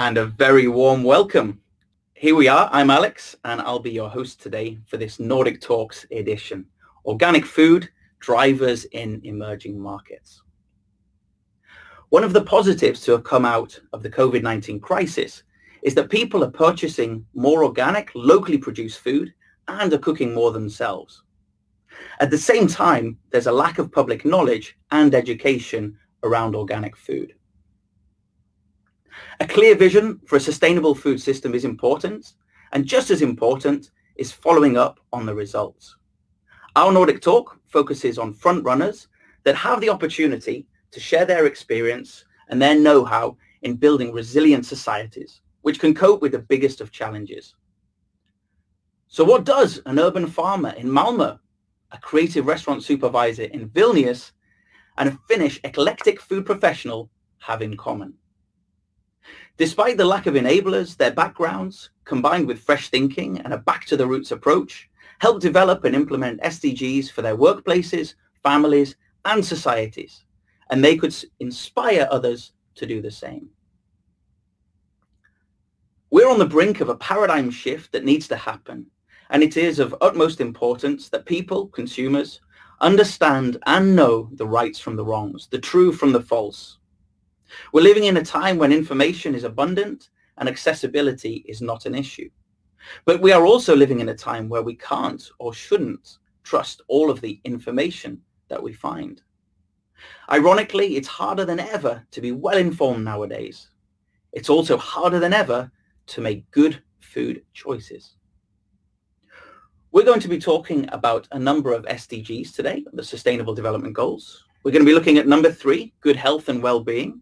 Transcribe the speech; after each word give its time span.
and 0.00 0.16
a 0.16 0.24
very 0.24 0.66
warm 0.66 1.04
welcome. 1.04 1.60
Here 2.14 2.34
we 2.34 2.48
are, 2.48 2.70
I'm 2.72 2.88
Alex, 2.88 3.36
and 3.44 3.60
I'll 3.60 3.78
be 3.78 3.90
your 3.90 4.08
host 4.08 4.40
today 4.40 4.78
for 4.86 4.96
this 4.96 5.20
Nordic 5.20 5.60
Talks 5.60 6.06
edition, 6.10 6.64
Organic 7.04 7.44
Food, 7.44 7.90
Drivers 8.18 8.86
in 8.92 9.20
Emerging 9.24 9.78
Markets. 9.78 10.40
One 12.08 12.24
of 12.24 12.32
the 12.32 12.40
positives 12.40 13.02
to 13.02 13.12
have 13.12 13.24
come 13.24 13.44
out 13.44 13.78
of 13.92 14.02
the 14.02 14.08
COVID-19 14.08 14.80
crisis 14.80 15.42
is 15.82 15.94
that 15.96 16.08
people 16.08 16.42
are 16.44 16.50
purchasing 16.50 17.26
more 17.34 17.62
organic, 17.62 18.10
locally 18.14 18.56
produced 18.56 19.00
food 19.00 19.34
and 19.68 19.92
are 19.92 19.98
cooking 19.98 20.32
more 20.32 20.50
themselves. 20.50 21.24
At 22.20 22.30
the 22.30 22.38
same 22.38 22.68
time, 22.68 23.18
there's 23.32 23.48
a 23.48 23.52
lack 23.52 23.78
of 23.78 23.92
public 23.92 24.24
knowledge 24.24 24.78
and 24.92 25.14
education 25.14 25.98
around 26.22 26.56
organic 26.56 26.96
food. 26.96 27.34
A 29.40 29.46
clear 29.46 29.74
vision 29.74 30.20
for 30.26 30.36
a 30.36 30.40
sustainable 30.40 30.94
food 30.94 31.20
system 31.20 31.54
is 31.54 31.64
important, 31.64 32.34
and 32.72 32.86
just 32.86 33.10
as 33.10 33.22
important 33.22 33.90
is 34.16 34.32
following 34.32 34.76
up 34.76 35.00
on 35.12 35.26
the 35.26 35.34
results. 35.34 35.96
Our 36.76 36.92
Nordic 36.92 37.20
Talk 37.20 37.58
focuses 37.66 38.18
on 38.18 38.34
front 38.34 38.64
runners 38.64 39.08
that 39.44 39.56
have 39.56 39.80
the 39.80 39.90
opportunity 39.90 40.66
to 40.90 41.00
share 41.00 41.24
their 41.24 41.46
experience 41.46 42.24
and 42.48 42.60
their 42.60 42.78
know-how 42.78 43.36
in 43.62 43.76
building 43.76 44.12
resilient 44.12 44.66
societies, 44.66 45.40
which 45.62 45.80
can 45.80 45.94
cope 45.94 46.20
with 46.22 46.32
the 46.32 46.38
biggest 46.38 46.80
of 46.80 46.92
challenges. 46.92 47.54
So 49.08 49.24
what 49.24 49.44
does 49.44 49.80
an 49.86 49.98
urban 49.98 50.26
farmer 50.26 50.70
in 50.70 50.86
Malmö, 50.86 51.38
a 51.90 51.98
creative 51.98 52.46
restaurant 52.46 52.82
supervisor 52.82 53.44
in 53.44 53.68
Vilnius, 53.70 54.32
and 54.98 55.08
a 55.08 55.18
Finnish 55.28 55.60
eclectic 55.64 56.20
food 56.20 56.46
professional 56.46 57.10
have 57.38 57.62
in 57.62 57.76
common? 57.76 58.14
Despite 59.60 59.98
the 59.98 60.06
lack 60.06 60.24
of 60.24 60.36
enablers, 60.36 60.96
their 60.96 61.10
backgrounds, 61.10 61.90
combined 62.06 62.46
with 62.46 62.62
fresh 62.62 62.88
thinking 62.88 63.40
and 63.40 63.52
a 63.52 63.58
back-to-the-roots 63.58 64.30
approach, 64.30 64.88
help 65.18 65.38
develop 65.38 65.84
and 65.84 65.94
implement 65.94 66.40
SDGs 66.40 67.10
for 67.10 67.20
their 67.20 67.36
workplaces, 67.36 68.14
families, 68.42 68.96
and 69.26 69.44
societies, 69.44 70.24
and 70.70 70.82
they 70.82 70.96
could 70.96 71.14
inspire 71.40 72.08
others 72.10 72.52
to 72.76 72.86
do 72.86 73.02
the 73.02 73.10
same. 73.10 73.50
We're 76.10 76.30
on 76.30 76.38
the 76.38 76.46
brink 76.46 76.80
of 76.80 76.88
a 76.88 76.96
paradigm 76.96 77.50
shift 77.50 77.92
that 77.92 78.06
needs 78.06 78.28
to 78.28 78.36
happen, 78.36 78.86
and 79.28 79.42
it 79.42 79.58
is 79.58 79.78
of 79.78 79.94
utmost 80.00 80.40
importance 80.40 81.10
that 81.10 81.26
people, 81.26 81.66
consumers, 81.66 82.40
understand 82.80 83.58
and 83.66 83.94
know 83.94 84.30
the 84.32 84.46
rights 84.46 84.80
from 84.80 84.96
the 84.96 85.04
wrongs, 85.04 85.48
the 85.48 85.58
true 85.58 85.92
from 85.92 86.12
the 86.12 86.22
false, 86.22 86.78
we're 87.72 87.82
living 87.82 88.04
in 88.04 88.16
a 88.16 88.24
time 88.24 88.58
when 88.58 88.72
information 88.72 89.34
is 89.34 89.44
abundant 89.44 90.10
and 90.38 90.48
accessibility 90.48 91.44
is 91.46 91.60
not 91.60 91.86
an 91.86 91.94
issue. 91.94 92.28
But 93.04 93.20
we 93.20 93.32
are 93.32 93.44
also 93.44 93.76
living 93.76 94.00
in 94.00 94.08
a 94.08 94.14
time 94.14 94.48
where 94.48 94.62
we 94.62 94.74
can't 94.74 95.22
or 95.38 95.52
shouldn't 95.52 96.18
trust 96.44 96.82
all 96.88 97.10
of 97.10 97.20
the 97.20 97.40
information 97.44 98.20
that 98.48 98.62
we 98.62 98.72
find. 98.72 99.22
Ironically, 100.30 100.96
it's 100.96 101.08
harder 101.08 101.44
than 101.44 101.60
ever 101.60 102.06
to 102.10 102.20
be 102.20 102.32
well 102.32 102.56
informed 102.56 103.04
nowadays. 103.04 103.70
It's 104.32 104.48
also 104.48 104.76
harder 104.76 105.18
than 105.18 105.32
ever 105.32 105.70
to 106.08 106.20
make 106.20 106.50
good 106.50 106.82
food 107.00 107.42
choices. 107.52 108.16
We're 109.92 110.04
going 110.04 110.20
to 110.20 110.28
be 110.28 110.38
talking 110.38 110.88
about 110.92 111.26
a 111.32 111.38
number 111.38 111.72
of 111.72 111.84
SDGs 111.84 112.54
today, 112.54 112.84
the 112.92 113.02
Sustainable 113.02 113.54
Development 113.54 113.92
Goals. 113.92 114.44
We're 114.62 114.70
going 114.70 114.84
to 114.84 114.90
be 114.90 114.94
looking 114.94 115.18
at 115.18 115.26
number 115.26 115.50
three, 115.50 115.92
good 116.00 116.16
health 116.16 116.48
and 116.48 116.62
well-being. 116.62 117.20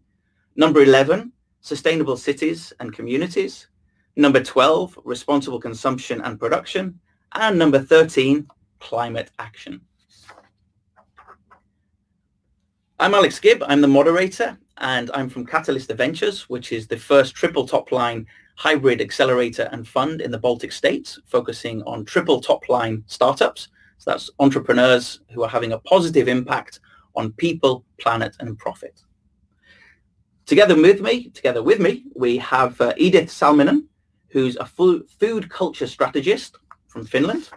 Number 0.59 0.81
11, 0.81 1.31
sustainable 1.61 2.17
cities 2.17 2.73
and 2.81 2.91
communities. 2.91 3.67
Number 4.17 4.43
12, 4.43 4.99
responsible 5.05 5.57
consumption 5.57 6.19
and 6.19 6.37
production. 6.37 6.99
And 7.31 7.57
number 7.57 7.79
13, 7.79 8.45
climate 8.81 9.31
action. 9.39 9.79
I'm 12.99 13.13
Alex 13.13 13.39
Gibb. 13.39 13.63
I'm 13.67 13.79
the 13.79 13.87
moderator 13.87 14.57
and 14.79 15.09
I'm 15.13 15.29
from 15.29 15.45
Catalyst 15.45 15.93
Ventures, 15.93 16.49
which 16.49 16.73
is 16.73 16.87
the 16.87 16.97
first 16.97 17.35
triple 17.35 17.65
top 17.65 17.93
line 17.93 18.27
hybrid 18.55 18.99
accelerator 18.99 19.69
and 19.71 19.87
fund 19.87 20.19
in 20.19 20.29
the 20.29 20.37
Baltic 20.37 20.73
states, 20.73 21.21
focusing 21.25 21.81
on 21.83 22.03
triple 22.03 22.41
top 22.41 22.67
line 22.67 23.01
startups. 23.07 23.69
So 23.97 24.11
that's 24.11 24.29
entrepreneurs 24.39 25.21
who 25.31 25.41
are 25.41 25.49
having 25.49 25.71
a 25.71 25.79
positive 25.79 26.27
impact 26.27 26.81
on 27.15 27.31
people, 27.31 27.85
planet 27.97 28.35
and 28.41 28.57
profit. 28.57 29.03
Together 30.49 30.75
with 30.75 30.99
me, 30.99 31.29
together 31.29 31.61
with 31.61 31.79
me, 31.79 32.05
we 32.15 32.35
have 32.37 32.81
uh, 32.81 32.91
Edith 32.97 33.29
Salminen, 33.29 33.83
who's 34.29 34.55
a 34.55 34.65
food 34.65 35.47
culture 35.47 35.85
strategist 35.85 36.57
from 36.87 37.05
Finland. 37.05 37.51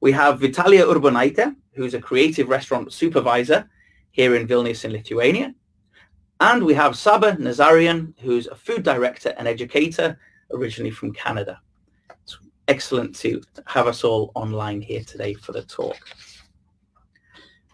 We 0.00 0.10
have 0.12 0.40
Vitalia 0.40 0.86
Urbonaite, 0.86 1.54
who's 1.74 1.92
a 1.92 2.00
creative 2.00 2.48
restaurant 2.48 2.90
supervisor 2.90 3.68
here 4.12 4.34
in 4.34 4.48
Vilnius 4.48 4.86
in 4.86 4.92
Lithuania. 4.92 5.52
And 6.40 6.64
we 6.64 6.72
have 6.72 6.96
Saba 6.96 7.32
Nazarian, 7.32 8.14
who's 8.18 8.46
a 8.46 8.54
food 8.54 8.82
director 8.82 9.34
and 9.36 9.46
educator 9.46 10.18
originally 10.54 10.92
from 10.92 11.12
Canada. 11.12 11.60
It's 12.22 12.38
excellent 12.66 13.14
to 13.16 13.42
have 13.66 13.86
us 13.86 14.04
all 14.04 14.32
online 14.34 14.80
here 14.80 15.04
today 15.04 15.34
for 15.34 15.52
the 15.52 15.64
talk. 15.64 15.98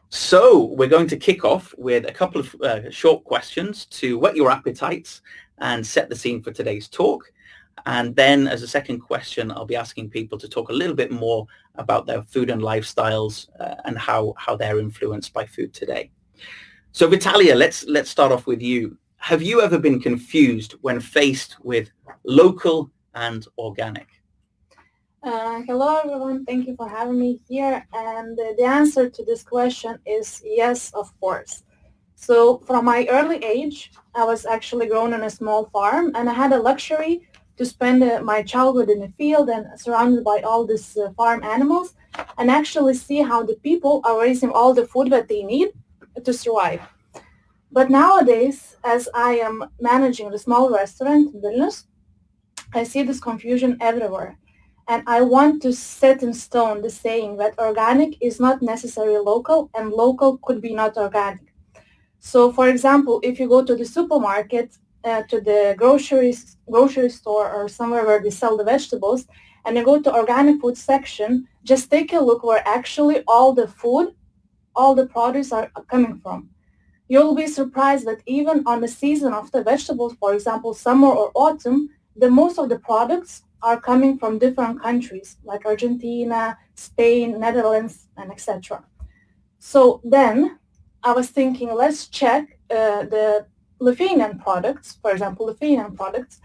So 0.09 0.67
we're 0.67 0.89
going 0.89 1.09
to 1.09 1.17
kick 1.17 1.45
off 1.45 1.75
with 1.77 2.09
a 2.09 2.13
couple 2.13 2.41
of 2.41 2.55
uh, 2.63 2.91
short 2.91 3.25
questions 3.25 3.87
to 3.87 4.19
whet 4.19 4.37
your 4.37 4.51
appetites 4.51 5.21
and 5.59 5.85
set 5.85 6.09
the 6.09 6.17
scene 6.17 6.43
for 6.43 6.53
today's 6.53 6.89
talk. 6.89 7.33
And 7.87 8.15
then 8.15 8.47
as 8.47 8.63
a 8.63 8.69
second 8.69 9.01
question, 9.01 9.51
I'll 9.51 9.67
be 9.67 9.77
asking 9.77 10.11
people 10.11 10.39
to 10.39 10.49
talk 10.49 10.69
a 10.69 10.73
little 10.73 10.95
bit 10.95 11.11
more 11.11 11.47
about 11.75 12.07
their 12.07 12.23
food 12.23 12.51
and 12.51 12.63
lifestyles 12.63 13.49
uh, 13.61 13.77
and 13.85 13.99
how, 13.99 14.35
how 14.39 14.57
they're 14.57 14.79
influenced 14.79 15.33
by 15.33 15.45
food 15.45 15.75
today. 15.75 16.11
So 16.93 17.09
Vitalia, 17.09 17.55
let's, 17.55 17.85
let's 17.85 18.11
start 18.11 18.33
off 18.33 18.47
with 18.47 18.63
you. 18.63 18.97
Have 19.17 19.43
you 19.43 19.61
ever 19.61 19.79
been 19.79 20.01
confused 20.01 20.77
when 20.83 21.01
faced 21.01 21.57
with 21.63 21.91
local 22.25 22.91
and 23.15 23.47
organic? 23.59 24.09
Uh, 25.27 25.61
hello, 25.67 25.97
everyone. 26.05 26.45
Thank 26.45 26.69
you 26.69 26.77
for 26.77 26.89
having 26.89 27.19
me 27.19 27.41
here. 27.49 27.85
And 27.93 28.39
uh, 28.39 28.53
the 28.57 28.63
answer 28.63 29.11
to 29.11 29.25
this 29.25 29.43
question 29.43 29.99
is 30.07 30.41
yes, 30.45 30.93
of 30.95 31.11
course. 31.19 31.65
So 32.15 32.59
from 32.59 32.85
my 32.85 33.09
early 33.11 33.39
age, 33.45 33.91
I 34.15 34.23
was 34.23 34.47
actually 34.47 34.87
grown 34.87 35.13
on 35.13 35.25
a 35.25 35.31
small 35.31 35.69
farm 35.71 36.13
and 36.15 36.31
I 36.31 36.33
had 36.33 36.53
a 36.53 36.63
luxury 36.63 37.27
to 37.57 37.67
spend 37.67 38.05
uh, 38.05 38.21
my 38.23 38.41
childhood 38.41 38.89
in 38.89 39.01
the 39.01 39.13
field 39.19 39.49
and 39.49 39.67
surrounded 39.81 40.23
by 40.23 40.43
all 40.45 40.65
these 40.65 40.97
uh, 40.97 41.11
farm 41.17 41.43
animals 41.43 41.95
and 42.39 42.49
actually 42.49 42.95
see 42.95 43.21
how 43.21 43.43
the 43.43 43.57
people 43.65 44.03
are 44.05 44.21
raising 44.21 44.53
all 44.53 44.75
the 44.75 44.87
food 44.87 45.11
that 45.11 45.27
they 45.27 45.43
need 45.43 45.71
to 46.25 46.33
survive. 46.33 46.83
But 47.73 47.91
nowadays, 47.91 48.77
as 48.85 49.09
I 49.13 49.39
am 49.39 49.65
managing 49.81 50.31
the 50.31 50.39
small 50.39 50.71
restaurant 50.71 51.35
in 51.35 51.41
Vilnius, 51.43 51.87
I 52.73 52.85
see 52.85 53.03
this 53.03 53.19
confusion 53.19 53.77
everywhere 53.81 54.39
and 54.89 55.03
I 55.07 55.21
want 55.21 55.63
to 55.63 55.73
set 55.73 56.23
in 56.23 56.33
stone 56.33 56.81
the 56.83 56.91
saying 56.91 57.37
that 57.39 57.59
organic 57.59 58.21
is 58.23 58.39
not 58.39 58.63
necessarily 58.63 59.19
local 59.19 59.71
and 59.75 59.91
local 59.91 60.39
could 60.39 60.61
be 60.61 60.75
not 60.75 60.97
organic. 60.97 61.53
So 62.21 62.53
for 62.53 62.69
example, 62.69 63.21
if 63.23 63.41
you 63.41 63.49
go 63.49 63.65
to 63.65 63.75
the 63.75 63.85
supermarket, 63.85 64.77
uh, 65.05 65.23
to 65.23 65.41
the 65.41 65.75
grocery, 65.77 66.35
grocery 66.71 67.11
store 67.11 67.53
or 67.53 67.69
somewhere 67.69 68.05
where 68.05 68.23
they 68.23 68.31
sell 68.31 68.57
the 68.57 68.65
vegetables, 68.65 69.27
and 69.65 69.77
you 69.77 69.85
go 69.85 70.01
to 70.01 70.15
organic 70.15 70.61
food 70.61 70.77
section, 70.77 71.49
just 71.65 71.91
take 71.91 72.13
a 72.13 72.21
look 72.21 72.45
where 72.45 72.63
actually 72.67 73.23
all 73.27 73.53
the 73.53 73.67
food, 73.67 74.15
all 74.77 74.95
the 74.95 75.07
produce 75.07 75.51
are 75.53 75.71
coming 75.91 76.19
from. 76.19 76.49
You'll 77.09 77.35
be 77.35 77.47
surprised 77.47 78.07
that 78.07 78.23
even 78.27 78.63
on 78.67 78.81
the 78.81 78.89
season 78.89 79.33
of 79.33 79.51
the 79.51 79.63
vegetables, 79.63 80.15
for 80.21 80.35
example, 80.35 80.75
summer 80.75 81.09
or 81.09 81.31
autumn, 81.35 81.89
the 82.17 82.31
most 82.31 82.59
of 82.59 82.69
the 82.69 82.79
products 82.79 83.43
are 83.63 83.81
coming 83.81 84.19
from 84.19 84.39
different 84.39 84.83
countries 84.83 85.37
like 85.45 85.65
Argentina, 85.65 86.57
Spain, 86.75 87.41
Netherlands, 87.41 88.07
and 88.17 88.31
etc. 88.31 88.85
So 89.59 90.01
then 90.05 90.59
I 91.03 91.13
was 91.13 91.31
thinking, 91.31 91.73
let's 91.75 92.09
check 92.09 92.59
uh, 92.71 93.05
the 93.05 93.47
Lithuanian 93.79 94.39
products, 94.39 94.99
for 95.03 95.11
example, 95.11 95.47
Lithuanian 95.47 95.97
products, 95.97 96.41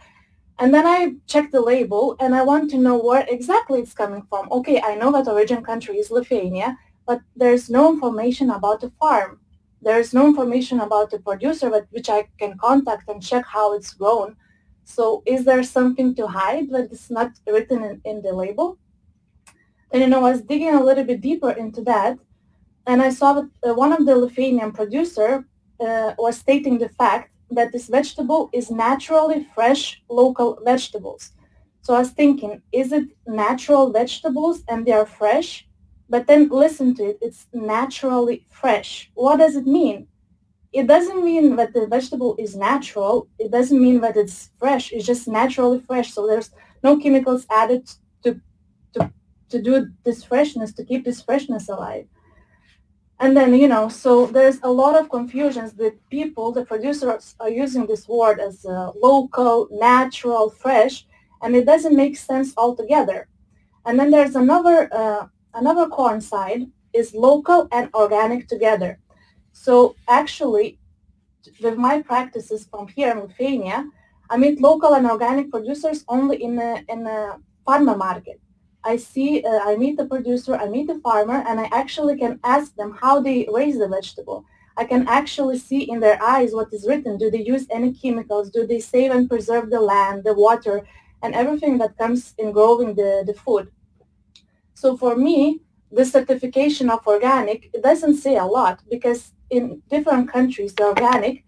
and 0.59 0.73
then 0.73 0.85
I 0.85 1.15
check 1.27 1.51
the 1.51 1.61
label 1.61 2.15
and 2.19 2.35
I 2.35 2.43
want 2.43 2.69
to 2.71 2.77
know 2.77 2.97
where 2.97 3.25
exactly 3.27 3.79
it's 3.79 3.93
coming 3.93 4.23
from. 4.29 4.47
Okay, 4.51 4.79
I 4.81 4.95
know 4.95 5.11
that 5.11 5.27
origin 5.27 5.63
country 5.63 5.97
is 5.97 6.11
Lithuania, 6.11 6.77
but 7.07 7.21
there's 7.35 7.69
no 7.69 7.91
information 7.91 8.51
about 8.51 8.81
the 8.81 8.91
farm. 8.99 9.39
There's 9.81 10.13
no 10.13 10.27
information 10.27 10.81
about 10.81 11.09
the 11.09 11.19
producer, 11.19 11.69
which 11.89 12.09
I 12.09 12.27
can 12.37 12.57
contact 12.59 13.09
and 13.09 13.23
check 13.23 13.45
how 13.47 13.73
it's 13.73 13.93
grown. 13.93 14.35
So 14.83 15.24
is 15.25 15.45
there 15.45 15.63
something 15.63 16.16
to 16.16 16.28
hide 16.28 16.69
that 16.72 16.92
is 16.92 17.10
not 17.10 17.31
written 17.48 17.83
in, 17.83 18.01
in 18.06 18.22
the 18.22 18.33
label? 18.33 18.78
And 19.92 20.01
you 20.01 20.07
know, 20.07 20.25
I 20.25 20.31
was 20.31 20.42
digging 20.42 20.74
a 20.74 20.83
little 20.83 21.04
bit 21.04 21.22
deeper 21.22 21.51
into 21.51 21.81
that, 21.83 22.18
and 22.88 23.01
I 23.01 23.10
saw 23.10 23.33
that 23.33 23.50
uh, 23.68 23.74
one 23.74 23.94
of 23.94 24.06
the 24.06 24.16
Lithuanian 24.16 24.72
producer 24.72 25.45
uh, 25.80 26.13
was 26.18 26.38
stating 26.38 26.78
the 26.78 26.89
fact 26.89 27.31
that 27.51 27.72
this 27.72 27.88
vegetable 27.88 28.50
is 28.54 28.72
naturally 28.72 29.48
fresh 29.54 30.01
local 30.10 30.60
vegetables. 30.63 31.31
So 31.81 31.95
I 31.95 32.00
was 32.00 32.12
thinking, 32.12 32.62
is 32.72 32.92
it 32.92 33.06
natural 33.28 33.92
vegetables 33.92 34.63
and 34.69 34.86
they 34.86 34.94
are 34.94 35.06
fresh? 35.06 35.68
But 36.10 36.28
then 36.28 36.50
listen 36.50 36.94
to 36.95 37.04
it, 37.10 37.18
it's 37.22 37.48
naturally 37.54 38.45
fresh. 38.50 39.10
What 39.16 39.38
does 39.38 39.56
it 39.56 39.66
mean? 39.66 40.07
It 40.73 40.88
doesn't 40.88 41.23
mean 41.23 41.56
that 41.57 41.73
the 41.73 41.85
vegetable 41.85 42.35
is 42.39 42.56
natural. 42.56 43.27
It 43.38 43.51
doesn't 43.51 43.81
mean 43.81 44.00
that 44.01 44.15
it's 44.15 44.51
fresh. 44.57 44.94
It's 44.94 45.06
just 45.06 45.27
naturally 45.27 45.81
fresh. 45.81 46.13
So 46.13 46.25
there's 46.25 46.51
no 46.81 46.97
chemicals 46.97 47.45
added 47.50 47.91
to, 48.23 48.39
to, 48.94 49.12
to 49.50 49.62
do 49.62 49.89
this 50.06 50.23
freshness, 50.23 50.71
to 50.73 50.85
keep 50.85 51.03
this 51.03 51.21
freshness 51.21 51.68
alive. 51.68 52.07
And 53.19 53.35
then, 53.38 53.53
you 53.53 53.68
know, 53.68 53.88
so 53.89 54.25
there's 54.25 54.59
a 54.63 54.71
lot 54.71 55.00
of 55.00 55.09
confusions 55.09 55.73
that 55.73 55.94
people, 56.09 56.51
the 56.51 56.65
producers 56.65 57.35
are 57.39 57.50
using 57.50 57.85
this 57.85 58.07
word 58.07 58.39
as 58.39 58.65
uh, 58.65 58.91
local, 58.95 59.68
natural, 59.69 60.50
fresh, 60.50 61.06
and 61.44 61.56
it 61.56 61.65
doesn't 61.65 61.95
make 61.95 62.18
sense 62.18 62.53
altogether. 62.57 63.27
And 63.85 64.00
then 64.00 64.09
there's 64.09 64.35
another, 64.35 64.89
uh, 64.91 65.27
another 65.53 65.88
corn 65.88 66.21
side 66.21 66.65
is 66.94 67.13
local 67.13 67.68
and 67.71 67.89
organic 67.94 68.47
together. 68.47 69.00
So 69.53 69.95
actually, 70.07 70.80
with 71.62 71.77
my 71.77 72.01
practices 72.01 72.68
from 72.69 72.88
here 72.88 73.12
in 73.12 73.19
Lithuania, 73.19 73.89
I 74.30 74.38
meet 74.38 74.62
local 74.62 74.94
and 74.94 75.06
organic 75.06 75.51
producers 75.51 76.06
only 76.07 76.42
in 76.44 76.57
a, 76.59 76.83
in 76.88 77.06
a 77.06 77.38
farmer 77.65 77.98
market. 77.98 78.39
I 78.83 78.98
see, 78.98 79.44
uh, 79.44 79.59
I 79.63 79.75
meet 79.75 79.98
the 79.98 80.06
producer, 80.06 80.56
I 80.56 80.68
meet 80.68 80.88
the 80.88 81.00
farmer, 81.00 81.44
and 81.48 81.59
I 81.59 81.69
actually 81.71 82.18
can 82.18 82.39
ask 82.44 82.75
them 82.75 82.98
how 83.00 83.19
they 83.19 83.48
raise 83.51 83.77
the 83.77 83.88
vegetable. 83.88 84.45
I 84.77 84.86
can 84.86 85.07
actually 85.07 85.59
see 85.59 85.83
in 85.83 86.00
their 86.00 86.21
eyes 86.24 86.54
what 86.54 86.74
is 86.74 86.88
written. 86.88 87.18
Do 87.18 87.30
they 87.30 87.44
use 87.44 87.68
any 87.69 87.94
chemicals? 87.94 88.50
Do 88.50 88.65
they 88.65 88.80
save 88.80 89.12
and 89.12 89.30
preserve 89.30 89.69
the 89.69 89.80
land, 89.80 90.24
the 90.24 90.33
water, 90.33 90.88
and 91.21 91.36
everything 91.36 91.77
that 91.80 91.97
comes 91.97 92.33
in 92.38 92.51
growing 92.51 92.95
the, 92.95 93.24
the 93.27 93.33
food? 93.33 93.69
So 94.74 94.97
for 94.97 95.15
me, 95.15 95.62
the 95.92 96.06
certification 96.06 96.89
of 96.89 97.06
organic 97.06 97.69
it 97.74 97.83
doesn't 97.83 98.15
say 98.15 98.38
a 98.38 98.45
lot 98.45 98.81
because 98.89 99.33
in 99.51 99.81
different 99.89 100.31
countries, 100.31 100.74
the 100.74 100.86
organic 100.86 101.44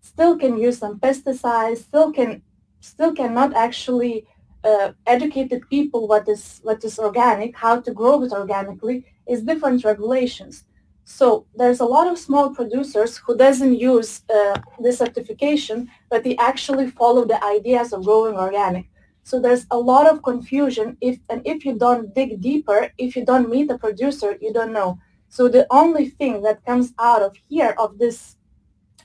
still 0.00 0.36
can 0.36 0.58
use 0.58 0.78
some 0.78 0.98
pesticides, 0.98 1.78
still 1.78 2.12
can 2.12 2.42
still 2.80 3.14
cannot 3.14 3.54
actually 3.54 4.26
uh, 4.64 4.92
the 5.06 5.60
people 5.70 6.08
what 6.08 6.28
is 6.28 6.60
what 6.62 6.84
is 6.84 6.98
organic, 6.98 7.56
how 7.56 7.80
to 7.80 7.92
grow 7.92 8.22
it 8.22 8.32
organically, 8.32 9.04
is 9.26 9.42
different 9.42 9.84
regulations. 9.84 10.64
So 11.04 11.46
there's 11.54 11.80
a 11.80 11.84
lot 11.84 12.06
of 12.06 12.18
small 12.18 12.54
producers 12.54 13.18
who 13.18 13.36
doesn't 13.36 13.78
use 13.78 14.22
uh, 14.34 14.58
this 14.80 14.98
certification, 14.98 15.90
but 16.08 16.24
they 16.24 16.36
actually 16.38 16.90
follow 16.90 17.26
the 17.26 17.42
ideas 17.44 17.92
of 17.92 18.04
growing 18.04 18.36
organic. 18.36 18.86
So 19.22 19.38
there's 19.38 19.66
a 19.70 19.78
lot 19.78 20.06
of 20.06 20.22
confusion 20.22 20.96
if 21.00 21.18
and 21.30 21.42
if 21.44 21.64
you 21.64 21.78
don't 21.78 22.14
dig 22.14 22.40
deeper, 22.40 22.90
if 22.98 23.16
you 23.16 23.24
don't 23.24 23.50
meet 23.50 23.68
the 23.68 23.78
producer, 23.78 24.36
you 24.40 24.52
don't 24.52 24.72
know. 24.72 24.98
So 25.34 25.48
the 25.48 25.66
only 25.72 26.10
thing 26.10 26.42
that 26.42 26.64
comes 26.64 26.92
out 27.00 27.20
of 27.20 27.34
here 27.48 27.74
of 27.76 27.98
this 27.98 28.36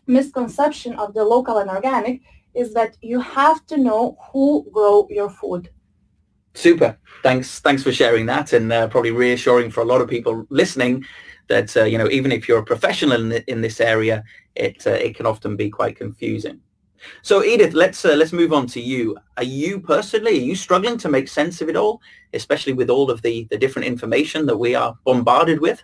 misconception 0.05 0.93
of 0.99 1.15
the 1.15 1.23
local 1.23 1.57
and 1.57 1.71
organic 1.71 2.21
is 2.53 2.71
that 2.75 2.95
you 3.01 3.19
have 3.19 3.65
to 3.65 3.77
know 3.77 4.15
who 4.31 4.69
grow 4.71 5.07
your 5.09 5.31
food. 5.31 5.71
Super. 6.53 6.99
Thanks. 7.23 7.61
Thanks 7.61 7.81
for 7.81 7.91
sharing 7.91 8.27
that, 8.27 8.53
and 8.53 8.71
uh, 8.71 8.87
probably 8.89 9.09
reassuring 9.09 9.71
for 9.71 9.81
a 9.81 9.85
lot 9.85 10.01
of 10.01 10.07
people 10.07 10.45
listening 10.51 11.03
that 11.47 11.75
uh, 11.75 11.85
you 11.85 11.97
know 11.97 12.09
even 12.11 12.31
if 12.31 12.47
you're 12.47 12.59
a 12.59 12.73
professional 12.73 13.31
in, 13.31 13.43
in 13.47 13.61
this 13.61 13.81
area, 13.81 14.23
it 14.53 14.85
uh, 14.85 14.91
it 14.91 15.15
can 15.15 15.25
often 15.25 15.55
be 15.55 15.71
quite 15.71 15.95
confusing. 15.95 16.61
So 17.23 17.43
Edith, 17.43 17.73
let's 17.73 18.05
uh, 18.05 18.13
let's 18.13 18.33
move 18.33 18.53
on 18.53 18.67
to 18.67 18.79
you. 18.79 19.17
Are 19.37 19.49
you 19.63 19.79
personally 19.79 20.37
are 20.37 20.49
you 20.51 20.55
struggling 20.55 20.99
to 20.99 21.09
make 21.09 21.27
sense 21.27 21.59
of 21.59 21.69
it 21.69 21.75
all, 21.75 22.01
especially 22.35 22.73
with 22.73 22.91
all 22.91 23.09
of 23.09 23.23
the 23.23 23.47
the 23.49 23.57
different 23.57 23.87
information 23.87 24.45
that 24.45 24.57
we 24.57 24.75
are 24.75 24.95
bombarded 25.05 25.59
with? 25.59 25.81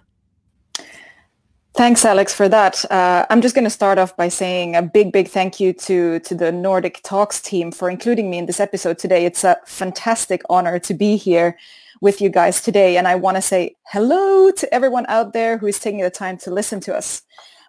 Thanks, 1.75 2.05
Alex, 2.05 2.33
for 2.33 2.47
that. 2.47 2.89
Uh, 2.89 3.25
I'm 3.29 3.41
just 3.41 3.53
going 3.53 3.65
to 3.65 3.69
start 3.69 3.97
off 3.97 4.15
by 4.15 4.29
saying 4.29 4.77
a 4.77 4.81
big, 4.81 5.11
big 5.11 5.27
thank 5.27 5.59
you 5.59 5.73
to, 5.73 6.19
to 6.21 6.33
the 6.33 6.49
Nordic 6.49 7.01
Talks 7.03 7.41
team 7.41 7.69
for 7.69 7.89
including 7.89 8.29
me 8.29 8.37
in 8.37 8.45
this 8.45 8.61
episode 8.61 8.97
today. 8.97 9.25
It's 9.25 9.43
a 9.43 9.57
fantastic 9.65 10.41
honor 10.49 10.79
to 10.79 10.93
be 10.93 11.17
here 11.17 11.57
with 11.99 12.21
you 12.21 12.29
guys 12.29 12.61
today. 12.61 12.95
And 12.95 13.09
I 13.09 13.15
want 13.15 13.35
to 13.35 13.41
say 13.41 13.75
hello 13.87 14.51
to 14.51 14.73
everyone 14.73 15.05
out 15.09 15.33
there 15.33 15.57
who 15.57 15.67
is 15.67 15.77
taking 15.77 15.99
the 15.99 16.09
time 16.09 16.37
to 16.39 16.49
listen 16.49 16.79
to 16.79 16.95
us. 16.95 17.23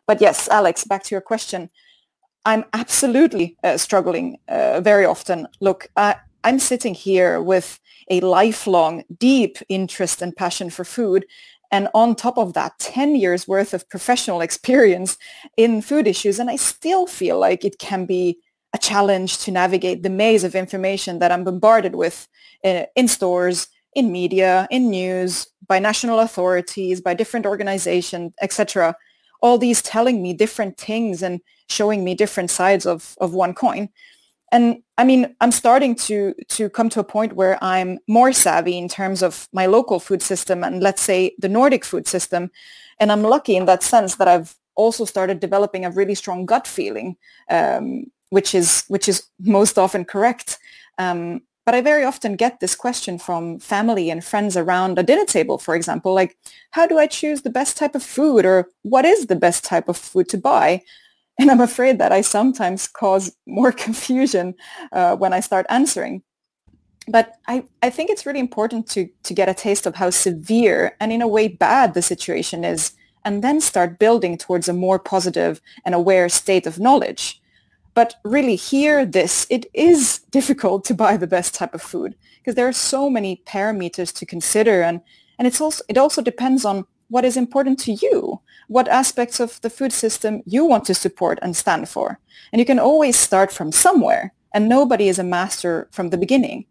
But 0.07 0.21
yes, 0.21 0.49
Alex, 0.49 0.85
back 0.85 1.03
to 1.03 1.13
your 1.13 1.21
question. 1.21 1.69
I'm 2.45 2.65
absolutely 2.75 3.57
uh, 3.65 3.77
struggling 3.77 4.39
uh, 4.47 4.83
very 4.83 5.05
often. 5.05 5.49
Look, 5.59 5.89
I'm 5.97 6.61
sitting 6.61 6.95
here 6.95 7.43
with 7.43 7.81
a 8.09 8.21
lifelong, 8.21 9.03
deep 9.19 9.59
interest 9.69 10.23
and 10.23 10.37
passion 10.37 10.71
for 10.71 10.85
food 10.85 11.27
and 11.71 11.89
on 11.95 12.15
top 12.15 12.39
of 12.39 12.53
that 12.55 12.79
10 12.79 13.17
years 13.17 13.49
worth 13.49 13.75
of 13.75 13.89
professional 13.89 14.41
experience 14.49 15.17
in 15.57 15.83
food 15.83 16.07
issues 16.07 16.39
and 16.39 16.51
i 16.51 16.57
still 16.57 17.07
feel 17.07 17.39
like 17.39 17.65
it 17.65 17.79
can 17.79 18.07
be 18.07 18.39
a 18.73 18.79
challenge 18.79 19.39
to 19.39 19.51
navigate 19.51 20.03
the 20.03 20.11
maze 20.11 20.45
of 20.45 20.55
information 20.55 21.19
that 21.19 21.33
i'm 21.33 21.45
bombarded 21.45 21.95
with 21.95 22.29
uh, 22.65 22.85
in 22.95 23.09
stores 23.09 23.69
in 23.95 24.13
media 24.13 24.67
in 24.71 24.91
news 24.91 25.47
by 25.67 25.79
national 25.79 26.21
authorities 26.21 27.01
by 27.01 27.15
different 27.15 27.47
organizations 27.47 28.33
etc 28.43 28.95
all 29.43 29.59
these 29.59 29.83
telling 29.83 30.23
me 30.23 30.33
different 30.33 30.77
things 30.77 31.23
and 31.23 31.41
showing 31.69 32.05
me 32.05 32.15
different 32.15 32.51
sides 32.51 32.87
of, 32.87 33.17
of 33.21 33.35
one 33.35 33.55
coin 33.55 33.89
and 34.53 34.83
I 34.99 35.05
mean, 35.05 35.35
I'm 35.41 35.53
starting 35.53 35.95
to 35.97 36.35
to 36.49 36.71
come 36.71 36.89
to 36.91 37.01
a 37.01 37.05
point 37.05 37.35
where 37.35 37.59
I'm 37.63 37.99
more 38.09 38.33
savvy 38.33 38.79
in 38.79 38.89
terms 38.89 39.23
of 39.23 39.49
my 39.53 39.67
local 39.67 40.01
food 40.01 40.23
system 40.23 40.65
and 40.65 40.83
let's 40.83 41.03
say 41.03 41.35
the 41.39 41.49
Nordic 41.49 41.85
food 41.85 42.07
system, 42.07 42.51
and 43.01 43.11
I'm 43.13 43.23
lucky 43.23 43.57
in 43.57 43.67
that 43.67 43.83
sense 43.83 44.17
that 44.17 44.29
I've 44.29 44.55
also 44.77 45.05
started 45.05 45.41
developing 45.41 45.85
a 45.85 45.91
really 45.91 46.15
strong 46.15 46.47
gut 46.47 46.67
feeling, 46.67 47.17
um, 47.51 48.07
which 48.31 48.55
is 48.55 48.85
which 48.89 49.09
is 49.09 49.27
most 49.41 49.79
often 49.79 50.05
correct. 50.05 50.59
Um, 50.99 51.43
but 51.67 51.75
I 51.75 51.81
very 51.81 52.05
often 52.05 52.37
get 52.37 52.61
this 52.61 52.77
question 52.77 53.19
from 53.19 53.59
family 53.59 54.09
and 54.09 54.25
friends 54.25 54.57
around 54.57 54.99
a 54.99 55.03
dinner 55.03 55.25
table, 55.25 55.59
for 55.59 55.75
example, 55.75 56.15
like, 56.15 56.37
how 56.71 56.87
do 56.87 56.97
I 56.97 57.09
choose 57.09 57.43
the 57.43 57.51
best 57.51 57.77
type 57.77 57.97
of 57.97 58.05
food 58.05 58.47
or 58.47 58.69
what 58.83 59.05
is 59.05 59.27
the 59.27 59.35
best 59.35 59.65
type 59.65 59.89
of 59.89 59.97
food 59.97 60.29
to 60.29 60.39
buy? 60.39 60.83
And 61.39 61.51
I'm 61.51 61.61
afraid 61.61 61.99
that 61.99 62.13
I 62.13 62.23
sometimes 62.23 62.89
cause 62.89 63.37
more 63.47 63.73
confusion 63.87 64.55
uh, 64.93 65.17
when 65.17 65.33
I 65.33 65.41
start 65.41 65.67
answering. 65.69 66.23
But 67.09 67.35
I, 67.47 67.65
I 67.83 67.91
think 67.91 68.11
it's 68.11 68.27
really 68.27 68.41
important 68.41 68.89
to, 68.89 69.09
to 69.23 69.35
get 69.35 69.49
a 69.49 69.55
taste 69.55 69.87
of 69.87 69.95
how 69.95 70.11
severe 70.11 70.97
and 70.99 71.13
in 71.13 71.23
a 71.23 71.29
way 71.29 71.47
bad 71.49 71.95
the 71.95 72.03
situation 72.03 72.65
is 72.65 72.93
and 73.25 73.43
then 73.43 73.61
start 73.61 73.99
building 73.99 74.39
towards 74.39 74.69
a 74.69 74.73
more 74.73 74.99
positive 74.99 75.61
and 75.85 75.95
aware 75.95 76.29
state 76.29 76.67
of 76.67 76.79
knowledge. 76.79 77.41
But 77.95 78.15
really 78.25 78.57
hear 78.57 79.05
this, 79.05 79.47
it 79.51 79.67
is 79.73 80.19
difficult 80.31 80.85
to 80.87 80.95
buy 80.95 81.17
the 81.17 81.27
best 81.27 81.55
type 81.55 81.75
of 81.75 81.83
food 81.83 82.17
because 82.39 82.55
there 82.55 82.69
are 82.69 82.73
so 82.73 83.09
many 83.09 83.43
parameters 83.47 84.13
to 84.15 84.27
consider 84.27 84.83
and, 84.83 85.01
and 85.39 85.47
it's 85.47 85.61
also, 85.61 85.85
it 85.89 85.99
also 85.99 86.23
depends 86.23 86.65
on 86.65 86.87
what 87.09 87.25
is 87.25 87.37
important 87.37 87.79
to 87.81 87.93
you, 87.93 88.41
what 88.69 88.89
aspects 88.89 89.41
of 89.41 89.61
the 89.61 89.71
food 89.71 89.93
system 89.93 90.43
you 90.47 90.65
want 90.65 90.85
to 90.87 90.95
support 90.95 91.39
and 91.43 91.57
stand 91.57 91.89
for. 91.89 92.19
And 92.53 92.61
you 92.61 92.67
can 92.67 92.79
always 92.79 93.17
start 93.17 93.53
from 93.53 93.73
somewhere, 93.73 94.33
and 94.53 94.69
nobody 94.69 95.09
is 95.09 95.19
a 95.19 95.25
master 95.25 95.89
from 95.93 96.11
the 96.11 96.19
beginning. 96.19 96.67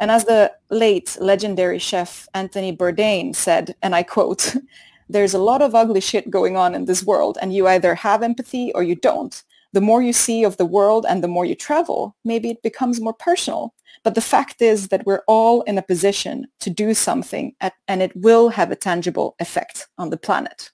And 0.00 0.10
as 0.10 0.24
the 0.24 0.52
late 0.70 1.16
legendary 1.20 1.78
chef 1.78 2.28
Anthony 2.34 2.76
Bourdain 2.76 3.34
said, 3.34 3.74
and 3.82 3.94
I 3.94 4.02
quote, 4.02 4.56
there's 5.08 5.34
a 5.34 5.38
lot 5.38 5.62
of 5.62 5.74
ugly 5.74 6.00
shit 6.00 6.30
going 6.30 6.56
on 6.56 6.74
in 6.74 6.84
this 6.84 7.04
world, 7.04 7.38
and 7.40 7.54
you 7.54 7.66
either 7.66 7.94
have 7.94 8.22
empathy 8.22 8.72
or 8.74 8.82
you 8.82 8.94
don't. 8.94 9.42
The 9.72 9.80
more 9.80 10.02
you 10.02 10.12
see 10.12 10.44
of 10.44 10.56
the 10.56 10.66
world 10.66 11.04
and 11.08 11.22
the 11.22 11.28
more 11.28 11.44
you 11.44 11.54
travel, 11.54 12.16
maybe 12.24 12.50
it 12.50 12.62
becomes 12.62 13.00
more 13.00 13.12
personal. 13.12 13.74
But 14.04 14.14
the 14.14 14.20
fact 14.20 14.62
is 14.62 14.88
that 14.88 15.04
we're 15.06 15.22
all 15.26 15.62
in 15.62 15.78
a 15.78 15.82
position 15.82 16.46
to 16.60 16.70
do 16.70 16.94
something 16.94 17.54
at, 17.60 17.74
and 17.86 18.02
it 18.02 18.14
will 18.16 18.50
have 18.50 18.70
a 18.70 18.76
tangible 18.76 19.34
effect 19.38 19.88
on 19.98 20.10
the 20.10 20.16
planet. 20.16 20.70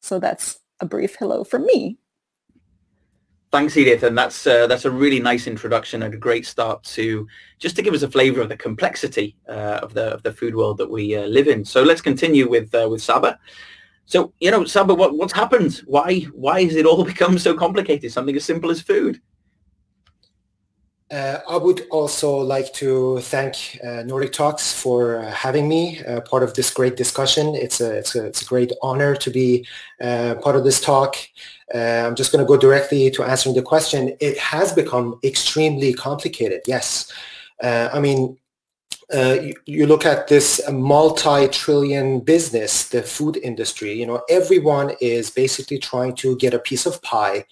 So 0.00 0.18
that's 0.18 0.58
a 0.80 0.86
brief 0.86 1.16
hello 1.18 1.44
from 1.44 1.66
me. 1.66 1.98
Thanks, 3.54 3.76
Edith, 3.76 4.02
and 4.02 4.18
that's 4.18 4.48
uh, 4.48 4.66
that's 4.66 4.84
a 4.84 4.90
really 4.90 5.20
nice 5.20 5.46
introduction 5.46 6.02
and 6.02 6.12
a 6.12 6.16
great 6.16 6.44
start 6.44 6.82
to 6.94 7.24
just 7.60 7.76
to 7.76 7.82
give 7.82 7.94
us 7.94 8.02
a 8.02 8.10
flavour 8.10 8.40
of 8.40 8.48
the 8.48 8.56
complexity 8.56 9.36
uh, 9.48 9.78
of 9.80 9.94
the 9.94 10.06
of 10.12 10.24
the 10.24 10.32
food 10.32 10.56
world 10.56 10.76
that 10.78 10.90
we 10.90 11.14
uh, 11.14 11.26
live 11.26 11.46
in. 11.46 11.64
So 11.64 11.84
let's 11.84 12.00
continue 12.00 12.50
with 12.50 12.74
uh, 12.74 12.88
with 12.90 13.00
Saba. 13.00 13.38
So 14.06 14.32
you 14.40 14.50
know, 14.50 14.64
Saba, 14.64 14.92
what 14.92 15.16
what's 15.16 15.32
happened? 15.32 15.82
Why 15.86 16.22
why 16.32 16.64
has 16.64 16.74
it 16.74 16.84
all 16.84 17.04
become 17.14 17.38
so 17.38 17.54
complicated? 17.54 18.10
Something 18.10 18.34
as 18.34 18.44
simple 18.44 18.72
as 18.72 18.80
food. 18.80 19.20
Uh, 21.14 21.38
I 21.48 21.56
would 21.56 21.86
also 21.92 22.38
like 22.38 22.72
to 22.72 23.20
thank 23.20 23.78
uh, 23.84 24.02
Nordic 24.02 24.32
Talks 24.32 24.72
for 24.72 25.20
uh, 25.20 25.30
having 25.30 25.68
me 25.68 26.02
uh, 26.02 26.20
part 26.22 26.42
of 26.42 26.54
this 26.54 26.74
great 26.74 26.96
discussion. 26.96 27.54
It's 27.54 27.80
a, 27.80 27.98
it's 27.98 28.16
a, 28.16 28.26
it's 28.26 28.42
a 28.42 28.44
great 28.44 28.72
honor 28.82 29.14
to 29.14 29.30
be 29.30 29.64
uh, 30.00 30.34
part 30.42 30.56
of 30.56 30.64
this 30.64 30.80
talk. 30.80 31.14
Uh, 31.72 32.02
I'm 32.04 32.16
just 32.16 32.32
going 32.32 32.44
to 32.44 32.48
go 32.48 32.56
directly 32.56 33.12
to 33.12 33.22
answering 33.22 33.54
the 33.54 33.62
question. 33.62 34.16
It 34.18 34.36
has 34.38 34.72
become 34.72 35.20
extremely 35.22 35.94
complicated, 35.94 36.62
yes. 36.66 37.12
I 37.62 38.00
mean, 38.00 38.36
you, 39.12 39.54
you, 39.66 39.86
look 39.86 40.04
at 40.04 40.26
this 40.26 40.60
multi-trillion 40.70 42.20
business, 42.20 42.88
the 42.88 43.02
food 43.02 43.36
industry, 43.36 43.92
you 43.92 44.04
know, 44.04 44.22
everyone 44.28 44.94
is 45.00 45.30
basically 45.30 45.78
trying 45.78 46.16
to 46.16 46.36
get 46.36 46.54
a 46.54 46.58
piece 46.58 46.86
of 46.86 47.00
pie 47.02 47.46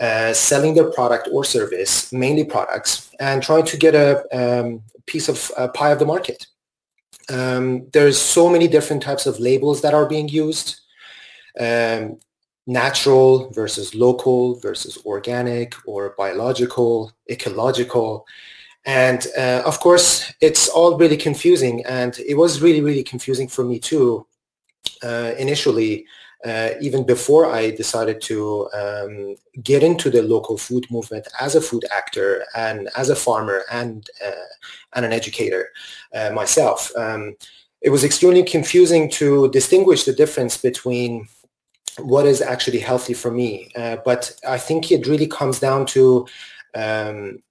uh, 0.00 0.32
selling 0.32 0.74
their 0.74 0.90
product 0.90 1.28
or 1.32 1.44
service, 1.44 2.12
mainly 2.12 2.44
products, 2.44 3.10
and 3.20 3.42
trying 3.42 3.64
to 3.64 3.76
get 3.76 3.94
a 3.94 4.24
um, 4.32 4.82
piece 5.06 5.28
of 5.28 5.50
uh, 5.56 5.68
pie 5.68 5.90
of 5.90 5.98
the 5.98 6.06
market. 6.06 6.46
Um, 7.30 7.88
there's 7.92 8.20
so 8.20 8.48
many 8.48 8.68
different 8.68 9.02
types 9.02 9.26
of 9.26 9.38
labels 9.38 9.80
that 9.82 9.94
are 9.94 10.06
being 10.06 10.28
used. 10.28 10.80
Um, 11.58 12.18
natural 12.66 13.50
versus 13.50 13.94
local 13.94 14.58
versus 14.60 14.98
organic 15.04 15.74
or 15.86 16.14
biological, 16.16 17.12
ecological. 17.30 18.26
And 18.86 19.26
uh, 19.36 19.62
of 19.64 19.80
course, 19.80 20.32
it's 20.40 20.68
all 20.68 20.98
really 20.98 21.16
confusing. 21.16 21.84
And 21.86 22.18
it 22.18 22.34
was 22.34 22.62
really, 22.62 22.80
really 22.80 23.02
confusing 23.02 23.48
for 23.48 23.64
me 23.64 23.78
too, 23.78 24.26
uh, 25.02 25.32
initially, 25.38 26.06
uh, 26.44 26.70
even 26.80 27.04
before 27.04 27.50
I 27.50 27.70
decided 27.70 28.20
to 28.22 28.68
um, 28.74 29.36
get 29.62 29.82
into 29.82 30.10
the 30.10 30.22
local 30.22 30.58
food 30.58 30.86
movement 30.90 31.26
as 31.40 31.54
a 31.54 31.60
food 31.60 31.84
actor 31.90 32.44
and 32.54 32.90
as 32.96 33.08
a 33.08 33.16
farmer 33.16 33.62
and 33.72 34.08
uh, 34.24 34.48
and 34.94 35.04
an 35.04 35.12
educator 35.12 35.70
uh, 36.14 36.30
myself. 36.30 36.94
Um, 36.96 37.36
it 37.80 37.90
was 37.90 38.04
extremely 38.04 38.42
confusing 38.42 39.10
to 39.12 39.50
distinguish 39.50 40.04
the 40.04 40.12
difference 40.12 40.56
between 40.56 41.28
what 41.98 42.26
is 42.26 42.40
actually 42.40 42.80
healthy 42.80 43.14
for 43.14 43.30
me. 43.30 43.70
Uh, 43.76 43.96
but 44.04 44.34
I 44.46 44.58
think 44.58 44.90
it 44.90 45.06
really 45.06 45.26
comes 45.26 45.60
down 45.60 45.86
to 45.86 46.26
um, 46.74 47.42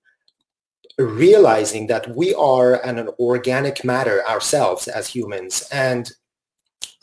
realizing 0.97 1.87
that 1.87 2.15
we 2.15 2.33
are 2.35 2.75
an 2.85 3.09
organic 3.19 3.83
matter 3.83 4.25
ourselves 4.27 4.87
as 4.87 5.07
humans 5.07 5.67
and 5.71 6.11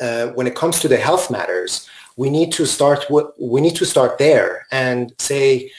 uh, 0.00 0.28
when 0.28 0.46
it 0.46 0.54
comes 0.54 0.80
to 0.80 0.88
the 0.88 0.96
health 0.96 1.30
matters, 1.30 1.88
we 2.16 2.30
need 2.30 2.52
to 2.52 2.66
start 2.66 3.06
we 3.38 3.60
need 3.60 3.76
to 3.76 3.84
start 3.84 4.18
there 4.18 4.66
and 4.72 5.12
say, 5.18 5.70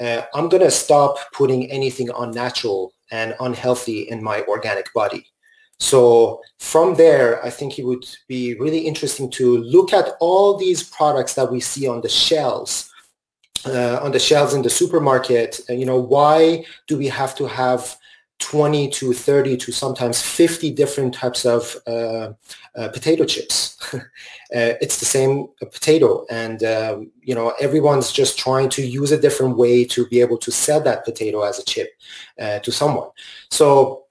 uh, 0.00 0.22
I'm 0.34 0.48
going 0.48 0.62
to 0.62 0.70
stop 0.70 1.18
putting 1.32 1.70
anything 1.70 2.10
unnatural 2.16 2.92
and 3.10 3.34
unhealthy 3.40 4.02
in 4.02 4.22
my 4.22 4.42
organic 4.42 4.92
body. 4.92 5.26
So 5.80 6.42
from 6.58 6.94
there, 6.96 7.44
I 7.44 7.50
think 7.50 7.78
it 7.78 7.84
would 7.84 8.06
be 8.26 8.54
really 8.54 8.80
interesting 8.80 9.30
to 9.32 9.58
look 9.58 9.92
at 9.92 10.14
all 10.20 10.56
these 10.56 10.82
products 10.82 11.34
that 11.34 11.50
we 11.50 11.60
see 11.60 11.86
on 11.86 12.00
the 12.00 12.08
shelves, 12.08 12.90
uh, 13.64 14.00
on 14.02 14.10
the 14.10 14.18
shelves 14.18 14.54
in 14.54 14.62
the 14.62 14.70
supermarket. 14.70 15.60
You 15.68 15.86
know, 15.86 15.98
why 15.98 16.64
do 16.88 16.98
we 16.98 17.06
have 17.06 17.34
to 17.36 17.46
have 17.46 17.96
20 18.38 18.88
to 18.90 19.12
30 19.12 19.56
to 19.56 19.72
sometimes 19.72 20.22
50 20.22 20.70
different 20.72 21.12
types 21.12 21.44
of 21.44 21.76
uh, 21.86 22.32
uh, 22.76 22.88
potato 22.88 23.24
chips. 23.24 23.76
uh, 23.94 24.00
it's 24.80 24.98
the 24.98 25.04
same 25.04 25.48
potato 25.60 26.24
and 26.30 26.62
um, 26.62 27.10
you 27.20 27.34
know 27.34 27.52
everyone's 27.60 28.12
just 28.12 28.38
trying 28.38 28.68
to 28.70 28.86
use 28.86 29.12
a 29.12 29.20
different 29.20 29.56
way 29.56 29.84
to 29.84 30.06
be 30.06 30.20
able 30.20 30.38
to 30.38 30.50
sell 30.52 30.80
that 30.80 31.04
potato 31.04 31.42
as 31.42 31.58
a 31.58 31.64
chip 31.64 31.90
uh, 32.40 32.58
to 32.60 32.70
someone. 32.70 33.08
So 33.50 34.04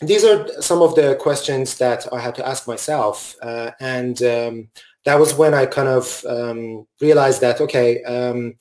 these 0.00 0.24
are 0.24 0.48
some 0.62 0.82
of 0.82 0.94
the 0.94 1.16
questions 1.20 1.76
that 1.78 2.10
I 2.12 2.20
had 2.20 2.34
to 2.36 2.46
ask 2.46 2.66
myself 2.66 3.36
uh, 3.42 3.70
and 3.80 4.22
um, 4.22 4.68
that 5.04 5.20
was 5.20 5.34
when 5.34 5.52
I 5.52 5.66
kind 5.66 5.88
of 5.88 6.24
um, 6.26 6.86
realized 7.00 7.42
that 7.42 7.60
okay 7.60 8.02
um, 8.04 8.54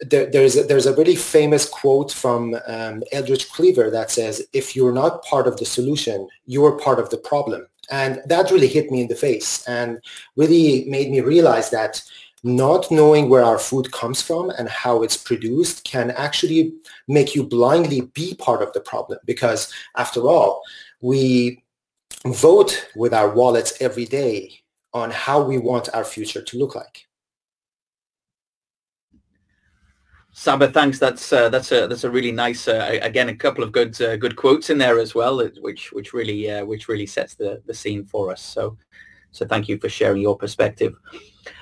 there, 0.00 0.26
there's 0.26 0.56
a, 0.56 0.62
there's 0.62 0.86
a 0.86 0.94
really 0.94 1.16
famous 1.16 1.68
quote 1.68 2.12
from 2.12 2.56
um, 2.66 3.02
Eldridge 3.12 3.48
Cleaver 3.50 3.90
that 3.90 4.10
says, 4.10 4.46
"If 4.52 4.74
you're 4.74 4.92
not 4.92 5.24
part 5.24 5.46
of 5.46 5.56
the 5.56 5.66
solution, 5.66 6.28
you're 6.46 6.78
part 6.78 6.98
of 6.98 7.10
the 7.10 7.18
problem." 7.18 7.66
And 7.90 8.22
that 8.26 8.50
really 8.50 8.68
hit 8.68 8.90
me 8.90 9.02
in 9.02 9.08
the 9.08 9.16
face 9.16 9.66
and 9.66 9.98
really 10.36 10.84
made 10.88 11.10
me 11.10 11.20
realize 11.20 11.70
that 11.70 12.02
not 12.42 12.90
knowing 12.90 13.28
where 13.28 13.44
our 13.44 13.58
food 13.58 13.90
comes 13.92 14.22
from 14.22 14.50
and 14.50 14.68
how 14.68 15.02
it's 15.02 15.16
produced 15.16 15.84
can 15.84 16.10
actually 16.12 16.72
make 17.06 17.34
you 17.34 17.44
blindly 17.44 18.02
be 18.14 18.34
part 18.36 18.62
of 18.62 18.72
the 18.72 18.80
problem 18.80 19.18
because 19.26 19.72
after 19.96 20.22
all, 20.22 20.62
we 21.02 21.62
vote 22.26 22.88
with 22.96 23.12
our 23.12 23.30
wallets 23.30 23.74
every 23.80 24.06
day 24.06 24.60
on 24.94 25.10
how 25.10 25.42
we 25.42 25.58
want 25.58 25.88
our 25.94 26.04
future 26.04 26.42
to 26.42 26.58
look 26.58 26.74
like. 26.74 27.06
Saba, 30.40 30.72
thanks. 30.72 30.98
That's 30.98 31.34
uh, 31.34 31.50
that's 31.50 31.70
a 31.70 31.86
that's 31.86 32.04
a 32.04 32.10
really 32.10 32.32
nice. 32.32 32.66
Uh, 32.66 32.98
again, 33.02 33.28
a 33.28 33.36
couple 33.36 33.62
of 33.62 33.72
good 33.72 34.00
uh, 34.00 34.16
good 34.16 34.36
quotes 34.36 34.70
in 34.70 34.78
there 34.78 34.98
as 34.98 35.14
well, 35.14 35.46
which 35.60 35.92
which 35.92 36.14
really 36.14 36.50
uh, 36.50 36.64
which 36.64 36.88
really 36.88 37.04
sets 37.04 37.34
the 37.34 37.60
the 37.66 37.74
scene 37.74 38.06
for 38.06 38.32
us. 38.32 38.40
So 38.40 38.78
so 39.32 39.44
thank 39.44 39.68
you 39.68 39.76
for 39.76 39.90
sharing 39.90 40.22
your 40.22 40.38
perspective. 40.38 40.94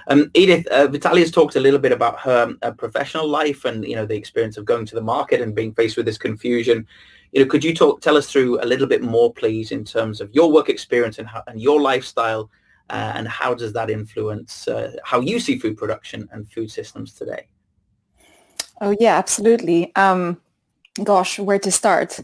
Um, 0.06 0.30
Edith, 0.32 0.68
uh, 0.68 0.87
Vitalia 0.87 1.25
has 1.25 1.32
talked 1.32 1.56
a 1.56 1.61
little 1.61 1.80
bit 1.80 1.90
about 1.90 2.20
her 2.20 2.54
uh, 2.62 2.70
professional 2.70 3.26
life 3.26 3.64
and 3.64 3.85
you 3.85 3.97
know 3.97 4.06
the 4.06 4.14
experience 4.14 4.56
of 4.56 4.64
going 4.64 4.87
to 4.87 4.94
the 4.94 5.02
market 5.02 5.40
and 5.40 5.56
being 5.56 5.75
faced 5.75 5.97
with 5.97 6.06
this 6.06 6.16
confusion. 6.16 6.87
You 7.32 7.42
know, 7.42 7.50
could 7.50 7.64
you 7.64 7.75
talk 7.75 8.00
tell 8.00 8.16
us 8.16 8.30
through 8.30 8.62
a 8.62 8.70
little 8.73 8.87
bit 8.87 9.02
more, 9.02 9.35
please, 9.35 9.73
in 9.73 9.85
terms 9.85 10.20
of 10.20 10.32
your 10.32 10.52
work 10.52 10.68
experience 10.68 11.18
and 11.18 11.26
how, 11.26 11.42
and 11.49 11.61
your 11.61 11.80
lifestyle, 11.80 12.49
and 12.90 13.26
how 13.26 13.54
does 13.54 13.73
that 13.73 13.90
influence 13.90 14.68
how 15.02 15.18
you 15.18 15.40
see 15.40 15.58
food 15.58 15.76
production 15.76 16.28
and 16.30 16.49
food 16.52 16.70
systems 16.70 17.12
today? 17.12 17.49
Oh 18.80 18.94
yeah, 19.00 19.16
absolutely. 19.16 19.94
Um, 19.97 20.40
gosh, 21.04 21.38
where 21.38 21.58
to 21.61 21.70
start? 21.73 22.20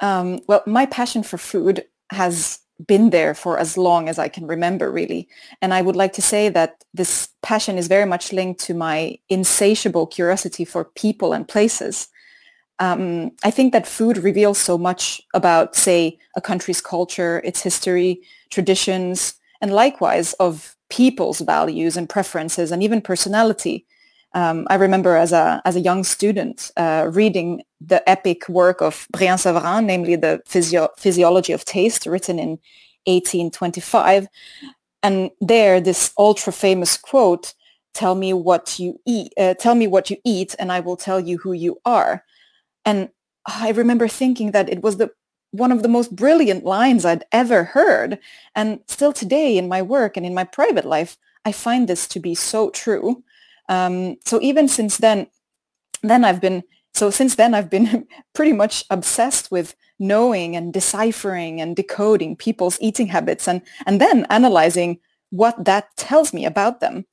Um, 0.00 0.40
well, 0.48 0.62
my 0.66 0.86
passion 0.86 1.22
for 1.22 1.38
food 1.38 1.84
has 2.10 2.60
been 2.86 3.10
there 3.10 3.34
for 3.34 3.58
as 3.58 3.78
long 3.78 4.08
as 4.08 4.18
I 4.18 4.28
can 4.28 4.46
remember, 4.46 4.90
really. 4.90 5.28
And 5.62 5.74
I 5.74 5.82
would 5.82 5.96
like 5.96 6.12
to 6.14 6.22
say 6.22 6.48
that 6.50 6.84
this 6.94 7.28
passion 7.42 7.78
is 7.78 7.88
very 7.88 8.06
much 8.06 8.32
linked 8.32 8.60
to 8.66 8.74
my 8.74 9.18
insatiable 9.28 10.06
curiosity 10.06 10.64
for 10.64 10.84
people 10.84 11.32
and 11.32 11.48
places. 11.48 12.08
Um, 12.80 13.32
I 13.44 13.50
think 13.50 13.72
that 13.72 13.86
food 13.86 14.18
reveals 14.18 14.58
so 14.58 14.78
much 14.78 15.22
about, 15.34 15.76
say, 15.76 16.18
a 16.36 16.40
country's 16.40 16.80
culture, 16.80 17.40
its 17.44 17.62
history, 17.62 18.22
traditions, 18.50 19.34
and 19.60 19.72
likewise 19.72 20.32
of 20.34 20.76
people's 20.90 21.40
values 21.40 21.96
and 21.96 22.08
preferences 22.08 22.72
and 22.72 22.82
even 22.82 23.00
personality. 23.00 23.86
Um, 24.34 24.66
I 24.70 24.76
remember 24.76 25.16
as 25.16 25.32
a 25.32 25.60
as 25.64 25.76
a 25.76 25.80
young 25.80 26.04
student 26.04 26.70
uh, 26.76 27.10
reading 27.12 27.62
the 27.80 28.08
epic 28.08 28.48
work 28.48 28.80
of 28.80 29.06
Brillat-Savarin, 29.12 29.84
namely 29.84 30.16
the 30.16 30.42
Physio- 30.46 30.88
Physiology 30.96 31.52
of 31.52 31.64
Taste, 31.64 32.06
written 32.06 32.38
in 32.38 32.58
1825, 33.06 34.28
and 35.02 35.30
there 35.40 35.80
this 35.80 36.12
ultra 36.18 36.52
famous 36.52 36.96
quote: 36.96 37.54
"Tell 37.94 38.14
me 38.14 38.32
what 38.32 38.78
you 38.78 38.98
eat. 39.06 39.32
Uh, 39.36 39.54
tell 39.54 39.74
me 39.74 39.86
what 39.86 40.10
you 40.10 40.16
eat, 40.24 40.54
and 40.58 40.72
I 40.72 40.80
will 40.80 40.96
tell 40.96 41.20
you 41.20 41.38
who 41.38 41.52
you 41.52 41.78
are." 41.84 42.24
And 42.84 43.10
I 43.46 43.70
remember 43.70 44.08
thinking 44.08 44.52
that 44.52 44.68
it 44.68 44.82
was 44.82 44.96
the 44.96 45.10
one 45.50 45.72
of 45.72 45.82
the 45.82 45.88
most 45.88 46.16
brilliant 46.16 46.64
lines 46.64 47.04
I'd 47.04 47.24
ever 47.32 47.64
heard, 47.64 48.18
and 48.54 48.80
still 48.86 49.12
today 49.12 49.58
in 49.58 49.68
my 49.68 49.82
work 49.82 50.16
and 50.16 50.24
in 50.24 50.34
my 50.34 50.44
private 50.44 50.86
life, 50.86 51.18
I 51.44 51.52
find 51.52 51.86
this 51.88 52.08
to 52.08 52.20
be 52.20 52.34
so 52.34 52.70
true. 52.70 53.22
Um, 53.72 54.16
so 54.26 54.38
even 54.42 54.68
since 54.68 54.98
then, 54.98 55.28
then 56.02 56.24
I've 56.26 56.42
been 56.42 56.62
so 56.92 57.10
since 57.10 57.36
then 57.36 57.54
I've 57.54 57.70
been 57.70 58.06
pretty 58.34 58.52
much 58.52 58.84
obsessed 58.90 59.50
with 59.50 59.74
knowing 59.98 60.54
and 60.56 60.74
deciphering 60.74 61.60
and 61.60 61.74
decoding 61.74 62.36
people's 62.36 62.78
eating 62.82 63.06
habits 63.06 63.48
and 63.48 63.62
and 63.86 63.98
then 63.98 64.26
analyzing 64.28 65.00
what 65.30 65.64
that 65.64 65.96
tells 65.96 66.34
me 66.34 66.44
about 66.44 66.80
them. 66.80 67.06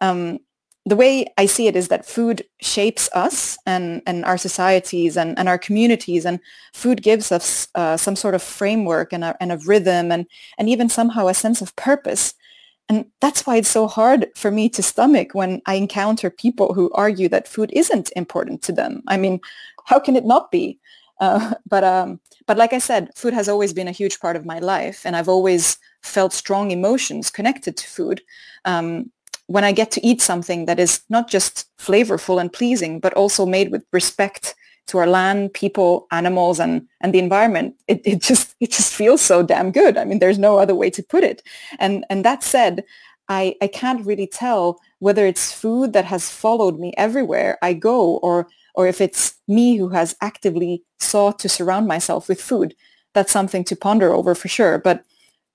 Um, 0.00 0.38
the 0.86 0.96
way 0.96 1.26
I 1.36 1.44
see 1.44 1.66
it 1.66 1.76
is 1.76 1.88
that 1.88 2.06
food 2.06 2.42
shapes 2.62 3.10
us 3.12 3.58
and, 3.66 4.00
and 4.06 4.24
our 4.24 4.38
societies 4.38 5.18
and, 5.18 5.38
and 5.38 5.46
our 5.46 5.58
communities 5.58 6.24
and 6.24 6.40
food 6.72 7.02
gives 7.02 7.30
us 7.30 7.68
uh, 7.74 7.98
some 7.98 8.16
sort 8.16 8.34
of 8.34 8.42
framework 8.42 9.12
and 9.12 9.22
a, 9.22 9.36
and 9.38 9.52
a 9.52 9.58
rhythm 9.66 10.10
and, 10.10 10.24
and 10.56 10.70
even 10.70 10.88
somehow 10.88 11.26
a 11.28 11.34
sense 11.34 11.60
of 11.60 11.76
purpose 11.76 12.32
and 12.88 13.04
that's 13.20 13.46
why 13.46 13.56
it's 13.56 13.68
so 13.68 13.86
hard 13.86 14.28
for 14.34 14.50
me 14.50 14.68
to 14.70 14.82
stomach 14.82 15.34
when 15.34 15.60
I 15.66 15.74
encounter 15.74 16.30
people 16.30 16.72
who 16.72 16.90
argue 16.94 17.28
that 17.28 17.48
food 17.48 17.70
isn't 17.74 18.10
important 18.16 18.62
to 18.62 18.72
them. 18.72 19.02
I 19.06 19.16
mean, 19.18 19.40
how 19.84 19.98
can 20.00 20.16
it 20.16 20.24
not 20.24 20.50
be? 20.50 20.78
Uh, 21.20 21.54
but 21.68 21.84
um, 21.84 22.20
but 22.46 22.56
like 22.56 22.72
I 22.72 22.78
said, 22.78 23.10
food 23.14 23.34
has 23.34 23.48
always 23.48 23.72
been 23.74 23.88
a 23.88 23.92
huge 23.92 24.20
part 24.20 24.36
of 24.36 24.46
my 24.46 24.58
life, 24.58 25.04
and 25.04 25.14
I've 25.16 25.28
always 25.28 25.78
felt 26.02 26.32
strong 26.32 26.70
emotions 26.70 27.30
connected 27.30 27.76
to 27.76 27.86
food. 27.86 28.22
Um, 28.64 29.10
when 29.48 29.64
I 29.64 29.72
get 29.72 29.90
to 29.92 30.06
eat 30.06 30.20
something 30.20 30.66
that 30.66 30.78
is 30.78 31.00
not 31.08 31.28
just 31.28 31.66
flavorful 31.78 32.40
and 32.40 32.52
pleasing, 32.52 33.00
but 33.00 33.14
also 33.14 33.46
made 33.46 33.70
with 33.70 33.82
respect 33.92 34.54
to 34.88 34.98
our 34.98 35.06
land, 35.06 35.52
people, 35.54 36.06
animals, 36.10 36.58
and 36.60 36.86
and 37.00 37.14
the 37.14 37.18
environment, 37.18 37.74
it, 37.88 38.00
it 38.04 38.20
just 38.22 38.54
it 38.60 38.70
just 38.70 38.94
feels 38.94 39.20
so 39.20 39.42
damn 39.42 39.70
good. 39.70 39.96
I 39.96 40.04
mean, 40.04 40.18
there's 40.18 40.38
no 40.38 40.58
other 40.58 40.74
way 40.74 40.90
to 40.90 41.02
put 41.02 41.24
it. 41.24 41.42
And 41.78 42.04
and 42.10 42.24
that 42.24 42.42
said, 42.42 42.84
I 43.28 43.54
I 43.62 43.68
can't 43.68 44.04
really 44.06 44.26
tell 44.26 44.80
whether 45.00 45.26
it's 45.26 45.52
food 45.52 45.92
that 45.92 46.04
has 46.06 46.30
followed 46.30 46.78
me 46.78 46.92
everywhere 46.96 47.58
I 47.62 47.74
go, 47.74 48.16
or 48.18 48.48
or 48.74 48.86
if 48.86 49.00
it's 49.00 49.34
me 49.48 49.76
who 49.76 49.88
has 49.90 50.16
actively 50.20 50.82
sought 51.00 51.38
to 51.40 51.48
surround 51.48 51.86
myself 51.86 52.28
with 52.28 52.40
food. 52.40 52.74
That's 53.14 53.32
something 53.32 53.64
to 53.64 53.76
ponder 53.76 54.12
over 54.12 54.34
for 54.34 54.48
sure. 54.48 54.78
But 54.78 55.04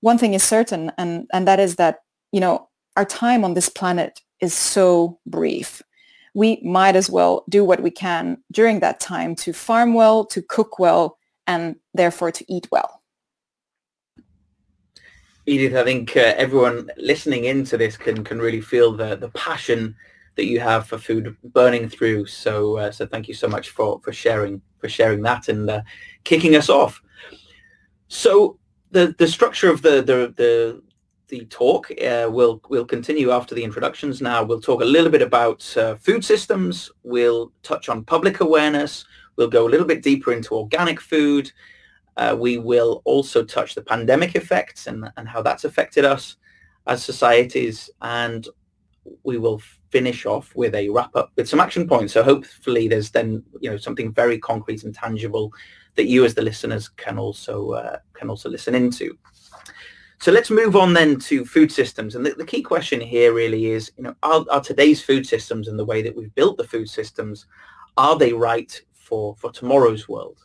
one 0.00 0.18
thing 0.18 0.34
is 0.34 0.42
certain, 0.42 0.92
and 0.98 1.26
and 1.32 1.46
that 1.48 1.60
is 1.60 1.76
that 1.76 2.00
you 2.32 2.40
know 2.40 2.68
our 2.96 3.04
time 3.04 3.44
on 3.44 3.54
this 3.54 3.68
planet 3.68 4.20
is 4.40 4.54
so 4.54 5.18
brief 5.26 5.82
we 6.34 6.60
might 6.62 6.96
as 6.96 7.08
well 7.08 7.44
do 7.48 7.64
what 7.64 7.82
we 7.82 7.90
can 7.90 8.38
during 8.52 8.80
that 8.80 9.00
time 9.00 9.34
to 9.36 9.52
farm 9.52 9.94
well, 9.94 10.24
to 10.26 10.42
cook 10.42 10.78
well, 10.78 11.16
and 11.46 11.76
therefore 11.94 12.32
to 12.32 12.44
eat 12.52 12.68
well. 12.70 13.02
Edith, 15.46 15.74
I 15.74 15.84
think 15.84 16.16
uh, 16.16 16.34
everyone 16.36 16.90
listening 16.96 17.44
into 17.44 17.76
this 17.76 17.96
can 17.96 18.24
can 18.24 18.40
really 18.40 18.60
feel 18.60 18.92
the 18.92 19.16
the 19.16 19.28
passion 19.30 19.94
that 20.36 20.46
you 20.46 20.58
have 20.58 20.86
for 20.86 20.98
food 20.98 21.36
burning 21.44 21.88
through. 21.88 22.26
So 22.26 22.78
uh, 22.78 22.90
so 22.90 23.06
thank 23.06 23.28
you 23.28 23.34
so 23.34 23.46
much 23.46 23.70
for 23.70 24.00
for 24.00 24.12
sharing 24.12 24.60
for 24.78 24.88
sharing 24.88 25.22
that 25.22 25.48
and 25.48 25.70
uh, 25.70 25.82
kicking 26.24 26.56
us 26.56 26.68
off. 26.68 27.00
So 28.08 28.58
the 28.90 29.14
the 29.18 29.28
structure 29.28 29.70
of 29.70 29.82
the 29.82 30.02
the 30.02 30.34
the 30.36 30.82
the 31.38 31.44
talk. 31.46 31.90
Uh, 32.00 32.28
we'll 32.30 32.60
we'll 32.68 32.84
continue 32.84 33.30
after 33.30 33.54
the 33.54 33.64
introductions. 33.64 34.20
Now 34.20 34.42
we'll 34.44 34.60
talk 34.60 34.80
a 34.82 34.92
little 34.96 35.10
bit 35.10 35.22
about 35.22 35.76
uh, 35.76 35.96
food 35.96 36.24
systems. 36.24 36.90
We'll 37.02 37.52
touch 37.62 37.88
on 37.88 38.04
public 38.04 38.40
awareness. 38.40 39.04
We'll 39.36 39.50
go 39.50 39.66
a 39.66 39.72
little 39.72 39.86
bit 39.86 40.02
deeper 40.02 40.32
into 40.32 40.54
organic 40.54 41.00
food. 41.00 41.50
Uh, 42.16 42.36
we 42.38 42.58
will 42.58 43.02
also 43.04 43.42
touch 43.42 43.74
the 43.74 43.82
pandemic 43.82 44.36
effects 44.36 44.86
and, 44.86 45.10
and 45.16 45.28
how 45.28 45.42
that's 45.42 45.64
affected 45.64 46.04
us 46.04 46.36
as 46.86 47.02
societies. 47.02 47.90
And 48.00 48.46
we 49.24 49.36
will 49.38 49.60
finish 49.90 50.24
off 50.24 50.54
with 50.54 50.74
a 50.74 50.88
wrap 50.88 51.14
up 51.16 51.32
with 51.36 51.48
some 51.48 51.60
action 51.60 51.88
points. 51.88 52.12
So 52.12 52.22
hopefully 52.22 52.86
there's 52.86 53.10
then 53.10 53.42
you 53.60 53.70
know 53.70 53.76
something 53.76 54.12
very 54.12 54.38
concrete 54.38 54.84
and 54.84 54.94
tangible 54.94 55.52
that 55.96 56.06
you 56.06 56.24
as 56.24 56.34
the 56.34 56.42
listeners 56.42 56.88
can 56.88 57.18
also 57.18 57.72
uh, 57.72 57.98
can 58.12 58.30
also 58.30 58.48
listen 58.48 58.74
into. 58.74 59.18
So 60.24 60.32
let's 60.32 60.50
move 60.50 60.74
on 60.74 60.94
then 60.94 61.18
to 61.18 61.44
food 61.44 61.70
systems. 61.70 62.14
And 62.14 62.24
the, 62.24 62.30
the 62.30 62.46
key 62.46 62.62
question 62.62 62.98
here 62.98 63.34
really 63.34 63.66
is, 63.66 63.92
you 63.98 64.04
know, 64.04 64.14
are, 64.22 64.42
are, 64.50 64.62
today's 64.62 65.02
food 65.02 65.26
systems 65.26 65.68
and 65.68 65.78
the 65.78 65.84
way 65.84 66.00
that 66.00 66.16
we've 66.16 66.34
built 66.34 66.56
the 66.56 66.66
food 66.66 66.88
systems, 66.88 67.44
are 67.98 68.16
they 68.16 68.32
right 68.32 68.80
for, 68.94 69.36
for 69.36 69.52
tomorrow's 69.52 70.08
world? 70.08 70.38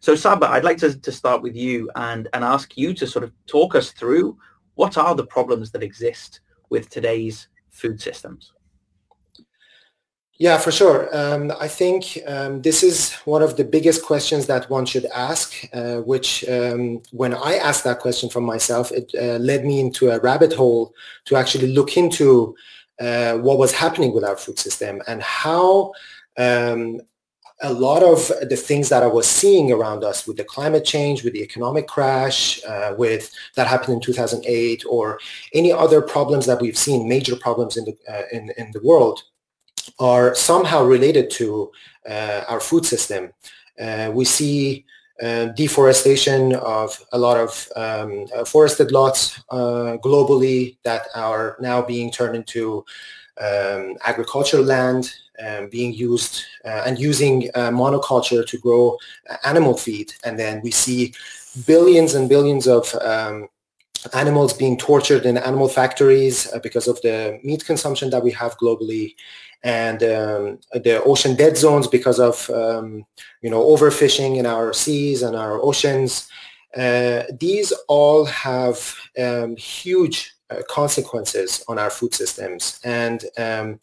So 0.00 0.14
Saba, 0.14 0.50
I'd 0.50 0.62
like 0.62 0.76
to, 0.76 1.00
to 1.00 1.10
start 1.10 1.40
with 1.40 1.56
you 1.56 1.90
and, 1.96 2.28
and 2.34 2.44
ask 2.44 2.76
you 2.76 2.92
to 2.92 3.06
sort 3.06 3.24
of 3.24 3.32
talk 3.46 3.74
us 3.74 3.92
through 3.92 4.36
what 4.74 4.98
are 4.98 5.14
the 5.14 5.24
problems 5.24 5.70
that 5.70 5.82
exist 5.82 6.40
with 6.68 6.90
today's 6.90 7.48
food 7.70 8.02
systems? 8.02 8.52
Yeah, 10.38 10.58
for 10.58 10.72
sure. 10.72 11.08
Um, 11.16 11.52
I 11.60 11.68
think 11.68 12.18
um, 12.26 12.60
this 12.60 12.82
is 12.82 13.12
one 13.24 13.40
of 13.40 13.56
the 13.56 13.62
biggest 13.62 14.04
questions 14.04 14.46
that 14.48 14.68
one 14.68 14.84
should 14.84 15.06
ask, 15.06 15.54
uh, 15.72 15.98
which 15.98 16.44
um, 16.48 17.00
when 17.12 17.34
I 17.34 17.54
asked 17.54 17.84
that 17.84 18.00
question 18.00 18.28
from 18.28 18.42
myself, 18.42 18.90
it 18.90 19.12
uh, 19.14 19.38
led 19.38 19.64
me 19.64 19.78
into 19.78 20.10
a 20.10 20.18
rabbit 20.18 20.52
hole 20.52 20.92
to 21.26 21.36
actually 21.36 21.68
look 21.68 21.96
into 21.96 22.56
uh, 23.00 23.34
what 23.34 23.58
was 23.58 23.72
happening 23.72 24.12
with 24.12 24.24
our 24.24 24.36
food 24.36 24.58
system 24.58 25.00
and 25.06 25.22
how 25.22 25.92
um, 26.36 27.00
a 27.62 27.72
lot 27.72 28.02
of 28.02 28.32
the 28.48 28.56
things 28.56 28.88
that 28.88 29.04
I 29.04 29.06
was 29.06 29.28
seeing 29.28 29.70
around 29.70 30.02
us 30.02 30.26
with 30.26 30.36
the 30.36 30.44
climate 30.44 30.84
change, 30.84 31.22
with 31.22 31.34
the 31.34 31.42
economic 31.42 31.86
crash, 31.86 32.64
uh, 32.64 32.94
with 32.98 33.32
that 33.54 33.68
happened 33.68 33.94
in 33.94 34.00
2008, 34.00 34.84
or 34.90 35.20
any 35.52 35.70
other 35.70 36.02
problems 36.02 36.46
that 36.46 36.60
we've 36.60 36.76
seen, 36.76 37.08
major 37.08 37.36
problems 37.36 37.76
in 37.76 37.84
the 37.84 37.96
uh, 38.12 38.22
in, 38.32 38.50
in 38.58 38.72
the 38.72 38.80
world, 38.82 39.22
are 39.98 40.34
somehow 40.34 40.84
related 40.84 41.30
to 41.30 41.70
uh, 42.08 42.44
our 42.48 42.60
food 42.60 42.84
system. 42.84 43.32
Uh, 43.80 44.10
we 44.12 44.24
see 44.24 44.84
uh, 45.22 45.46
deforestation 45.46 46.54
of 46.56 46.98
a 47.12 47.18
lot 47.18 47.36
of 47.36 47.68
um, 47.76 48.26
forested 48.46 48.90
lots 48.92 49.38
globally 49.50 50.76
that 50.82 51.06
are 51.14 51.56
now 51.60 51.80
being 51.80 52.10
turned 52.10 52.34
into 52.36 52.84
um, 53.40 53.96
agricultural 54.04 54.62
land 54.62 55.12
um, 55.44 55.68
being 55.68 55.92
used 55.92 56.42
uh, 56.64 56.82
and 56.86 56.98
using 56.98 57.50
uh, 57.54 57.70
monoculture 57.70 58.46
to 58.46 58.58
grow 58.58 58.96
animal 59.44 59.76
feed. 59.76 60.12
And 60.24 60.38
then 60.38 60.60
we 60.62 60.70
see 60.70 61.14
billions 61.66 62.14
and 62.14 62.28
billions 62.28 62.66
of 62.66 62.94
um, 62.96 63.48
animals 64.12 64.52
being 64.52 64.76
tortured 64.76 65.24
in 65.24 65.36
animal 65.38 65.68
factories 65.68 66.52
uh, 66.52 66.58
because 66.58 66.88
of 66.88 67.00
the 67.02 67.40
meat 67.42 67.64
consumption 67.64 68.10
that 68.10 68.22
we 68.22 68.30
have 68.32 68.56
globally 68.58 69.14
and 69.62 70.02
um, 70.02 70.58
the 70.74 71.02
ocean 71.04 71.34
dead 71.34 71.56
zones 71.56 71.88
because 71.88 72.20
of 72.20 72.48
um, 72.50 73.04
you 73.40 73.50
know 73.50 73.62
overfishing 73.62 74.36
in 74.36 74.46
our 74.46 74.72
seas 74.72 75.22
and 75.22 75.34
our 75.34 75.60
oceans. 75.62 76.28
Uh, 76.76 77.22
these 77.38 77.72
all 77.88 78.24
have 78.26 78.94
um, 79.18 79.56
huge 79.56 80.34
uh, 80.50 80.60
consequences 80.68 81.64
on 81.68 81.78
our 81.78 81.90
food 81.90 82.14
systems, 82.14 82.80
and 82.84 83.24
um, 83.38 83.80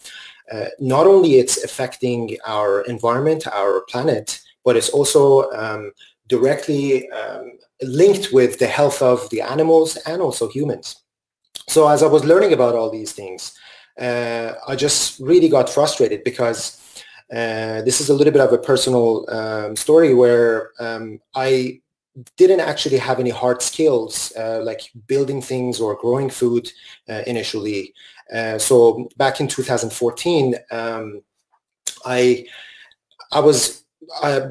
uh, 0.52 0.66
not 0.80 1.08
only 1.08 1.36
it's 1.36 1.64
affecting 1.64 2.38
our 2.46 2.82
environment, 2.82 3.48
our 3.48 3.82
planet, 3.90 4.42
but 4.64 4.76
it's 4.76 4.90
also 4.90 5.50
um, 5.52 5.92
directly 6.28 7.10
um, 7.12 7.54
linked 7.82 8.32
with 8.32 8.60
the 8.60 8.68
health 8.68 9.02
of 9.02 9.30
the 9.30 9.42
animals 9.42 9.98
and 10.06 10.22
also 10.22 10.48
humans. 10.48 10.96
So 11.68 11.88
as 11.88 12.04
I 12.04 12.08
was 12.08 12.26
learning 12.26 12.54
about 12.54 12.76
all 12.76 12.90
these 12.90 13.14
things, 13.14 13.58
uh, 14.00 14.54
I 14.68 14.76
just 14.76 15.20
really 15.20 15.50
got 15.50 15.70
frustrated 15.70 16.24
because 16.24 16.78
uh, 17.32 17.82
this 17.84 18.02
is 18.02 18.10
a 18.10 18.14
little 18.14 18.34
bit 18.34 18.42
of 18.42 18.52
a 18.52 18.58
personal 18.58 19.30
um, 19.30 19.76
story 19.76 20.14
where 20.14 20.72
um, 20.80 21.20
I 21.36 21.82
didn't 22.36 22.60
actually 22.60 22.98
have 22.98 23.20
any 23.20 23.30
hard 23.30 23.62
skills 23.62 24.34
uh, 24.38 24.62
like 24.64 24.82
building 25.08 25.42
things 25.42 25.80
or 25.80 25.96
growing 25.96 26.30
food 26.30 26.70
uh, 27.10 27.22
initially. 27.26 27.94
Uh, 28.34 28.58
so 28.58 29.10
back 29.18 29.40
in 29.40 29.48
2014, 29.48 30.56
um, 30.72 31.22
I 32.06 32.46
I 33.32 33.40
was 33.40 33.86
I, 34.22 34.42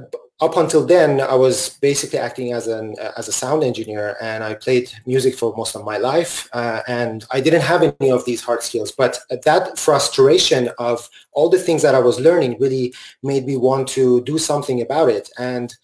up 0.40 0.56
until 0.56 0.86
then, 0.86 1.20
I 1.20 1.34
was 1.34 1.76
basically 1.80 2.18
acting 2.18 2.52
as 2.52 2.66
an 2.66 2.96
as 3.16 3.28
a 3.28 3.32
sound 3.32 3.62
engineer, 3.62 4.16
and 4.22 4.42
I 4.42 4.54
played 4.54 4.90
music 5.04 5.34
for 5.34 5.54
most 5.54 5.76
of 5.76 5.84
my 5.84 5.98
life. 5.98 6.48
Uh, 6.52 6.80
and 6.88 7.24
I 7.30 7.40
didn't 7.40 7.60
have 7.60 7.82
any 7.82 8.10
of 8.10 8.24
these 8.24 8.42
hard 8.42 8.62
skills, 8.62 8.90
but 8.90 9.18
that 9.44 9.78
frustration 9.78 10.70
of 10.78 11.08
all 11.32 11.50
the 11.50 11.58
things 11.58 11.82
that 11.82 11.94
I 11.94 11.98
was 11.98 12.18
learning 12.18 12.56
really 12.58 12.94
made 13.22 13.44
me 13.46 13.56
want 13.56 13.88
to 13.88 14.22
do 14.22 14.38
something 14.38 14.80
about 14.80 15.10
it. 15.10 15.28
And 15.38 15.74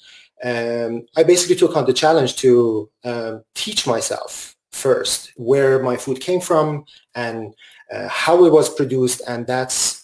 um, 0.42 1.06
I 1.16 1.22
basically 1.22 1.56
took 1.56 1.76
on 1.76 1.84
the 1.84 1.92
challenge 1.92 2.36
to 2.36 2.90
um, 3.04 3.42
teach 3.54 3.86
myself 3.86 4.56
first 4.72 5.32
where 5.36 5.82
my 5.82 5.96
food 5.96 6.20
came 6.20 6.40
from 6.40 6.84
and 7.14 7.54
uh, 7.92 8.08
how 8.08 8.44
it 8.46 8.52
was 8.52 8.74
produced, 8.74 9.20
and 9.28 9.46
that's 9.46 10.02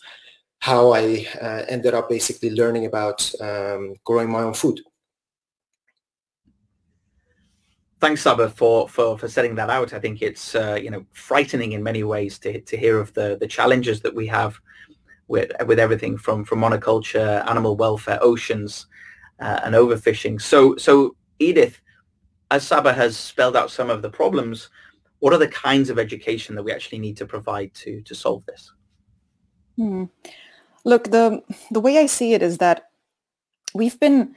how 0.62 0.92
I 0.92 1.26
uh, 1.40 1.64
ended 1.66 1.92
up 1.92 2.08
basically 2.08 2.50
learning 2.50 2.86
about 2.86 3.28
um, 3.40 3.96
growing 4.04 4.30
my 4.30 4.42
own 4.42 4.54
food. 4.54 4.80
Thanks, 8.00 8.22
Saba, 8.22 8.48
for, 8.48 8.88
for, 8.88 9.18
for 9.18 9.26
setting 9.26 9.56
that 9.56 9.70
out. 9.70 9.92
I 9.92 9.98
think 9.98 10.22
it's 10.22 10.54
uh, 10.54 10.78
you 10.80 10.90
know 10.90 11.04
frightening 11.14 11.72
in 11.72 11.82
many 11.82 12.04
ways 12.04 12.38
to, 12.40 12.60
to 12.60 12.76
hear 12.76 13.00
of 13.00 13.12
the, 13.14 13.36
the 13.40 13.48
challenges 13.48 14.00
that 14.02 14.14
we 14.14 14.28
have 14.28 14.56
with 15.26 15.50
with 15.66 15.80
everything 15.80 16.16
from, 16.16 16.44
from 16.44 16.60
monoculture, 16.60 17.44
animal 17.50 17.76
welfare, 17.76 18.20
oceans, 18.22 18.86
uh, 19.40 19.58
and 19.64 19.74
overfishing. 19.74 20.40
So 20.40 20.76
so 20.76 21.16
Edith, 21.40 21.80
as 22.52 22.64
Saba 22.64 22.92
has 22.92 23.16
spelled 23.16 23.56
out 23.56 23.72
some 23.72 23.90
of 23.90 24.00
the 24.00 24.10
problems, 24.10 24.70
what 25.18 25.32
are 25.32 25.40
the 25.40 25.48
kinds 25.48 25.90
of 25.90 25.98
education 25.98 26.54
that 26.54 26.62
we 26.62 26.70
actually 26.70 27.00
need 27.00 27.16
to 27.16 27.26
provide 27.26 27.74
to 27.82 28.00
to 28.02 28.14
solve 28.14 28.46
this? 28.46 28.72
Hmm. 29.76 30.04
Look, 30.84 31.10
the 31.10 31.42
the 31.70 31.80
way 31.80 31.98
I 31.98 32.06
see 32.06 32.34
it 32.34 32.42
is 32.42 32.58
that 32.58 32.90
we've 33.74 33.98
been 34.00 34.34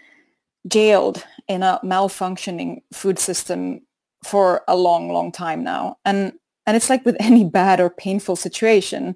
jailed 0.67 1.23
in 1.47 1.63
a 1.63 1.79
malfunctioning 1.83 2.81
food 2.91 3.19
system 3.19 3.81
for 4.23 4.63
a 4.67 4.75
long, 4.75 5.11
long 5.11 5.31
time 5.31 5.63
now. 5.63 5.97
And 6.05 6.33
and 6.65 6.75
it's 6.75 6.89
like 6.89 7.05
with 7.05 7.17
any 7.19 7.43
bad 7.43 7.79
or 7.79 7.89
painful 7.89 8.35
situation, 8.35 9.15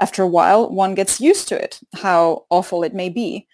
after 0.00 0.22
a 0.22 0.28
while, 0.28 0.70
one 0.70 0.94
gets 0.94 1.20
used 1.20 1.48
to 1.48 1.62
it, 1.62 1.80
how 1.94 2.44
awful 2.50 2.82
it 2.82 2.94
may 2.94 3.08
be. 3.08 3.46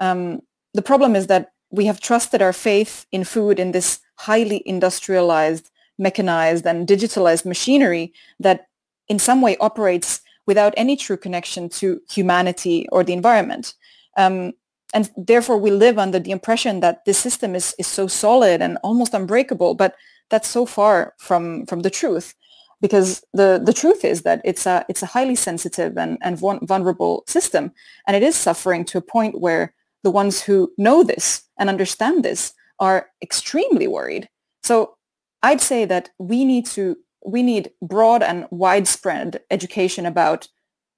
Um, 0.00 0.42
the 0.72 0.82
problem 0.82 1.14
is 1.14 1.28
that 1.28 1.52
we 1.70 1.86
have 1.86 2.00
trusted 2.00 2.42
our 2.42 2.52
faith 2.52 3.06
in 3.12 3.24
food 3.24 3.58
in 3.58 3.72
this 3.72 4.00
highly 4.16 4.62
industrialized, 4.66 5.70
mechanized, 5.98 6.66
and 6.66 6.86
digitalized 6.86 7.44
machinery 7.44 8.12
that 8.40 8.66
in 9.08 9.18
some 9.18 9.40
way 9.40 9.56
operates 9.58 10.20
without 10.46 10.74
any 10.76 10.96
true 10.96 11.16
connection 11.16 11.68
to 11.68 12.00
humanity 12.10 12.86
or 12.92 13.04
the 13.04 13.12
environment. 13.12 13.74
Um, 14.16 14.52
and 14.92 15.10
therefore 15.16 15.58
we 15.58 15.70
live 15.70 15.98
under 15.98 16.18
the 16.18 16.30
impression 16.30 16.80
that 16.80 17.04
this 17.04 17.18
system 17.18 17.54
is, 17.54 17.74
is 17.78 17.86
so 17.86 18.06
solid 18.06 18.62
and 18.62 18.78
almost 18.82 19.14
unbreakable, 19.14 19.74
but 19.74 19.96
that's 20.30 20.48
so 20.48 20.66
far 20.66 21.14
from, 21.18 21.66
from 21.66 21.80
the 21.80 21.90
truth 21.90 22.34
because 22.80 23.24
the, 23.32 23.60
the 23.64 23.72
truth 23.72 24.04
is 24.04 24.22
that 24.22 24.40
it's 24.44 24.66
a, 24.66 24.84
it's 24.88 25.02
a 25.02 25.06
highly 25.06 25.34
sensitive 25.34 25.96
and, 25.96 26.18
and 26.22 26.38
vulnerable 26.38 27.24
system 27.26 27.72
and 28.06 28.16
it 28.16 28.22
is 28.22 28.36
suffering 28.36 28.84
to 28.84 28.98
a 28.98 29.02
point 29.02 29.40
where 29.40 29.74
the 30.02 30.10
ones 30.10 30.42
who 30.42 30.72
know 30.78 31.02
this 31.02 31.42
and 31.58 31.68
understand 31.68 32.24
this 32.24 32.52
are 32.78 33.08
extremely 33.22 33.88
worried. 33.88 34.28
So 34.62 34.96
I'd 35.42 35.60
say 35.60 35.84
that 35.86 36.10
we 36.18 36.44
need 36.44 36.66
to 36.66 36.96
we 37.24 37.42
need 37.42 37.70
broad 37.80 38.22
and 38.22 38.46
widespread 38.50 39.40
education 39.50 40.06
about 40.06 40.48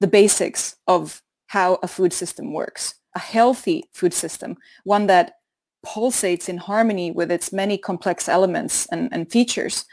the 0.00 0.06
basics 0.06 0.76
of 0.86 1.22
how 1.48 1.78
a 1.82 1.88
food 1.88 2.12
system 2.12 2.52
works, 2.52 2.94
a 3.14 3.18
healthy 3.18 3.84
food 3.92 4.12
system, 4.12 4.56
one 4.84 5.06
that 5.06 5.36
pulsates 5.86 6.48
in 6.48 6.58
harmony 6.58 7.10
with 7.10 7.30
its 7.30 7.52
many 7.52 7.78
complex 7.78 8.28
elements 8.28 8.86
and, 8.86 9.08
and 9.12 9.30
features. 9.30 9.84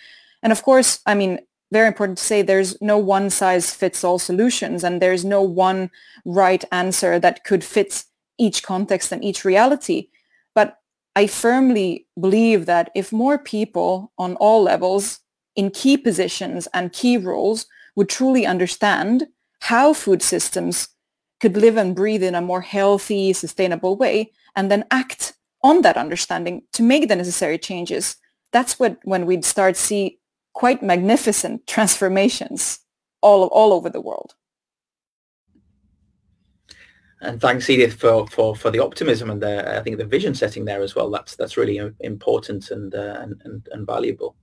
And 0.41 0.51
of 0.51 0.63
course, 0.63 0.99
I 1.05 1.13
mean, 1.13 1.39
very 1.71 1.87
important 1.87 2.17
to 2.17 2.23
say 2.23 2.41
there's 2.41 2.79
no 2.81 2.97
one 2.97 3.29
size 3.29 3.73
fits 3.73 4.03
all 4.03 4.19
solutions 4.19 4.83
and 4.83 5.01
there's 5.01 5.23
no 5.23 5.41
one 5.41 5.91
right 6.25 6.63
answer 6.71 7.19
that 7.19 7.43
could 7.43 7.63
fit 7.63 8.03
each 8.37 8.63
context 8.63 9.11
and 9.11 9.23
each 9.23 9.45
reality. 9.45 10.09
But 10.55 10.79
I 11.15 11.27
firmly 11.27 12.07
believe 12.19 12.65
that 12.65 12.91
if 12.95 13.11
more 13.11 13.37
people 13.37 14.11
on 14.17 14.35
all 14.35 14.63
levels 14.63 15.19
in 15.55 15.69
key 15.71 15.97
positions 15.97 16.67
and 16.73 16.93
key 16.93 17.17
roles 17.17 17.65
would 17.95 18.09
truly 18.09 18.45
understand 18.45 19.27
how 19.61 19.93
food 19.93 20.21
systems 20.21 20.89
could 21.39 21.57
live 21.57 21.77
and 21.77 21.95
breathe 21.95 22.23
in 22.23 22.35
a 22.35 22.41
more 22.41 22.61
healthy, 22.61 23.33
sustainable 23.33 23.95
way, 23.97 24.31
and 24.55 24.71
then 24.71 24.85
act 24.91 25.33
on 25.61 25.81
that 25.81 25.97
understanding 25.97 26.63
to 26.73 26.83
make 26.83 27.07
the 27.07 27.15
necessary 27.15 27.57
changes, 27.57 28.17
that's 28.51 28.79
what, 28.79 28.97
when 29.03 29.25
we'd 29.25 29.45
start 29.45 29.77
see 29.77 30.19
quite 30.53 30.83
magnificent 30.83 31.65
transformations 31.67 32.79
all, 33.21 33.47
all 33.47 33.73
over 33.73 33.89
the 33.89 34.01
world. 34.01 34.35
And 37.21 37.39
thanks, 37.39 37.69
Edith, 37.69 37.93
for, 37.93 38.27
for, 38.27 38.53
for 38.55 38.69
the 38.69 38.79
optimism 38.79 39.29
and 39.29 39.41
the, 39.41 39.77
I 39.77 39.81
think 39.81 39.97
the 39.97 40.05
vision 40.05 40.35
setting 40.35 40.65
there 40.65 40.81
as 40.81 40.93
well. 40.93 41.09
That's 41.09 41.37
that's 41.37 41.55
really 41.55 41.79
important 42.01 42.69
and 42.69 42.93
uh, 42.93 43.17
and, 43.21 43.41
and, 43.45 43.67
and 43.71 43.87
valuable. 43.87 44.35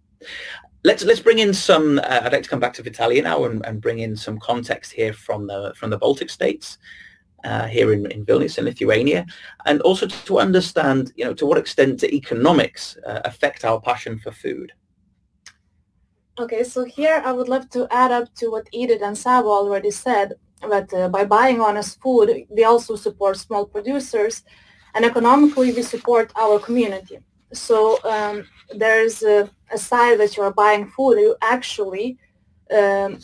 Let's 0.82 1.04
let's 1.04 1.20
bring 1.20 1.38
in 1.38 1.52
some. 1.52 1.98
Uh, 1.98 2.20
I'd 2.22 2.32
like 2.32 2.42
to 2.42 2.48
come 2.48 2.60
back 2.60 2.74
to 2.74 2.82
Vitalia 2.82 3.22
now 3.22 3.44
and, 3.44 3.64
and 3.66 3.80
bring 3.80 3.98
in 3.98 4.16
some 4.16 4.38
context 4.38 4.92
here 4.92 5.12
from 5.12 5.46
the 5.46 5.72
from 5.76 5.90
the 5.90 5.98
Baltic 5.98 6.30
states. 6.30 6.78
Uh, 7.42 7.66
here 7.66 7.94
in, 7.94 8.04
in 8.10 8.22
Vilnius 8.26 8.58
in 8.58 8.66
Lithuania, 8.66 9.24
and 9.64 9.80
also 9.80 10.06
to 10.06 10.38
understand, 10.38 11.10
you 11.16 11.24
know, 11.24 11.32
to 11.32 11.46
what 11.46 11.56
extent 11.56 12.04
economics 12.04 12.98
uh, 13.06 13.22
affect 13.24 13.64
our 13.64 13.80
passion 13.80 14.18
for 14.18 14.30
food. 14.30 14.72
Okay, 16.38 16.62
so 16.62 16.84
here 16.84 17.22
I 17.24 17.32
would 17.32 17.48
love 17.48 17.70
to 17.70 17.88
add 17.90 18.12
up 18.12 18.34
to 18.34 18.50
what 18.50 18.68
Edith 18.72 19.00
and 19.00 19.16
Saba 19.16 19.48
already 19.48 19.90
said, 19.90 20.34
that 20.68 20.92
uh, 20.92 21.08
by 21.08 21.24
buying 21.24 21.62
honest 21.62 21.98
food, 22.02 22.44
we 22.50 22.64
also 22.64 22.94
support 22.94 23.38
small 23.38 23.64
producers, 23.64 24.44
and 24.94 25.06
economically 25.06 25.72
we 25.72 25.80
support 25.80 26.30
our 26.36 26.58
community. 26.58 27.20
So 27.52 28.02
um, 28.04 28.46
there's 28.74 29.22
a, 29.22 29.50
a, 29.72 29.78
side 29.78 30.20
that 30.20 30.36
you're 30.36 30.52
buying 30.52 30.86
food, 30.86 31.18
you 31.18 31.36
actually 31.42 32.18
um, 32.70 33.18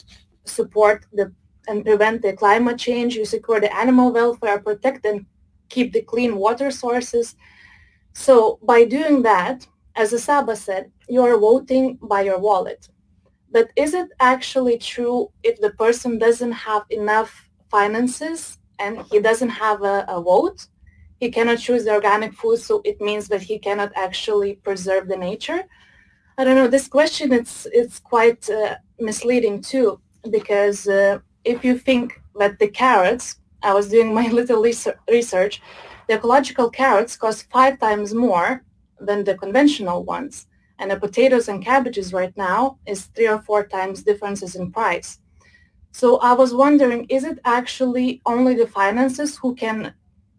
support 0.45 1.07
the 1.13 1.33
and 1.69 1.85
prevent 1.85 2.23
the 2.23 2.33
climate 2.33 2.79
change, 2.79 3.17
you 3.17 3.25
secure 3.25 3.61
the 3.61 3.75
animal 3.75 4.13
welfare, 4.13 4.59
protect 4.61 5.05
and 5.05 5.27
keep 5.69 5.93
the 5.93 6.03
clean 6.03 6.37
water 6.37 6.71
sources. 6.71 7.35
So 8.13 8.59
by 8.63 8.85
doing 8.85 9.23
that, 9.23 9.67
as 9.97 10.23
Saba 10.23 10.57
said, 10.57 10.91
you 11.09 11.23
are 11.23 11.39
voting 11.39 11.99
by 12.03 12.23
your 12.23 12.39
wallet. 12.39 12.89
But 13.51 13.71
is 13.77 13.95
it 13.95 14.09
actually 14.21 14.79
true 14.79 15.31
if 15.43 15.61
the 15.61 15.71
person 15.71 16.19
doesn't 16.19 16.53
have 16.53 16.83
enough 16.91 17.49
finances 17.71 18.59
and 18.79 19.01
he 19.11 19.19
doesn't 19.19 19.49
have 19.49 19.83
a, 19.83 20.05
a 20.09 20.21
vote? 20.21 20.67
He 21.19 21.31
cannot 21.31 21.59
choose 21.59 21.85
the 21.85 21.93
organic 21.93 22.35
food, 22.35 22.59
so 22.59 22.83
it 22.85 23.01
means 23.01 23.29
that 23.29 23.43
he 23.43 23.59
cannot 23.59 23.93
actually 23.97 24.55
preserve 24.57 25.09
the 25.09 25.17
nature. 25.17 25.65
I 26.39 26.45
don't 26.45 26.57
know. 26.57 26.69
This 26.69 26.89
question 26.89 27.33
it's 27.33 27.67
it's 27.73 27.99
quite 27.99 28.49
uh, 28.51 28.77
misleading 28.99 29.63
too, 29.63 30.01
because 30.31 30.87
uh, 30.87 31.19
if 31.45 31.65
you 31.65 31.79
think 31.79 32.21
that 32.39 32.59
the 32.59 32.69
carrots, 32.69 33.37
I 33.63 33.73
was 33.73 33.89
doing 33.89 34.13
my 34.13 34.29
little 34.41 34.63
research, 34.63 35.63
the 36.09 36.15
ecological 36.15 36.69
carrots 36.71 37.17
cost 37.17 37.51
five 37.51 37.79
times 37.79 38.13
more 38.13 38.63
than 39.01 39.25
the 39.25 39.37
conventional 39.37 40.05
ones. 40.05 40.47
And 40.79 40.91
the 40.91 41.01
potatoes 41.01 41.49
and 41.49 41.65
cabbages 41.65 42.13
right 42.13 42.37
now 42.37 42.79
is 42.87 43.07
three 43.07 43.29
or 43.29 43.41
four 43.41 43.67
times 43.67 44.03
differences 44.03 44.57
in 44.57 44.71
price. 44.71 45.19
So 45.93 46.19
I 46.19 46.35
was 46.35 46.53
wondering, 46.53 47.07
is 47.09 47.25
it 47.25 47.39
actually 47.47 48.21
only 48.27 48.55
the 48.55 48.67
finances 48.67 49.39
who 49.39 49.55
can 49.55 49.95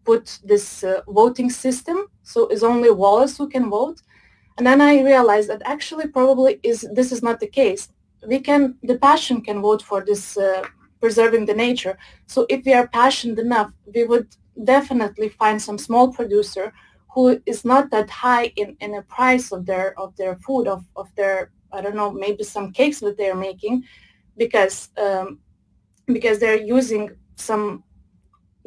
put 0.09 0.23
this 0.51 0.83
uh, 0.83 1.01
voting 1.19 1.49
system? 1.49 1.97
So 2.23 2.39
it's 2.51 2.63
only 2.63 2.91
Wallace 2.91 3.37
who 3.37 3.47
can 3.55 3.69
vote? 3.69 3.99
And 4.57 4.65
then 4.65 4.81
I 4.81 4.93
realized 5.13 5.49
that 5.49 5.61
actually 5.75 6.07
probably 6.07 6.59
is 6.63 6.79
this 6.99 7.11
is 7.11 7.21
not 7.27 7.39
the 7.39 7.51
case. 7.61 7.83
We 8.31 8.39
can, 8.39 8.61
the 8.89 8.97
passion 9.09 9.37
can 9.47 9.61
vote 9.61 9.81
for 9.89 9.99
this 10.09 10.23
uh, 10.37 10.63
preserving 10.99 11.45
the 11.45 11.53
nature. 11.67 11.95
So 12.25 12.39
if 12.49 12.59
we 12.65 12.73
are 12.73 12.87
passionate 12.87 13.39
enough, 13.39 13.71
we 13.95 14.03
would 14.11 14.27
definitely 14.63 15.29
find 15.29 15.61
some 15.61 15.77
small 15.77 16.11
producer 16.11 16.73
who 17.13 17.41
is 17.45 17.63
not 17.63 17.89
that 17.91 18.09
high 18.09 18.47
in, 18.55 18.75
in 18.79 18.91
the 18.91 19.03
price 19.03 19.51
of 19.51 19.65
their 19.65 19.87
of 19.99 20.15
their 20.19 20.35
food 20.45 20.67
of, 20.67 20.81
of 20.95 21.07
their 21.15 21.51
I 21.71 21.81
don't 21.81 21.95
know 21.95 22.11
maybe 22.11 22.43
some 22.43 22.71
cakes 22.71 22.99
that 23.01 23.17
they're 23.17 23.41
making 23.49 23.83
because 24.37 24.89
um, 25.05 25.39
because 26.17 26.39
they're 26.39 26.63
using 26.77 27.03
some 27.35 27.83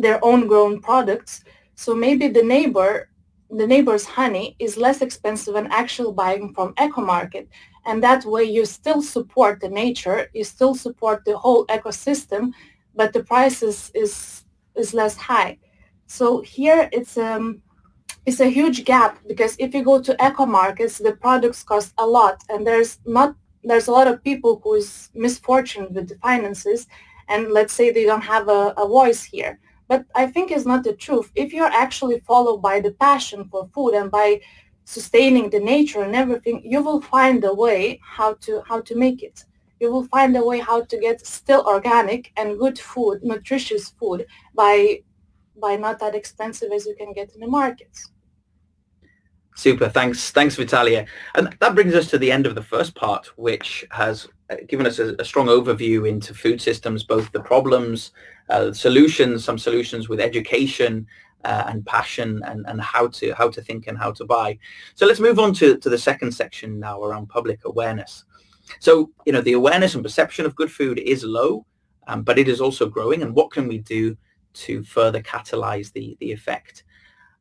their 0.01 0.25
own 0.25 0.47
grown 0.47 0.81
products. 0.81 1.45
So 1.75 1.95
maybe 1.95 2.29
the 2.29 2.43
neighbor 2.43 3.09
the 3.53 3.67
neighbor's 3.67 4.05
honey 4.05 4.55
is 4.61 4.77
less 4.77 5.03
expensive 5.03 5.55
than 5.55 5.67
actual 5.73 6.13
buying 6.13 6.55
from 6.55 6.73
eco 6.79 7.01
market. 7.01 7.49
And 7.85 8.01
that 8.03 8.25
way 8.25 8.45
you 8.45 8.65
still 8.65 9.03
support 9.03 9.61
the 9.61 9.69
nature 9.69 10.29
you 10.35 10.45
still 10.45 10.75
support 10.75 11.25
the 11.25 11.37
whole 11.37 11.67
ecosystem 11.67 12.53
but 12.95 13.13
the 13.13 13.25
price 13.25 13.63
is 13.63 13.91
is, 13.95 14.45
is 14.77 14.95
less 14.95 15.17
high. 15.17 15.59
So 16.07 16.41
here 16.43 16.89
it's 16.93 17.17
um 17.19 17.63
it's 18.27 18.41
a 18.41 18.51
huge 18.59 18.85
gap 18.85 19.19
because 19.27 19.57
if 19.59 19.75
you 19.75 19.83
go 19.83 20.01
to 20.01 20.25
eco 20.25 20.47
markets 20.47 20.99
the 20.99 21.13
products 21.13 21.63
cost 21.63 21.93
a 21.99 22.07
lot. 22.07 22.43
And 22.49 22.67
there's 22.67 23.01
not 23.05 23.35
there's 23.65 23.89
a 23.89 23.93
lot 23.93 24.09
of 24.09 24.23
people 24.23 24.61
who 24.63 24.75
is 24.75 25.11
misfortune 25.15 25.89
with 25.93 26.09
the 26.09 26.17
finances. 26.17 26.87
And 27.29 27.53
let's 27.53 27.73
say 27.73 27.91
they 27.91 28.05
don't 28.05 28.23
have 28.35 28.49
a, 28.49 28.75
a 28.77 28.87
voice 28.87 29.23
here 29.23 29.59
but 29.91 30.03
i 30.15 30.25
think 30.33 30.51
it's 30.51 30.71
not 30.73 30.83
the 30.85 30.97
truth 31.07 31.29
if 31.35 31.53
you're 31.53 31.77
actually 31.85 32.19
followed 32.21 32.61
by 32.69 32.81
the 32.81 32.93
passion 33.07 33.41
for 33.51 33.69
food 33.75 33.93
and 33.99 34.11
by 34.11 34.29
sustaining 34.91 35.49
the 35.51 35.61
nature 35.61 36.03
and 36.03 36.17
everything, 36.17 36.61
you 36.65 36.83
will 36.83 37.01
find 37.01 37.45
a 37.45 37.55
way 37.55 38.01
how 38.03 38.35
to 38.35 38.63
how 38.67 38.81
to 38.81 38.95
make 38.97 39.23
it. 39.23 39.45
You 39.79 39.91
will 39.93 40.07
find 40.17 40.37
a 40.37 40.45
way 40.45 40.59
how 40.59 40.83
to 40.83 40.97
get 40.99 41.27
still 41.27 41.63
organic 41.67 42.33
and 42.37 42.59
good 42.59 42.79
food, 42.79 43.23
nutritious 43.23 43.91
food 43.91 44.27
by 44.55 45.03
by 45.65 45.77
not 45.77 45.99
that 46.01 46.15
expensive 46.15 46.71
as 46.73 46.87
you 46.87 46.95
can 46.97 47.13
get 47.13 47.35
in 47.35 47.41
the 47.41 47.47
markets. 47.47 48.11
Super. 49.57 49.89
Thanks. 49.89 50.31
Thanks, 50.31 50.57
Vitalia. 50.57 51.07
And 51.35 51.55
that 51.61 51.75
brings 51.75 51.95
us 51.95 52.09
to 52.11 52.19
the 52.19 52.33
end 52.33 52.47
of 52.47 52.55
the 52.55 52.63
first 52.63 52.95
part, 52.95 53.27
which 53.37 53.85
has 53.91 54.27
uh, 54.49 54.57
given 54.69 54.87
us 54.87 54.99
a, 54.99 55.15
a 55.19 55.25
strong 55.25 55.49
overview 55.49 56.09
into 56.09 56.33
food 56.35 56.61
systems, 56.63 57.05
both 57.05 57.31
the 57.33 57.41
problems, 57.41 58.13
uh, 58.51 58.73
solutions, 58.73 59.45
some 59.45 59.59
solutions 59.59 60.09
with 60.09 60.21
education, 60.21 61.07
uh, 61.45 61.65
and 61.69 61.85
passion 61.87 62.43
and, 62.45 62.67
and 62.67 62.81
how 62.81 63.07
to 63.09 63.33
how 63.33 63.49
to 63.49 63.63
think 63.63 63.87
and 63.87 63.97
how 63.97 64.13
to 64.13 64.25
buy. 64.25 64.59
So 64.95 65.07
let's 65.07 65.21
move 65.21 65.39
on 65.39 65.55
to, 65.55 65.79
to 65.79 65.89
the 65.89 65.99
second 65.99 66.33
section 66.33 66.79
now 66.79 67.03
around 67.03 67.29
public 67.29 67.65
awareness. 67.65 68.25
So, 68.79 69.11
you 69.27 69.33
know, 69.33 69.41
the 69.41 69.55
awareness 69.55 69.95
and 69.95 70.05
perception 70.05 70.47
of 70.47 70.55
good 70.55 70.71
food 70.71 70.99
is 70.99 71.25
low, 71.25 71.67
um, 72.07 72.23
but 72.23 72.39
it 72.39 72.49
is 72.49 72.61
also 72.61 72.89
growing. 72.89 73.23
And 73.23 73.35
what 73.35 73.51
can 73.51 73.67
we 73.67 73.79
do 73.79 74.17
to 74.53 74.83
further 74.85 75.23
catalyze 75.23 75.93
the, 75.93 76.17
the 76.21 76.31
effect 76.31 76.85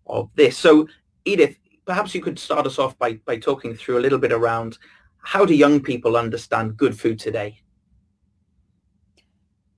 of 0.08 0.30
this? 0.36 0.58
So, 0.58 0.88
Edith, 1.26 1.58
perhaps 1.86 2.16
you 2.16 2.22
could 2.22 2.40
start 2.40 2.66
us 2.66 2.80
off 2.80 2.98
by, 2.98 3.14
by 3.26 3.38
talking 3.38 3.76
through 3.76 4.00
a 4.00 4.02
little 4.02 4.18
bit 4.18 4.32
around 4.32 4.78
how 5.22 5.46
do 5.46 5.54
young 5.54 5.82
people 5.82 6.16
understand 6.18 6.78
good 6.78 6.98
food 6.98 7.20
today? 7.20 7.62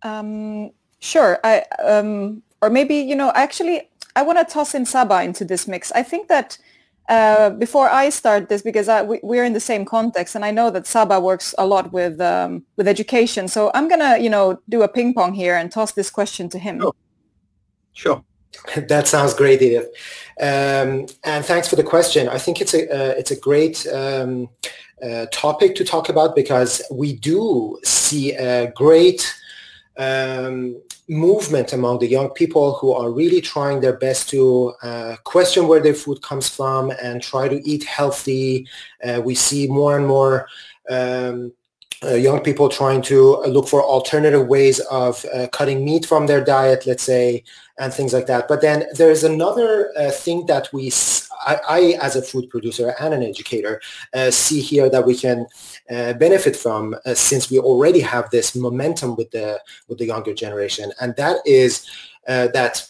Um, 0.03 0.71
sure. 1.01 1.39
I, 1.43 1.65
um, 1.83 2.41
or 2.61 2.69
maybe, 2.69 2.95
you 2.95 3.15
know, 3.15 3.31
actually, 3.35 3.89
I 4.15 4.21
want 4.21 4.39
to 4.39 4.45
toss 4.45 4.73
in 4.73 4.85
Saba 4.85 5.21
into 5.23 5.43
this 5.43 5.67
mix. 5.67 5.91
I 5.91 6.03
think 6.03 6.27
that 6.29 6.57
uh, 7.09 7.49
before 7.49 7.89
I 7.89 8.09
start 8.09 8.47
this, 8.47 8.61
because 8.61 8.87
I, 8.87 9.01
we, 9.01 9.39
are 9.39 9.43
in 9.43 9.53
the 9.53 9.59
same 9.59 9.83
context, 9.83 10.35
and 10.35 10.45
I 10.45 10.51
know 10.51 10.69
that 10.69 10.87
Saba 10.87 11.19
works 11.19 11.53
a 11.57 11.65
lot 11.65 11.91
with 11.91 12.21
um, 12.21 12.63
with 12.77 12.87
education. 12.87 13.47
So 13.47 13.71
I'm 13.73 13.89
gonna, 13.89 14.17
you 14.17 14.29
know, 14.29 14.61
do 14.69 14.83
a 14.83 14.87
ping 14.87 15.13
pong 15.13 15.33
here 15.33 15.55
and 15.55 15.71
toss 15.71 15.91
this 15.91 16.09
question 16.09 16.47
to 16.49 16.59
him. 16.59 16.79
Sure. 16.79 16.93
sure. 17.93 18.23
that 18.87 19.07
sounds 19.07 19.33
great, 19.33 19.61
Edith. 19.61 19.87
Um, 20.39 21.07
and 21.23 21.43
thanks 21.43 21.67
for 21.67 21.75
the 21.75 21.83
question. 21.83 22.29
I 22.29 22.37
think 22.37 22.61
it's 22.61 22.73
a 22.73 22.83
uh, 22.89 23.13
it's 23.17 23.31
a 23.31 23.39
great 23.39 23.85
um, 23.87 24.49
uh, 25.03 25.25
topic 25.31 25.75
to 25.75 25.83
talk 25.83 26.09
about 26.09 26.35
because 26.35 26.81
we 26.91 27.13
do 27.13 27.79
see 27.83 28.33
a 28.33 28.71
great 28.71 29.35
um, 29.97 30.81
movement 31.07 31.73
among 31.73 31.99
the 31.99 32.07
young 32.07 32.29
people 32.29 32.73
who 32.75 32.93
are 32.93 33.11
really 33.11 33.41
trying 33.41 33.81
their 33.81 33.97
best 33.97 34.29
to 34.29 34.73
uh, 34.81 35.15
question 35.23 35.67
where 35.67 35.81
their 35.81 35.93
food 35.93 36.21
comes 36.21 36.47
from 36.47 36.91
and 37.01 37.21
try 37.21 37.47
to 37.47 37.61
eat 37.67 37.83
healthy. 37.83 38.67
Uh, 39.03 39.21
we 39.23 39.35
see 39.35 39.67
more 39.67 39.97
and 39.97 40.07
more 40.07 40.47
um, 40.89 41.51
uh, 42.03 42.15
young 42.15 42.39
people 42.39 42.67
trying 42.67 43.01
to 43.01 43.37
look 43.41 43.67
for 43.67 43.83
alternative 43.83 44.47
ways 44.47 44.79
of 44.91 45.23
uh, 45.33 45.47
cutting 45.51 45.85
meat 45.85 46.05
from 46.05 46.25
their 46.25 46.43
diet, 46.43 46.87
let's 46.87 47.03
say, 47.03 47.43
and 47.77 47.93
things 47.93 48.13
like 48.13 48.25
that. 48.25 48.47
But 48.47 48.61
then 48.61 48.85
there's 48.93 49.23
another 49.23 49.91
uh, 49.97 50.09
thing 50.09 50.45
that 50.47 50.71
we, 50.73 50.91
I, 51.45 51.59
I, 51.67 51.79
as 52.01 52.15
a 52.15 52.21
food 52.21 52.49
producer 52.49 52.93
and 52.99 53.13
an 53.13 53.23
educator, 53.23 53.81
uh, 54.13 54.31
see 54.31 54.61
here 54.61 54.89
that 54.89 55.05
we 55.05 55.15
can 55.15 55.47
uh, 55.89 56.13
benefit 56.13 56.55
from 56.55 56.95
uh, 57.05 57.13
since 57.13 57.49
we 57.49 57.59
already 57.59 57.99
have 57.99 58.29
this 58.29 58.55
momentum 58.55 59.15
with 59.15 59.31
the 59.31 59.61
with 59.87 59.97
the 59.97 60.05
younger 60.05 60.33
generation, 60.33 60.91
and 60.99 61.15
that 61.15 61.37
is 61.45 61.89
that 62.27 62.87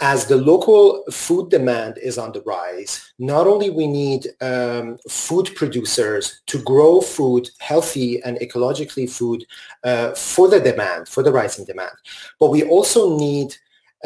as 0.00 0.26
the 0.26 0.36
local 0.36 1.04
food 1.10 1.48
demand 1.48 1.98
is 1.98 2.18
on 2.18 2.32
the 2.32 2.42
rise, 2.42 3.12
not 3.18 3.46
only 3.46 3.70
we 3.70 3.86
need 3.86 4.28
um, 4.42 4.98
food 5.08 5.50
producers 5.54 6.42
to 6.46 6.62
grow 6.62 7.00
food, 7.00 7.48
healthy 7.60 8.22
and 8.22 8.38
ecologically 8.38 9.08
food 9.08 9.44
uh, 9.84 10.12
for 10.12 10.48
the 10.48 10.60
demand, 10.60 11.08
for 11.08 11.22
the 11.22 11.32
rising 11.32 11.64
demand, 11.64 11.96
but 12.38 12.50
we 12.50 12.62
also 12.64 13.16
need 13.16 13.56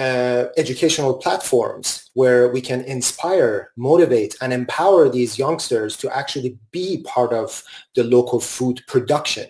uh, 0.00 0.48
educational 0.56 1.12
platforms 1.12 2.10
where 2.14 2.48
we 2.48 2.60
can 2.60 2.80
inspire, 2.84 3.70
motivate, 3.76 4.34
and 4.40 4.50
empower 4.50 5.10
these 5.10 5.38
youngsters 5.38 5.94
to 5.98 6.08
actually 6.16 6.58
be 6.70 7.02
part 7.02 7.32
of 7.34 7.62
the 7.94 8.04
local 8.04 8.40
food 8.40 8.80
production. 8.86 9.46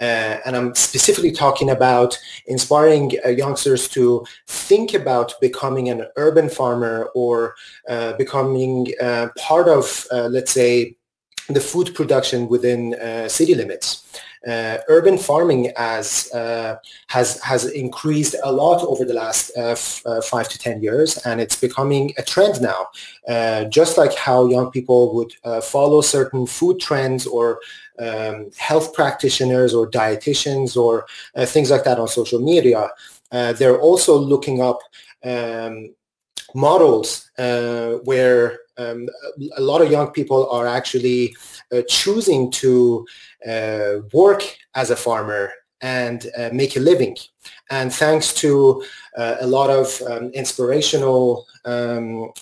Uh, 0.00 0.38
and 0.46 0.56
I'm 0.56 0.74
specifically 0.74 1.30
talking 1.30 1.68
about 1.70 2.18
inspiring 2.46 3.12
uh, 3.24 3.28
youngsters 3.28 3.86
to 3.88 4.24
think 4.46 4.94
about 4.94 5.34
becoming 5.40 5.90
an 5.90 6.06
urban 6.16 6.48
farmer 6.48 7.10
or 7.14 7.54
uh, 7.86 8.14
becoming 8.14 8.86
uh, 8.98 9.28
part 9.36 9.68
of, 9.68 10.06
let's 10.10 10.52
say, 10.52 10.96
the 11.48 11.60
food 11.60 11.94
production 11.94 12.48
within 12.48 12.96
city 13.28 13.54
limits. 13.54 13.88
Uh, 14.46 14.78
urban 14.88 15.16
farming 15.16 15.72
as 15.76 16.32
uh, 16.34 16.76
has 17.06 17.40
has 17.42 17.64
increased 17.66 18.34
a 18.42 18.52
lot 18.52 18.82
over 18.84 19.04
the 19.04 19.14
last 19.14 19.52
uh, 19.56 19.70
f- 19.70 20.02
five 20.24 20.48
to 20.48 20.58
ten 20.58 20.82
years, 20.82 21.16
and 21.18 21.40
it's 21.40 21.56
becoming 21.56 22.12
a 22.18 22.22
trend 22.22 22.60
now. 22.60 22.88
just 23.68 23.96
like 23.98 24.14
how 24.14 24.46
young 24.46 24.70
people 24.70 25.14
would 25.14 25.32
follow 25.62 26.00
certain 26.00 26.46
food 26.46 26.80
trends 26.80 27.26
or 27.26 27.60
um, 27.98 28.50
health 28.56 28.92
practitioners 28.94 29.74
or 29.74 29.90
dietitians 29.90 30.76
or 30.76 31.06
uh, 31.36 31.46
things 31.46 31.70
like 31.70 31.84
that 31.84 31.98
on 31.98 32.08
social 32.08 32.40
media. 32.40 32.88
Uh, 33.30 33.52
they're 33.52 33.80
also 33.80 34.16
looking 34.16 34.60
up 34.60 34.78
um, 35.24 35.94
models 36.54 37.30
uh, 37.38 37.92
where 38.04 38.60
um, 38.78 39.08
a 39.56 39.60
lot 39.60 39.82
of 39.82 39.90
young 39.90 40.10
people 40.10 40.48
are 40.50 40.66
actually 40.66 41.36
uh, 41.72 41.82
choosing 41.88 42.50
to 42.50 43.04
uh, 43.04 43.31
work 44.12 44.42
as 44.74 44.90
a 44.90 44.96
farmer 44.96 45.52
and 45.80 46.30
uh, 46.38 46.50
make 46.52 46.76
a 46.76 46.80
living. 46.80 47.16
And 47.70 47.92
thanks 47.92 48.32
to 48.34 48.84
a 49.16 49.46
lot 49.46 49.70
of 49.70 50.00
um, 50.02 50.30
inspirational 50.30 51.46
um, 51.64 52.32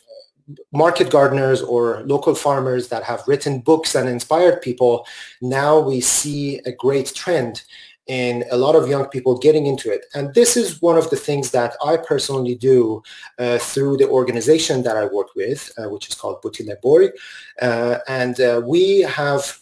market 0.72 1.10
gardeners 1.10 1.62
or 1.62 2.02
local 2.04 2.34
farmers 2.34 2.88
that 2.88 3.02
have 3.04 3.22
written 3.26 3.60
books 3.60 3.94
and 3.94 4.08
inspired 4.08 4.60
people, 4.60 5.06
now 5.40 5.78
we 5.78 6.00
see 6.00 6.58
a 6.66 6.72
great 6.72 7.14
trend 7.14 7.62
in 8.06 8.44
a 8.50 8.56
lot 8.56 8.74
of 8.74 8.88
young 8.88 9.06
people 9.06 9.38
getting 9.38 9.66
into 9.66 9.92
it. 9.92 10.06
And 10.14 10.34
this 10.34 10.56
is 10.56 10.82
one 10.82 10.98
of 10.98 11.08
the 11.10 11.16
things 11.16 11.52
that 11.52 11.76
I 11.84 11.96
personally 11.96 12.56
do 12.56 13.02
uh, 13.38 13.58
through 13.58 13.98
the 13.98 14.08
organization 14.08 14.82
that 14.82 14.96
I 14.96 15.04
work 15.04 15.28
with, 15.36 15.70
uh, 15.78 15.88
which 15.88 16.08
is 16.08 16.16
called 16.16 16.42
Buti 16.42 16.68
Uh, 17.62 17.98
and 18.08 18.40
uh, 18.40 18.62
we 18.64 19.02
have 19.02 19.60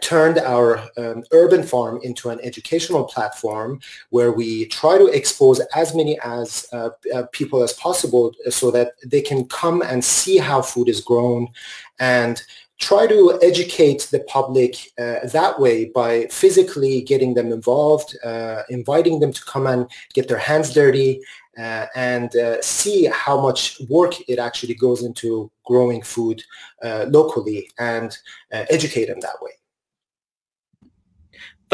turned 0.00 0.38
our 0.38 0.78
um, 0.96 1.22
urban 1.32 1.62
farm 1.62 2.00
into 2.02 2.30
an 2.30 2.40
educational 2.42 3.04
platform 3.04 3.80
where 4.10 4.32
we 4.32 4.66
try 4.66 4.98
to 4.98 5.06
expose 5.06 5.60
as 5.74 5.94
many 5.94 6.18
as 6.20 6.66
uh, 6.72 6.90
uh, 7.14 7.24
people 7.32 7.62
as 7.62 7.72
possible 7.74 8.32
so 8.48 8.70
that 8.70 8.92
they 9.06 9.20
can 9.20 9.44
come 9.46 9.82
and 9.82 10.04
see 10.04 10.38
how 10.38 10.62
food 10.62 10.88
is 10.88 11.00
grown 11.00 11.48
and 11.98 12.42
try 12.80 13.06
to 13.06 13.38
educate 13.42 14.08
the 14.10 14.20
public 14.20 14.92
uh, 14.98 15.26
that 15.32 15.58
way 15.58 15.86
by 15.86 16.26
physically 16.26 17.02
getting 17.02 17.34
them 17.34 17.52
involved, 17.52 18.16
uh, 18.24 18.62
inviting 18.68 19.20
them 19.20 19.32
to 19.32 19.44
come 19.44 19.66
and 19.66 19.88
get 20.12 20.28
their 20.28 20.38
hands 20.38 20.74
dirty 20.74 21.20
uh, 21.56 21.86
and 21.94 22.34
uh, 22.36 22.60
see 22.60 23.06
how 23.06 23.40
much 23.40 23.80
work 23.88 24.14
it 24.28 24.38
actually 24.40 24.74
goes 24.74 25.04
into 25.04 25.50
growing 25.64 26.02
food 26.02 26.42
locally 26.82 27.70
and 27.78 28.18
educate 28.50 29.06
them 29.06 29.20
that 29.20 29.40
way. 29.40 29.52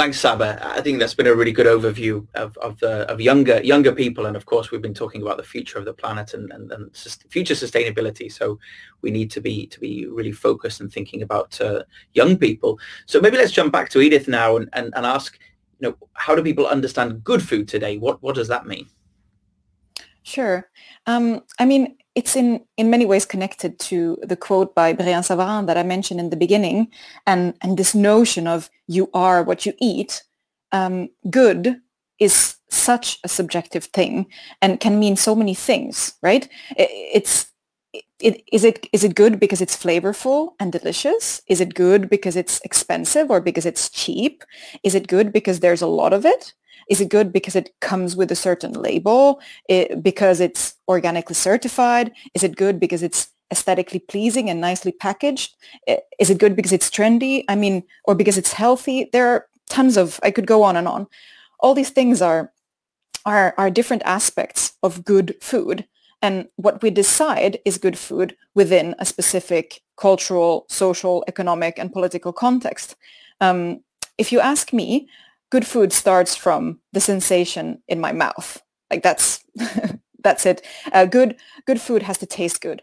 Thanks, 0.00 0.18
Saba. 0.18 0.58
I 0.62 0.80
think 0.80 0.98
that's 0.98 1.12
been 1.12 1.26
a 1.26 1.34
really 1.34 1.52
good 1.52 1.66
overview 1.66 2.26
of, 2.32 2.56
of 2.56 2.80
the 2.80 3.06
of 3.12 3.20
younger 3.20 3.60
younger 3.62 3.92
people, 3.92 4.24
and 4.24 4.34
of 4.34 4.46
course, 4.46 4.70
we've 4.70 4.80
been 4.80 4.94
talking 4.94 5.20
about 5.20 5.36
the 5.36 5.42
future 5.42 5.78
of 5.78 5.84
the 5.84 5.92
planet 5.92 6.32
and, 6.32 6.50
and, 6.52 6.72
and 6.72 6.96
future 7.28 7.52
sustainability. 7.52 8.32
So 8.32 8.58
we 9.02 9.10
need 9.10 9.30
to 9.32 9.42
be 9.42 9.66
to 9.66 9.78
be 9.78 10.06
really 10.06 10.32
focused 10.32 10.80
and 10.80 10.90
thinking 10.90 11.20
about 11.20 11.60
uh, 11.60 11.82
young 12.14 12.38
people. 12.38 12.80
So 13.04 13.20
maybe 13.20 13.36
let's 13.36 13.52
jump 13.52 13.74
back 13.74 13.90
to 13.90 14.00
Edith 14.00 14.26
now 14.26 14.56
and, 14.56 14.70
and, 14.72 14.90
and 14.96 15.04
ask, 15.04 15.38
you 15.80 15.90
know, 15.90 16.08
how 16.14 16.34
do 16.34 16.42
people 16.42 16.66
understand 16.66 17.22
good 17.22 17.42
food 17.42 17.68
today? 17.68 17.98
What 17.98 18.22
what 18.22 18.36
does 18.36 18.48
that 18.48 18.66
mean? 18.66 18.88
Sure. 20.22 20.70
Um, 21.06 21.42
I 21.58 21.66
mean, 21.66 21.98
it's 22.14 22.37
in, 22.37 22.64
in 22.77 22.90
many 22.90 23.07
ways 23.07 23.25
connected 23.25 23.79
to 23.79 24.18
the 24.23 24.37
quote 24.37 24.75
by 24.75 24.92
Brillat-Savarin 24.92 25.66
that 25.66 25.77
I 25.77 25.83
mentioned 25.83 26.20
in 26.20 26.31
the 26.31 26.37
beginning, 26.37 26.88
and, 27.27 27.55
and 27.61 27.77
this 27.77 27.94
notion 27.94 28.46
of 28.46 28.70
you 28.87 29.09
are 29.14 29.42
what 29.42 29.64
you 29.64 29.75
eat. 29.79 30.23
Um, 30.73 31.09
good 31.31 31.81
is 32.18 32.57
such 32.68 33.18
a 33.25 33.29
subjective 33.29 33.85
thing 33.85 34.27
and 34.62 34.79
can 34.79 34.99
mean 34.99 35.16
so 35.16 35.35
many 35.35 35.55
things, 35.55 36.14
right? 36.23 36.49
It, 36.77 36.90
it's 36.90 37.46
it, 38.20 38.42
is 38.53 38.64
it 38.64 38.87
is 38.92 39.03
it 39.03 39.14
good 39.14 39.40
because 39.40 39.61
it's 39.61 39.77
flavorful 39.77 40.53
and 40.61 40.70
delicious? 40.70 41.40
Is 41.49 41.61
it 41.61 41.75
good 41.75 42.09
because 42.09 42.37
it's 42.37 42.61
expensive 42.61 43.31
or 43.31 43.40
because 43.40 43.66
it's 43.66 43.88
cheap? 43.88 44.44
Is 44.85 44.94
it 44.94 45.09
good 45.09 45.33
because 45.33 45.61
there's 45.61 45.83
a 45.83 45.87
lot 45.87 46.12
of 46.12 46.25
it? 46.25 46.55
Is 46.90 47.00
it 47.00 47.09
good 47.09 47.33
because 47.33 47.57
it 47.57 47.72
comes 47.81 48.16
with 48.16 48.31
a 48.31 48.37
certain 48.37 48.72
label? 48.72 49.40
It, 49.68 50.03
because 50.03 50.40
it's 50.40 50.74
organically 50.88 51.37
certified? 51.37 52.12
Is 52.35 52.42
it 52.42 52.57
good 52.57 52.81
because 52.81 53.03
it's 53.03 53.29
aesthetically 53.53 54.00
pleasing 54.00 54.50
and 54.50 54.61
nicely 54.61 54.92
packaged? 54.92 55.55
Is 56.18 56.31
it 56.31 56.38
good 56.38 56.57
because 56.57 56.72
it's 56.72 56.90
trendy? 56.90 57.44
I 57.48 57.55
mean, 57.55 57.85
or 58.05 58.14
because 58.14 58.37
it's 58.37 58.53
healthy? 58.53 59.09
There 59.12 59.29
are 59.29 59.46
tons 59.68 59.96
of, 59.96 60.20
I 60.22 60.33
could 60.33 60.46
go 60.46 60.62
on 60.64 60.76
and 60.76 60.88
on. 60.88 61.07
All 61.61 61.74
these 61.74 61.90
things 61.90 62.20
are, 62.20 62.53
are, 63.24 63.55
are 63.57 63.70
different 63.70 64.03
aspects 64.05 64.72
of 64.83 65.05
good 65.05 65.37
food. 65.40 65.87
And 66.22 66.48
what 66.57 66.83
we 66.83 66.90
decide 66.90 67.61
is 67.64 67.79
good 67.79 67.98
food 67.98 68.37
within 68.55 68.94
a 68.98 69.07
specific 69.07 69.81
cultural, 69.96 70.66
social, 70.68 71.24
economic, 71.29 71.79
and 71.79 71.92
political 71.92 72.33
context. 72.33 72.96
Um, 73.40 73.81
if 74.18 74.33
you 74.33 74.40
ask 74.40 74.72
me, 74.72 75.09
good 75.50 75.66
food 75.66 75.92
starts 75.92 76.36
from 76.36 76.80
the 76.92 77.00
sensation 77.00 77.82
in 77.88 78.00
my 78.00 78.12
mouth. 78.12 78.62
Like 78.90 79.02
that's 79.02 79.44
that's 80.22 80.46
it. 80.46 80.64
Uh, 80.92 81.06
good 81.06 81.36
good 81.66 81.80
food 81.80 82.02
has 82.02 82.18
to 82.18 82.26
taste 82.26 82.60
good. 82.60 82.82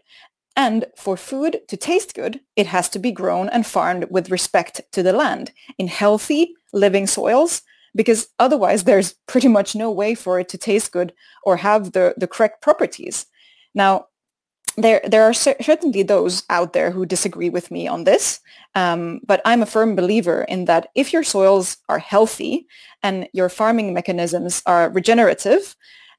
And 0.56 0.86
for 0.96 1.16
food 1.16 1.60
to 1.68 1.76
taste 1.76 2.14
good, 2.14 2.40
it 2.56 2.66
has 2.66 2.88
to 2.90 2.98
be 2.98 3.12
grown 3.12 3.48
and 3.48 3.64
farmed 3.64 4.06
with 4.10 4.30
respect 4.30 4.80
to 4.90 5.04
the 5.04 5.12
land 5.12 5.52
in 5.78 5.86
healthy, 5.86 6.52
living 6.72 7.06
soils, 7.06 7.62
because 7.94 8.28
otherwise 8.40 8.82
there's 8.82 9.14
pretty 9.28 9.46
much 9.46 9.76
no 9.76 9.90
way 9.92 10.16
for 10.16 10.40
it 10.40 10.48
to 10.48 10.58
taste 10.58 10.90
good 10.90 11.12
or 11.44 11.58
have 11.58 11.92
the, 11.92 12.12
the 12.16 12.26
correct 12.26 12.60
properties. 12.60 13.26
Now, 13.72 14.06
there 14.82 15.00
there 15.04 15.24
are 15.24 15.32
certainly 15.32 16.02
those 16.02 16.44
out 16.50 16.72
there 16.72 16.90
who 16.90 17.04
disagree 17.04 17.50
with 17.50 17.70
me 17.70 17.88
on 17.88 18.04
this, 18.04 18.40
um, 18.74 19.20
but 19.26 19.40
I'm 19.44 19.62
a 19.62 19.66
firm 19.66 19.96
believer 19.96 20.42
in 20.42 20.66
that 20.66 20.88
if 20.94 21.12
your 21.12 21.24
soils 21.24 21.76
are 21.88 21.98
healthy 21.98 22.66
and 23.02 23.28
your 23.32 23.48
farming 23.48 23.92
mechanisms 23.92 24.62
are 24.66 24.90
regenerative, 24.90 25.76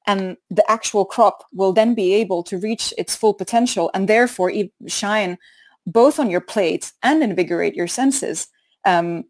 and 0.07 0.37
the 0.49 0.69
actual 0.69 1.05
crop 1.05 1.45
will 1.53 1.73
then 1.73 1.93
be 1.93 2.13
able 2.13 2.43
to 2.43 2.57
reach 2.57 2.93
its 2.97 3.15
full 3.15 3.33
potential 3.33 3.91
and 3.93 4.07
therefore 4.07 4.51
shine 4.87 5.37
both 5.85 6.19
on 6.19 6.29
your 6.29 6.41
plate 6.41 6.91
and 7.03 7.23
invigorate 7.23 7.75
your 7.75 7.87
senses. 7.87 8.47
Um, 8.85 9.25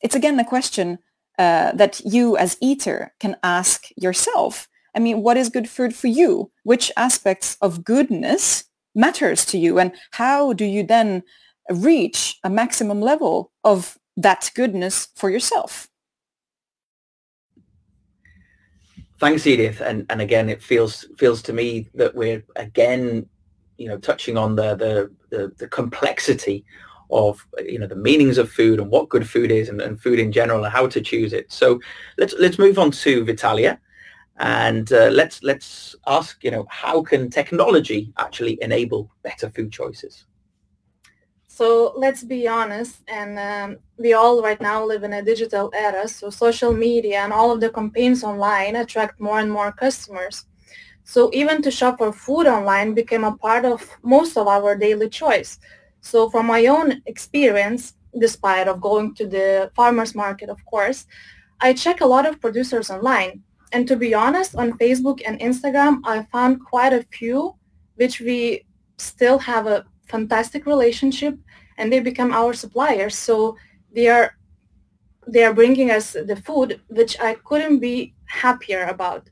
it's 0.00 0.14
again 0.14 0.38
a 0.38 0.44
question 0.44 0.98
uh, 1.38 1.72
that 1.72 2.00
you 2.04 2.36
as 2.36 2.56
eater 2.60 3.14
can 3.20 3.36
ask 3.42 3.88
yourself 3.96 4.68
I 4.94 4.98
mean, 4.98 5.22
what 5.22 5.36
is 5.36 5.48
good 5.48 5.68
food 5.68 5.94
for 5.94 6.08
you? 6.08 6.50
Which 6.64 6.92
aspects 6.96 7.56
of 7.60 7.84
goodness 7.84 8.64
matters 8.94 9.44
to 9.46 9.58
you? 9.58 9.78
And 9.78 9.92
how 10.12 10.52
do 10.52 10.64
you 10.64 10.82
then 10.82 11.22
reach 11.70 12.38
a 12.44 12.50
maximum 12.50 13.00
level 13.00 13.52
of 13.64 13.98
that 14.16 14.50
goodness 14.54 15.08
for 15.16 15.30
yourself? 15.30 15.88
Thanks, 19.18 19.46
Edith. 19.46 19.80
And 19.80 20.04
and 20.10 20.20
again, 20.20 20.50
it 20.50 20.60
feels 20.60 21.06
feels 21.16 21.42
to 21.42 21.52
me 21.52 21.88
that 21.94 22.12
we're 22.14 22.42
again, 22.56 23.28
you 23.78 23.86
know, 23.86 23.98
touching 23.98 24.36
on 24.36 24.56
the 24.56 24.74
the 24.74 25.10
the, 25.30 25.52
the 25.58 25.68
complexity 25.68 26.64
of 27.12 27.46
you 27.64 27.78
know 27.78 27.86
the 27.86 27.94
meanings 27.94 28.36
of 28.36 28.50
food 28.50 28.80
and 28.80 28.90
what 28.90 29.08
good 29.10 29.28
food 29.28 29.52
is 29.52 29.68
and, 29.68 29.80
and, 29.80 30.00
food 30.00 30.18
in 30.18 30.32
general 30.32 30.64
and 30.64 30.72
how 30.72 30.88
to 30.88 31.00
choose 31.00 31.32
it. 31.32 31.52
So 31.52 31.80
let's 32.18 32.34
let's 32.38 32.58
move 32.58 32.78
on 32.78 32.90
to 32.90 33.24
Vitalia, 33.24 33.78
and 34.38 34.92
uh, 34.92 35.08
let's 35.10 35.42
let's 35.42 35.94
ask 36.06 36.42
you 36.42 36.50
know 36.50 36.66
how 36.68 37.02
can 37.02 37.30
technology 37.30 38.12
actually 38.18 38.58
enable 38.62 39.10
better 39.22 39.50
food 39.50 39.70
choices? 39.72 40.26
So 41.46 41.92
let's 41.96 42.24
be 42.24 42.48
honest, 42.48 43.02
and 43.08 43.38
um, 43.38 43.78
we 43.98 44.14
all 44.14 44.42
right 44.42 44.60
now 44.60 44.84
live 44.86 45.02
in 45.04 45.12
a 45.12 45.22
digital 45.22 45.70
era, 45.74 46.08
so 46.08 46.30
social 46.30 46.72
media 46.72 47.20
and 47.20 47.32
all 47.32 47.50
of 47.50 47.60
the 47.60 47.68
campaigns 47.68 48.24
online 48.24 48.76
attract 48.76 49.20
more 49.20 49.38
and 49.38 49.52
more 49.52 49.70
customers. 49.70 50.46
So 51.04 51.30
even 51.34 51.60
to 51.62 51.70
shop 51.70 51.98
for 51.98 52.12
food 52.12 52.46
online 52.46 52.94
became 52.94 53.24
a 53.24 53.36
part 53.36 53.64
of 53.64 53.86
most 54.02 54.38
of 54.38 54.46
our 54.48 54.74
daily 54.76 55.10
choice. 55.10 55.58
So 56.00 56.30
from 56.30 56.46
my 56.46 56.66
own 56.66 57.02
experience, 57.06 57.94
despite 58.18 58.66
of 58.66 58.80
going 58.80 59.14
to 59.16 59.26
the 59.26 59.70
farmer's 59.76 60.14
market, 60.14 60.48
of 60.48 60.64
course, 60.64 61.06
I 61.60 61.74
check 61.74 62.00
a 62.00 62.06
lot 62.06 62.26
of 62.26 62.40
producers 62.40 62.90
online. 62.90 63.42
And 63.72 63.88
to 63.88 63.96
be 63.96 64.14
honest, 64.14 64.54
on 64.54 64.78
Facebook 64.78 65.22
and 65.26 65.40
Instagram, 65.40 66.00
I 66.04 66.24
found 66.30 66.64
quite 66.64 66.92
a 66.92 67.02
few 67.04 67.56
which 67.96 68.20
we 68.20 68.64
still 68.98 69.38
have 69.38 69.66
a 69.66 69.84
fantastic 70.06 70.66
relationship 70.66 71.38
and 71.78 71.92
they 71.92 72.00
become 72.00 72.32
our 72.32 72.52
suppliers. 72.52 73.16
So 73.16 73.56
they 73.94 74.08
are 74.08 74.36
they 75.26 75.44
are 75.44 75.54
bringing 75.54 75.90
us 75.90 76.12
the 76.12 76.36
food, 76.36 76.80
which 76.88 77.18
I 77.20 77.34
couldn't 77.46 77.78
be 77.78 78.12
happier 78.24 78.84
about. 78.84 79.30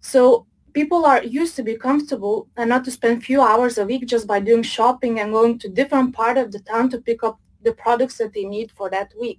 So 0.00 0.46
people 0.72 1.04
are 1.04 1.22
used 1.22 1.54
to 1.56 1.62
be 1.62 1.76
comfortable 1.76 2.48
and 2.56 2.68
not 2.68 2.84
to 2.86 2.90
spend 2.90 3.22
few 3.22 3.40
hours 3.40 3.78
a 3.78 3.86
week 3.86 4.06
just 4.06 4.26
by 4.26 4.40
doing 4.40 4.64
shopping 4.64 5.20
and 5.20 5.32
going 5.32 5.58
to 5.60 5.68
different 5.68 6.12
part 6.14 6.38
of 6.38 6.50
the 6.50 6.58
town 6.60 6.90
to 6.90 6.98
pick 6.98 7.22
up 7.22 7.38
the 7.62 7.72
products 7.72 8.18
that 8.18 8.32
they 8.34 8.44
need 8.44 8.72
for 8.72 8.90
that 8.90 9.12
week. 9.20 9.38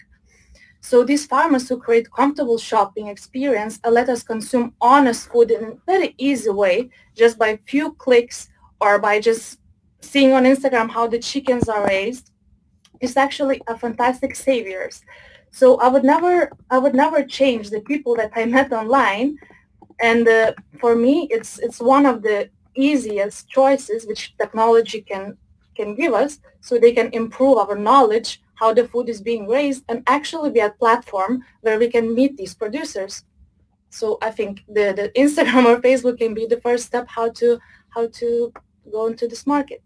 So 0.84 1.06
these 1.06 1.26
farmers 1.26 1.69
who 1.69 1.80
create 1.80 2.12
comfortable 2.12 2.58
shopping 2.58 3.08
experience 3.08 3.80
uh, 3.86 3.89
let 3.89 4.10
us 4.10 4.22
consume 4.22 4.74
honest 4.82 5.30
food 5.30 5.50
in 5.50 5.63
a 5.63 5.76
very 5.86 6.13
easy 6.17 6.50
way 6.50 6.89
just 7.15 7.39
by 7.39 7.48
a 7.48 7.58
few 7.65 7.93
clicks 7.93 8.50
or 8.82 9.00
by 9.00 9.22
just 9.22 9.60
seeing 10.02 10.34
on 10.34 10.43
Instagram 10.43 10.91
how 10.91 11.08
the 11.08 11.19
chickens 11.19 11.69
are 11.69 11.88
raised 11.88 12.32
is 13.00 13.15
actually 13.15 13.62
a 13.67 13.78
fantastic 13.78 14.36
saviors. 14.36 15.02
So 15.52 15.80
I 15.80 15.88
would 15.88 16.04
never, 16.04 16.52
I 16.69 16.80
would 16.80 16.96
never 16.96 17.24
change 17.24 17.69
the 17.69 17.80
people 17.80 18.13
that 18.17 18.32
I 18.36 18.43
met 18.58 18.74
online. 18.74 19.38
And 20.02 20.28
uh, 20.28 20.52
for 20.82 20.98
me, 20.98 21.30
it's 21.32 21.60
it's 21.60 21.80
one 21.80 22.06
of 22.06 22.24
the 22.24 22.50
easiest 22.76 23.48
choices 23.48 24.06
which 24.06 24.36
technology 24.38 25.00
can 25.00 25.38
can 25.78 25.96
give 25.96 26.13
us, 26.13 26.39
so 26.60 26.78
they 26.78 26.91
can 26.91 27.10
improve 27.13 27.58
our 27.58 27.78
knowledge 27.78 28.41
how 28.63 28.73
the 28.73 28.88
food 28.88 29.10
is 29.10 29.21
being 29.21 29.45
raised 29.45 29.84
and 29.89 30.02
actually 30.08 30.49
be 30.49 30.62
a 30.62 30.69
platform 30.84 31.43
where 31.62 31.78
we 31.78 31.89
can 31.95 32.15
meet 32.15 32.38
these 32.38 32.56
producers. 32.56 33.26
So 33.89 34.17
I 34.21 34.32
think 34.32 34.63
the, 34.78 34.86
the 34.99 35.12
Instagram 35.23 35.65
or 35.65 35.82
Facebook 35.82 36.17
can 36.17 36.34
be 36.34 36.45
the 36.45 36.62
first 36.62 36.86
step 36.86 37.06
how 37.10 37.28
to 37.39 37.60
how 37.95 38.08
to 38.19 38.54
go 38.95 39.08
into 39.08 39.28
this 39.28 39.45
market. 39.45 39.82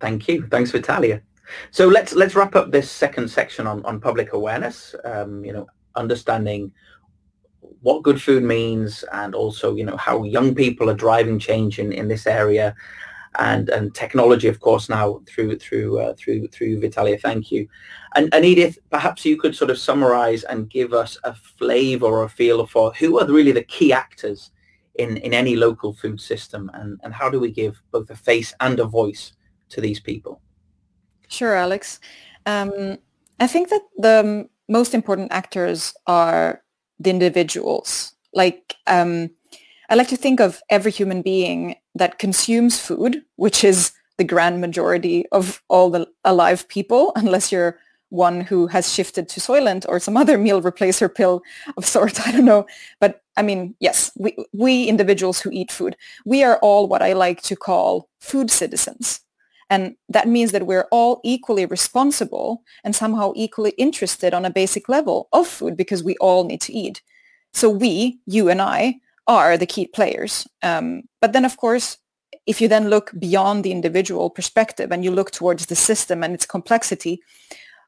Thank 0.00 0.28
you. 0.28 0.46
Thanks, 0.50 0.70
Vitalia. 0.70 1.22
So 1.70 1.88
let's 1.88 2.12
let's 2.12 2.34
wrap 2.34 2.54
up 2.54 2.70
this 2.70 2.90
second 2.90 3.28
section 3.30 3.66
on, 3.66 3.84
on 3.84 3.98
public 3.98 4.34
awareness. 4.34 4.94
Um, 5.04 5.44
you 5.46 5.52
know, 5.54 5.66
understanding 5.96 6.72
what 7.80 8.02
good 8.02 8.20
food 8.20 8.42
means 8.42 9.04
and 9.12 9.34
also, 9.34 9.74
you 9.74 9.84
know, 9.84 9.96
how 9.96 10.24
young 10.24 10.54
people 10.54 10.90
are 10.90 11.04
driving 11.06 11.38
change 11.38 11.78
in, 11.78 11.92
in 11.92 12.06
this 12.08 12.26
area 12.26 12.74
and 13.38 13.68
and 13.68 13.94
technology, 13.94 14.48
of 14.48 14.60
course, 14.60 14.88
now 14.88 15.20
through 15.26 15.58
through 15.58 16.00
uh, 16.00 16.14
through 16.14 16.48
through 16.48 16.80
Vitalia. 16.80 17.16
Thank 17.18 17.52
you, 17.52 17.68
and 18.14 18.32
and 18.34 18.44
Edith, 18.44 18.78
perhaps 18.90 19.24
you 19.24 19.36
could 19.36 19.54
sort 19.54 19.70
of 19.70 19.78
summarize 19.78 20.44
and 20.44 20.70
give 20.70 20.92
us 20.92 21.18
a 21.24 21.34
flavor 21.34 22.06
or 22.06 22.24
a 22.24 22.28
feel 22.28 22.66
for 22.66 22.92
who 22.92 23.20
are 23.20 23.26
really 23.26 23.52
the 23.52 23.64
key 23.64 23.92
actors 23.92 24.50
in 24.96 25.16
in 25.18 25.32
any 25.32 25.56
local 25.56 25.92
food 25.92 26.20
system, 26.20 26.70
and 26.74 27.00
and 27.04 27.14
how 27.14 27.30
do 27.30 27.38
we 27.38 27.50
give 27.50 27.80
both 27.92 28.10
a 28.10 28.16
face 28.16 28.52
and 28.60 28.80
a 28.80 28.84
voice 28.84 29.32
to 29.68 29.80
these 29.80 30.00
people? 30.00 30.40
Sure, 31.28 31.54
Alex. 31.54 32.00
Um, 32.46 32.98
I 33.38 33.46
think 33.46 33.68
that 33.68 33.82
the 33.96 34.48
most 34.68 34.94
important 34.94 35.32
actors 35.32 35.94
are 36.06 36.62
the 36.98 37.10
individuals. 37.10 38.12
Like, 38.34 38.76
um, 38.86 39.30
I 39.88 39.94
like 39.94 40.08
to 40.08 40.16
think 40.16 40.40
of 40.40 40.60
every 40.70 40.92
human 40.92 41.22
being 41.22 41.76
that 41.94 42.18
consumes 42.18 42.78
food, 42.78 43.22
which 43.36 43.64
is 43.64 43.92
the 44.18 44.24
grand 44.24 44.60
majority 44.60 45.24
of 45.32 45.62
all 45.68 45.90
the 45.90 46.06
alive 46.24 46.68
people, 46.68 47.12
unless 47.16 47.50
you're 47.50 47.78
one 48.10 48.40
who 48.40 48.66
has 48.66 48.92
shifted 48.92 49.28
to 49.28 49.40
Soylent 49.40 49.86
or 49.88 50.00
some 50.00 50.16
other 50.16 50.36
meal 50.36 50.60
replacer 50.60 51.12
pill 51.12 51.42
of 51.76 51.86
sort. 51.86 52.20
I 52.26 52.32
don't 52.32 52.44
know. 52.44 52.66
But 53.00 53.22
I 53.36 53.42
mean, 53.42 53.74
yes, 53.80 54.10
we, 54.16 54.36
we 54.52 54.84
individuals 54.86 55.40
who 55.40 55.50
eat 55.52 55.72
food, 55.72 55.96
we 56.24 56.42
are 56.44 56.58
all 56.58 56.88
what 56.88 57.02
I 57.02 57.12
like 57.12 57.40
to 57.42 57.56
call 57.56 58.08
food 58.20 58.50
citizens. 58.50 59.20
And 59.70 59.94
that 60.08 60.26
means 60.26 60.50
that 60.50 60.66
we're 60.66 60.88
all 60.90 61.20
equally 61.22 61.64
responsible 61.64 62.64
and 62.82 62.94
somehow 62.94 63.32
equally 63.36 63.70
interested 63.78 64.34
on 64.34 64.44
a 64.44 64.50
basic 64.50 64.88
level 64.88 65.28
of 65.32 65.46
food 65.46 65.76
because 65.76 66.02
we 66.02 66.16
all 66.16 66.42
need 66.42 66.60
to 66.62 66.72
eat. 66.72 67.02
So 67.52 67.70
we, 67.70 68.18
you 68.26 68.48
and 68.48 68.60
I, 68.60 68.96
are 69.26 69.56
the 69.56 69.66
key 69.66 69.86
players. 69.86 70.46
Um, 70.62 71.02
but 71.20 71.32
then, 71.32 71.44
of 71.44 71.56
course, 71.56 71.98
if 72.46 72.60
you 72.60 72.68
then 72.68 72.88
look 72.88 73.12
beyond 73.18 73.64
the 73.64 73.72
individual 73.72 74.30
perspective 74.30 74.90
and 74.90 75.04
you 75.04 75.10
look 75.10 75.30
towards 75.30 75.66
the 75.66 75.76
system 75.76 76.24
and 76.24 76.34
its 76.34 76.46
complexity, 76.46 77.20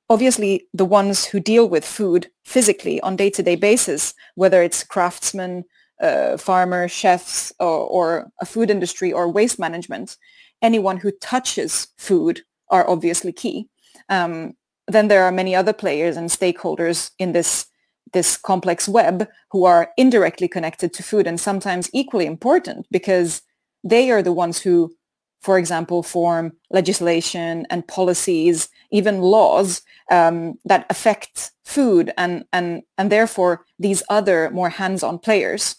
obviously 0.08 0.66
the 0.74 0.84
ones 0.84 1.24
who 1.24 1.40
deal 1.40 1.68
with 1.68 1.84
food 1.84 2.30
physically 2.44 3.00
on 3.00 3.16
day-to-day 3.16 3.56
basis, 3.56 4.14
whether 4.34 4.62
it's 4.62 4.84
craftsmen, 4.84 5.64
uh, 6.00 6.36
farmers, 6.36 6.90
chefs, 6.90 7.52
or, 7.58 7.66
or 7.66 8.30
a 8.40 8.46
food 8.46 8.70
industry 8.70 9.12
or 9.12 9.28
waste 9.28 9.58
management, 9.58 10.16
anyone 10.60 10.98
who 10.98 11.10
touches 11.12 11.88
food 11.96 12.42
are 12.68 12.88
obviously 12.88 13.32
key. 13.32 13.68
Um, 14.08 14.54
then 14.88 15.08
there 15.08 15.24
are 15.24 15.32
many 15.32 15.54
other 15.54 15.72
players 15.72 16.16
and 16.16 16.28
stakeholders 16.28 17.10
in 17.18 17.32
this 17.32 17.66
this 18.12 18.36
complex 18.36 18.88
web 18.88 19.28
who 19.50 19.64
are 19.64 19.90
indirectly 19.96 20.48
connected 20.48 20.92
to 20.92 21.02
food 21.02 21.26
and 21.26 21.40
sometimes 21.40 21.90
equally 21.92 22.26
important 22.26 22.86
because 22.90 23.42
they 23.84 24.10
are 24.10 24.22
the 24.22 24.32
ones 24.32 24.60
who, 24.60 24.94
for 25.40 25.58
example, 25.58 26.02
form 26.02 26.52
legislation 26.70 27.66
and 27.70 27.86
policies, 27.88 28.68
even 28.90 29.20
laws 29.20 29.82
um, 30.10 30.58
that 30.64 30.86
affect 30.90 31.52
food 31.64 32.12
and, 32.18 32.44
and, 32.52 32.82
and 32.98 33.10
therefore 33.10 33.64
these 33.78 34.02
other 34.08 34.50
more 34.50 34.68
hands-on 34.68 35.18
players 35.18 35.76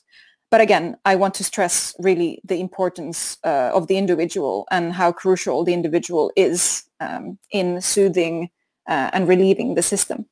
but 0.54 0.62
again, 0.62 0.98
I 1.04 1.16
want 1.16 1.34
to 1.34 1.44
stress 1.44 1.96
really 1.98 2.40
the 2.44 2.60
importance 2.60 3.40
uh, 3.44 3.72
of 3.74 3.88
the 3.88 3.98
individual 3.98 4.68
and 4.70 4.94
how 4.94 5.12
crucial 5.12 5.64
the 5.64 5.74
individual 5.74 6.32
is 6.36 6.84
um, 7.00 7.40
in 7.50 7.82
soothing 7.82 8.52
uh, 8.88 9.10
and 9.14 9.28
relieving 9.28 9.74
the 9.74 9.82
system. 9.82 10.28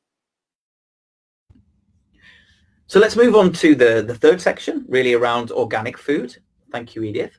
So 2.92 3.00
let's 3.00 3.16
move 3.16 3.34
on 3.34 3.54
to 3.54 3.74
the, 3.74 4.04
the 4.06 4.14
third 4.14 4.38
section, 4.38 4.84
really 4.86 5.14
around 5.14 5.50
organic 5.50 5.96
food. 5.96 6.36
Thank 6.72 6.94
you, 6.94 7.02
Edith. 7.02 7.38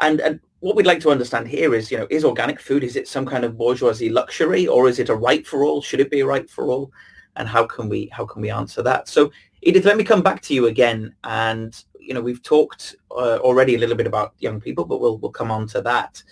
And, 0.00 0.20
and 0.20 0.38
what 0.60 0.76
we'd 0.76 0.86
like 0.86 1.00
to 1.00 1.10
understand 1.10 1.48
here 1.48 1.74
is, 1.74 1.90
you 1.90 1.98
know, 1.98 2.06
is 2.08 2.24
organic 2.24 2.60
food, 2.60 2.84
is 2.84 2.94
it 2.94 3.08
some 3.08 3.26
kind 3.26 3.44
of 3.44 3.58
bourgeoisie 3.58 4.10
luxury 4.10 4.68
or 4.68 4.88
is 4.88 5.00
it 5.00 5.08
a 5.08 5.14
right 5.16 5.44
for 5.44 5.64
all? 5.64 5.82
Should 5.82 5.98
it 5.98 6.08
be 6.12 6.20
a 6.20 6.26
right 6.26 6.48
for 6.48 6.66
all? 6.66 6.92
And 7.34 7.48
how 7.48 7.66
can 7.66 7.88
we 7.88 8.06
how 8.12 8.26
can 8.26 8.40
we 8.40 8.48
answer 8.48 8.80
that? 8.82 9.08
So 9.08 9.32
Edith, 9.62 9.86
let 9.86 9.96
me 9.96 10.04
come 10.04 10.22
back 10.22 10.40
to 10.42 10.54
you 10.54 10.66
again 10.66 11.16
and 11.24 11.76
you 11.98 12.14
know, 12.14 12.20
we've 12.20 12.44
talked 12.44 12.94
uh, 13.10 13.38
already 13.38 13.74
a 13.74 13.78
little 13.78 13.96
bit 13.96 14.06
about 14.06 14.34
young 14.38 14.60
people, 14.60 14.84
but 14.84 15.00
we'll 15.00 15.18
we'll 15.18 15.32
come 15.32 15.50
on 15.50 15.66
to 15.66 15.82
that. 15.82 16.22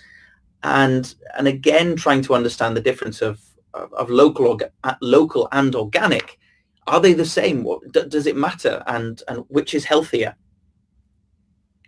And 0.62 1.12
and 1.36 1.48
again, 1.48 1.96
trying 1.96 2.22
to 2.22 2.36
understand 2.36 2.76
the 2.76 2.80
difference 2.88 3.20
of 3.20 3.40
of, 3.72 3.92
of 3.94 4.10
local 4.10 4.60
uh, 4.84 4.94
local 5.00 5.48
and 5.50 5.74
organic. 5.74 6.38
Are 6.86 7.00
they 7.00 7.12
the 7.12 7.24
same? 7.24 7.64
What, 7.64 7.92
does 7.92 8.26
it 8.26 8.36
matter? 8.36 8.82
And 8.86 9.22
and 9.28 9.44
which 9.48 9.74
is 9.74 9.84
healthier? 9.84 10.36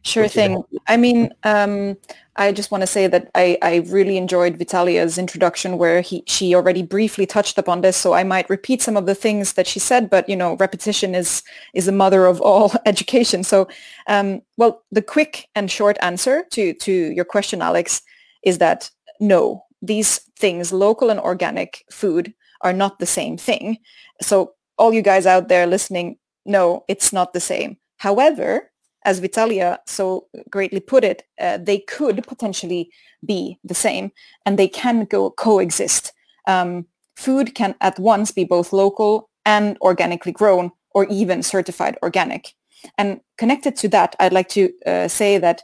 Sure 0.07 0.29
thing. 0.29 0.63
I 0.87 0.97
mean, 0.97 1.35
um, 1.43 1.97
I 2.37 2.53
just 2.53 2.71
want 2.71 2.83
to 2.83 2.87
say 2.87 3.09
that 3.09 3.29
I, 3.35 3.59
I 3.61 3.77
really 3.89 4.17
enjoyed 4.17 4.57
Vitalia's 4.57 5.19
introduction 5.19 5.79
where 5.79 6.01
he 6.01 6.23
she 6.29 6.55
already 6.55 6.85
briefly 6.85 7.27
touched 7.27 7.59
upon 7.59 7.81
this, 7.81 7.97
so 7.97 8.13
I 8.13 8.23
might 8.23 8.49
repeat 8.49 8.81
some 8.81 8.97
of 8.97 9.07
the 9.07 9.17
things 9.17 9.55
that 9.55 9.67
she 9.67 9.81
said, 9.81 10.09
but 10.09 10.29
you 10.29 10.37
know, 10.37 10.57
repetition 10.59 11.17
is 11.17 11.43
is 11.75 11.87
the 11.87 11.93
mother 11.93 12.27
of 12.27 12.41
all 12.41 12.73
education. 12.87 13.43
So, 13.43 13.67
um, 14.07 14.43
well, 14.57 14.85
the 14.93 15.03
quick 15.03 15.49
and 15.57 15.69
short 15.71 15.99
answer 16.01 16.45
to 16.53 16.73
to 16.73 16.93
your 16.93 17.25
question, 17.25 17.61
Alex, 17.61 18.01
is 18.45 18.59
that 18.59 18.91
no, 19.19 19.65
these 19.83 20.19
things, 20.39 20.73
local 20.73 21.11
and 21.11 21.19
organic 21.19 21.85
food, 21.91 22.33
are 22.61 22.73
not 22.73 23.01
the 23.01 23.07
same 23.07 23.37
thing. 23.37 23.79
So, 24.23 24.53
all 24.79 24.93
you 24.93 25.03
guys 25.03 25.27
out 25.27 25.49
there 25.49 25.67
listening, 25.67 26.19
no, 26.45 26.85
it's 26.89 27.13
not 27.13 27.33
the 27.33 27.41
same. 27.41 27.77
However, 27.99 28.71
as 29.05 29.21
Vitalia 29.21 29.79
so 29.87 30.27
greatly 30.51 30.81
put 30.81 31.05
it, 31.05 31.23
uh, 31.41 31.59
they 31.59 31.79
could 31.79 32.27
potentially 32.27 32.91
be 33.25 33.59
the 33.65 33.75
same 33.75 34.11
and 34.45 34.59
they 34.59 34.69
can 34.69 35.05
go 35.05 35.31
coexist. 35.31 36.13
Um, 36.47 36.87
food 37.17 37.55
can 37.55 37.75
at 37.81 37.99
once 37.99 38.33
be 38.33 38.45
both 38.45 38.73
local 38.73 39.31
and 39.45 39.79
organically 39.81 40.33
grown 40.33 40.73
or 40.91 41.07
even 41.07 41.43
certified 41.43 41.97
organic. 42.03 42.55
And 42.99 43.21
connected 43.39 43.77
to 43.77 43.89
that, 43.89 44.17
I'd 44.21 44.33
like 44.33 44.49
to 44.51 44.73
uh, 44.87 45.09
say 45.09 45.39
that 45.39 45.63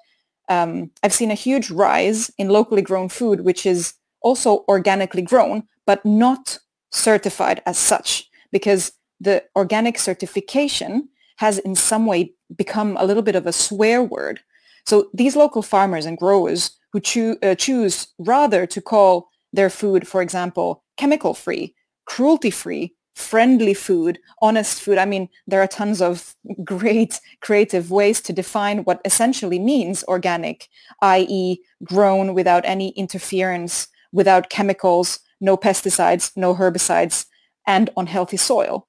um, 0.48 0.90
I've 1.02 1.12
seen 1.12 1.30
a 1.30 1.34
huge 1.34 1.70
rise 1.70 2.30
in 2.38 2.48
locally 2.48 2.82
grown 2.82 3.08
food, 3.08 3.40
which 3.42 3.66
is 3.66 3.94
also 4.22 4.64
organically 4.68 5.22
grown, 5.22 5.64
but 5.86 6.04
not 6.04 6.58
certified 6.90 7.62
as 7.66 7.78
such, 7.78 8.28
because 8.50 8.92
the 9.22 9.44
organic 9.56 9.98
certification 9.98 11.08
has 11.36 11.58
in 11.58 11.74
some 11.74 12.06
way 12.06 12.34
become 12.54 12.96
a 12.98 13.04
little 13.04 13.22
bit 13.22 13.36
of 13.36 13.46
a 13.46 13.52
swear 13.52 14.02
word. 14.02 14.40
So 14.84 15.08
these 15.14 15.36
local 15.36 15.62
farmers 15.62 16.06
and 16.06 16.18
growers 16.18 16.72
who 16.92 17.00
choo- 17.00 17.38
uh, 17.42 17.54
choose 17.54 18.08
rather 18.18 18.66
to 18.66 18.80
call 18.80 19.28
their 19.52 19.70
food, 19.70 20.06
for 20.06 20.22
example, 20.22 20.82
chemical-free, 20.96 21.74
cruelty-free, 22.06 22.94
friendly 23.14 23.74
food, 23.74 24.18
honest 24.40 24.80
food. 24.80 24.98
I 24.98 25.04
mean, 25.04 25.28
there 25.46 25.60
are 25.62 25.68
tons 25.68 26.02
of 26.02 26.34
great 26.64 27.20
creative 27.40 27.90
ways 27.90 28.20
to 28.22 28.32
define 28.32 28.78
what 28.78 29.00
essentially 29.04 29.58
means 29.58 30.04
organic, 30.04 30.68
i.e. 31.02 31.58
grown 31.84 32.34
without 32.34 32.64
any 32.66 32.90
interference, 32.90 33.88
without 34.12 34.50
chemicals, 34.50 35.20
no 35.40 35.56
pesticides, 35.56 36.32
no 36.36 36.54
herbicides, 36.54 37.26
and 37.66 37.90
on 37.96 38.06
healthy 38.06 38.36
soil. 38.36 38.88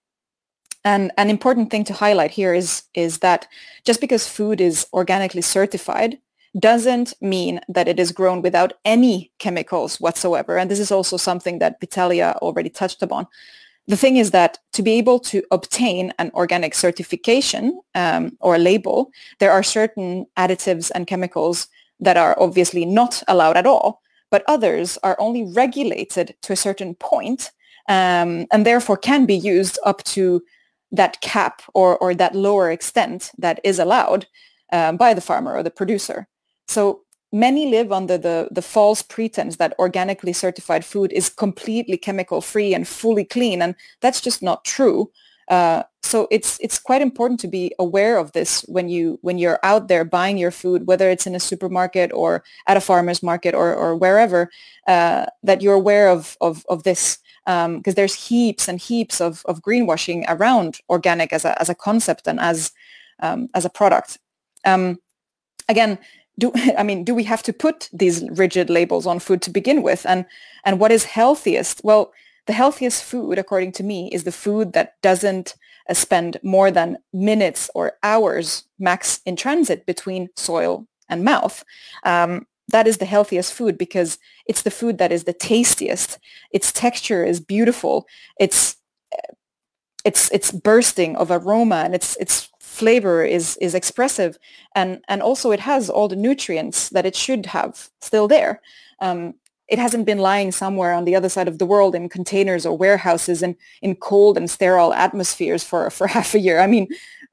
And 0.86 1.12
an 1.18 1.30
important 1.30 1.72
thing 1.72 1.86
to 1.86 1.94
highlight 1.94 2.32
here 2.32 2.54
is, 2.54 2.84
is 2.94 3.20
that 3.20 3.48
just 3.86 4.02
because 4.02 4.28
food 4.28 4.60
is 4.60 4.86
organically 4.94 5.42
certified 5.42 6.18
doesn't 6.60 7.14
mean 7.22 7.60
that 7.68 7.88
it 7.88 8.00
is 8.00 8.12
grown 8.12 8.42
without 8.42 8.74
any 8.86 9.32
chemicals 9.40 10.00
whatsoever. 10.00 10.58
And 10.58 10.70
this 10.70 10.80
is 10.80 10.92
also 10.92 11.18
something 11.18 11.60
that 11.60 11.80
Vitalia 11.80 12.38
already 12.42 12.70
touched 12.70 13.02
upon. 13.02 13.28
The 13.88 13.98
thing 13.98 14.18
is 14.18 14.32
that 14.32 14.60
to 14.74 14.84
be 14.84 14.94
able 14.94 15.20
to 15.20 15.44
obtain 15.52 16.14
an 16.20 16.32
organic 16.34 16.74
certification 16.74 17.82
um, 17.96 18.38
or 18.40 18.58
label, 18.58 19.12
there 19.40 19.52
are 19.52 19.64
certain 19.64 20.26
additives 20.38 20.92
and 20.94 21.08
chemicals 21.08 21.68
that 22.00 22.18
are 22.18 22.40
obviously 22.40 22.86
not 22.86 23.24
allowed 23.28 23.58
at 23.58 23.68
all, 23.68 24.02
but 24.30 24.44
others 24.48 24.98
are 25.04 25.18
only 25.20 25.44
regulated 25.54 26.36
to 26.44 26.54
a 26.54 26.58
certain 26.58 26.96
point, 26.96 27.52
um, 27.90 28.46
and 28.52 28.66
therefore 28.66 28.98
can 28.98 29.26
be 29.26 29.36
used 29.36 29.78
up 29.86 30.04
to 30.04 30.42
that 30.94 31.20
cap 31.22 31.62
or, 31.74 31.98
or 31.98 32.16
that 32.16 32.36
lower 32.36 32.72
extent 32.72 33.32
that 33.38 33.60
is 33.64 33.80
allowed 33.80 34.26
um, 34.72 34.96
by 34.96 35.14
the 35.14 35.22
farmer 35.22 35.54
or 35.54 35.64
the 35.64 35.72
producer. 35.72 36.28
So 36.68 37.02
many 37.34 37.70
live 37.70 37.92
under 37.92 38.18
the, 38.18 38.48
the 38.52 38.62
false 38.62 39.02
pretense 39.02 39.58
that 39.58 39.74
organically 39.80 40.34
certified 40.34 40.86
food 40.86 41.12
is 41.12 41.30
completely 41.30 41.98
chemical 41.98 42.42
free 42.42 42.74
and 42.74 42.88
fully 42.88 43.26
clean. 43.26 43.62
And 43.62 43.76
that's 44.02 44.22
just 44.22 44.42
not 44.42 44.64
true. 44.64 45.12
Uh, 45.50 45.84
so 46.04 46.28
it's 46.32 46.58
it's 46.62 46.80
quite 46.80 47.02
important 47.02 47.40
to 47.42 47.48
be 47.48 47.74
aware 47.80 48.18
of 48.18 48.32
this 48.32 48.62
when 48.68 48.88
you 48.88 49.20
when 49.22 49.38
you're 49.38 49.60
out 49.64 49.88
there 49.88 50.06
buying 50.06 50.38
your 50.38 50.52
food, 50.52 50.88
whether 50.88 51.10
it's 51.10 51.28
in 51.28 51.36
a 51.36 51.40
supermarket 51.40 52.14
or 52.14 52.44
at 52.68 52.78
a 52.78 52.82
farmer's 52.82 53.22
market 53.22 53.54
or, 53.54 53.74
or 53.74 53.96
wherever, 53.96 54.50
uh, 54.88 55.26
that 55.44 55.62
you're 55.62 55.74
aware 55.74 56.08
of, 56.10 56.38
of, 56.40 56.66
of 56.70 56.84
this 56.84 57.18
because 57.46 57.66
um, 57.66 57.82
there's 57.96 58.28
heaps 58.28 58.68
and 58.68 58.80
heaps 58.80 59.20
of, 59.20 59.44
of 59.46 59.62
greenwashing 59.62 60.24
around 60.28 60.80
organic 60.90 61.34
as 61.34 61.44
a, 61.46 61.60
as 61.62 61.70
a 61.70 61.76
concept 61.76 62.28
and 62.28 62.40
as 62.40 62.72
um, 63.20 63.48
as 63.54 63.66
a 63.66 63.70
product. 63.70 64.18
Um, 64.66 65.00
again, 65.70 66.00
do 66.40 66.52
I 66.78 66.84
mean 66.84 67.04
do 67.04 67.14
we 67.14 67.24
have 67.24 67.44
to 67.44 67.54
put 67.54 67.90
these 67.94 68.24
rigid 68.32 68.70
labels 68.70 69.06
on 69.06 69.20
food 69.20 69.42
to 69.44 69.50
begin 69.50 69.82
with? 69.84 70.06
And 70.06 70.26
and 70.66 70.80
what 70.80 70.92
is 70.92 71.06
healthiest? 71.06 71.82
Well, 71.84 72.14
the 72.46 72.54
healthiest 72.54 73.04
food, 73.04 73.38
according 73.38 73.72
to 73.74 73.84
me, 73.84 74.10
is 74.12 74.24
the 74.24 74.32
food 74.32 74.74
that 74.74 75.02
doesn't 75.02 75.56
uh, 75.90 75.94
spend 75.94 76.38
more 76.44 76.72
than 76.72 76.98
minutes 77.14 77.70
or 77.76 77.94
hours 78.04 78.66
max 78.80 79.22
in 79.26 79.36
transit 79.36 79.86
between 79.86 80.30
soil 80.36 80.86
and 81.10 81.24
mouth. 81.24 81.64
Um, 82.04 82.46
that 82.70 82.88
is 82.88 82.98
the 82.98 83.06
healthiest 83.06 83.54
food 83.54 83.78
because 83.78 84.18
it's 84.46 84.62
the 84.62 84.72
food 84.72 84.98
that 84.98 85.12
is 85.12 85.26
the 85.26 85.34
tastiest. 85.34 86.20
Its 86.52 86.72
texture 86.72 87.24
is 87.24 87.40
beautiful. 87.40 88.08
It's 88.40 88.78
it's 90.06 90.30
it's 90.32 90.52
bursting 90.52 91.16
of 91.16 91.32
aroma 91.32 91.78
and 91.78 91.96
its 91.96 92.16
its 92.18 92.50
flavor 92.60 93.24
is 93.24 93.58
is 93.62 93.76
expressive 93.76 94.38
and 94.76 95.00
and 95.08 95.22
also 95.22 95.52
it 95.52 95.60
has 95.60 95.90
all 95.90 96.08
the 96.08 96.16
nutrients 96.16 96.90
that 96.90 97.06
it 97.06 97.16
should 97.16 97.46
have 97.46 97.90
still 98.02 98.28
there. 98.28 98.62
Um, 99.00 99.36
it 99.68 99.80
hasn't 99.80 100.06
been 100.06 100.20
lying 100.20 100.52
somewhere 100.52 100.94
on 100.94 101.06
the 101.06 101.16
other 101.16 101.30
side 101.30 101.48
of 101.48 101.58
the 101.58 101.66
world 101.66 101.96
in 101.96 102.10
containers 102.10 102.66
or 102.66 102.78
warehouses 102.78 103.42
and 103.42 103.56
in 103.82 103.96
cold 103.96 104.38
and 104.38 104.50
sterile 104.50 104.94
atmospheres 104.94 105.64
for, 105.64 105.90
for 105.90 106.08
half 106.16 106.34
a 106.34 106.40
year. 106.40 106.60
I 106.60 106.68
mean, 106.68 106.88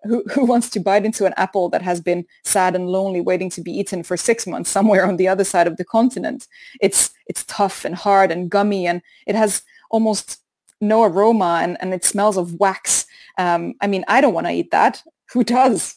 who, 0.05 0.23
who 0.33 0.45
wants 0.45 0.71
to 0.71 0.81
bite 0.81 1.05
into 1.05 1.27
an 1.27 1.35
apple 1.37 1.69
that 1.71 1.83
has 1.83 2.01
been 2.01 2.25
sad 2.45 2.75
and 2.75 2.89
lonely 2.89 3.21
waiting 3.21 3.51
to 3.51 3.61
be 3.61 3.73
eaten 3.73 4.03
for 4.03 4.17
six 4.17 4.47
months 4.47 4.71
somewhere 4.71 5.07
on 5.07 5.17
the 5.17 5.29
other 5.29 5.45
side 5.45 5.67
of 5.67 5.77
the 5.77 5.85
continent? 5.85 6.47
It's, 6.81 7.11
it's 7.27 7.45
tough 7.45 7.85
and 7.85 7.95
hard 7.95 8.31
and 8.31 8.49
gummy 8.49 8.87
and 8.87 9.03
it 9.27 9.35
has 9.35 9.63
almost 9.91 10.39
no 10.81 11.03
aroma 11.03 11.61
and, 11.63 11.77
and 11.81 11.93
it 11.93 12.05
smells 12.05 12.37
of 12.37 12.55
wax. 12.55 13.07
Um, 13.37 13.75
I 13.81 13.87
mean, 13.87 14.05
I 14.09 14.21
don't 14.21 14.35
want 14.35 14.47
to 14.47 14.53
eat 14.53 14.71
that. 14.71 15.03
Who 15.33 15.45
does? 15.45 15.97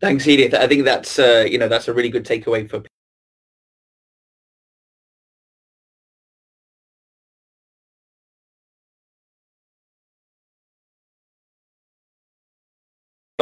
Thanks, 0.00 0.26
Edith. 0.26 0.54
I 0.54 0.66
think 0.66 0.84
that's 0.84 1.18
uh, 1.18 1.46
you 1.48 1.58
know 1.58 1.68
that's 1.68 1.86
a 1.86 1.94
really 1.94 2.08
good 2.08 2.24
takeaway 2.24 2.68
for 2.68 2.82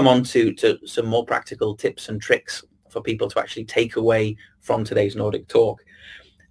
come 0.00 0.08
on 0.08 0.22
to, 0.24 0.54
to 0.54 0.78
some 0.86 1.04
more 1.04 1.26
practical 1.26 1.76
tips 1.76 2.08
and 2.08 2.22
tricks 2.22 2.64
for 2.88 3.02
people 3.02 3.28
to 3.28 3.38
actually 3.38 3.66
take 3.66 3.96
away 3.96 4.34
from 4.62 4.82
today's 4.82 5.14
Nordic 5.14 5.46
talk. 5.46 5.84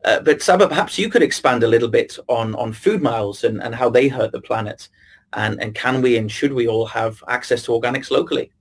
Uh, 0.06 0.20
but 0.20 0.40
Saba, 0.40 0.68
perhaps 0.68 1.00
you 1.00 1.10
could 1.10 1.24
expand 1.24 1.64
a 1.64 1.68
little 1.68 1.88
bit 1.88 2.20
on, 2.28 2.54
on 2.54 2.72
food 2.72 3.02
miles 3.02 3.44
and, 3.44 3.60
and 3.64 3.74
how 3.74 3.90
they 3.90 4.08
hurt 4.08 4.32
the 4.32 4.40
planet. 4.40 4.88
And, 5.34 5.60
and 5.60 5.74
can 5.74 6.00
we 6.04 6.18
and 6.18 6.32
should 6.32 6.54
we 6.54 6.68
all 6.68 6.86
have 6.86 7.24
access 7.28 7.64
to 7.64 7.72
organics 7.72 8.12
locally? 8.12 8.52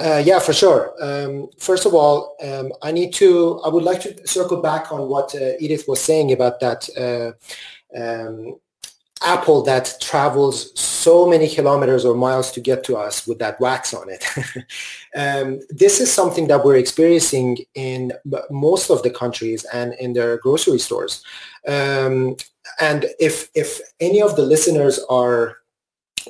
Uh, 0.00 0.20
yeah, 0.24 0.40
for 0.40 0.52
sure. 0.52 0.92
Um, 1.00 1.48
first 1.60 1.86
of 1.86 1.94
all, 1.94 2.36
um, 2.42 2.72
I 2.82 2.90
need 2.90 3.12
to, 3.14 3.60
I 3.64 3.68
would 3.68 3.84
like 3.84 4.00
to 4.00 4.26
circle 4.26 4.60
back 4.60 4.90
on 4.90 5.08
what 5.08 5.32
uh, 5.36 5.52
Edith 5.60 5.84
was 5.86 6.00
saying 6.00 6.32
about 6.32 6.58
that 6.58 6.88
uh, 6.98 7.30
um, 7.96 8.56
apple 9.24 9.62
that 9.62 9.94
travels 10.00 10.78
so 10.78 11.28
many 11.28 11.48
kilometers 11.48 12.04
or 12.04 12.14
miles 12.14 12.52
to 12.52 12.60
get 12.60 12.84
to 12.84 12.96
us 12.96 13.26
with 13.26 13.38
that 13.38 13.60
wax 13.60 13.92
on 13.94 14.08
it. 14.08 14.24
um, 15.16 15.60
this 15.70 16.00
is 16.00 16.12
something 16.12 16.46
that 16.48 16.64
we're 16.64 16.76
experiencing 16.76 17.58
in 17.74 18.12
most 18.50 18.90
of 18.90 19.02
the 19.02 19.10
countries 19.10 19.64
and 19.72 19.94
in 19.94 20.12
their 20.12 20.38
grocery 20.38 20.78
stores. 20.78 21.24
Um, 21.66 22.36
and 22.80 23.06
if, 23.18 23.48
if 23.54 23.80
any 24.00 24.22
of 24.22 24.36
the 24.36 24.42
listeners 24.42 25.00
are 25.10 25.58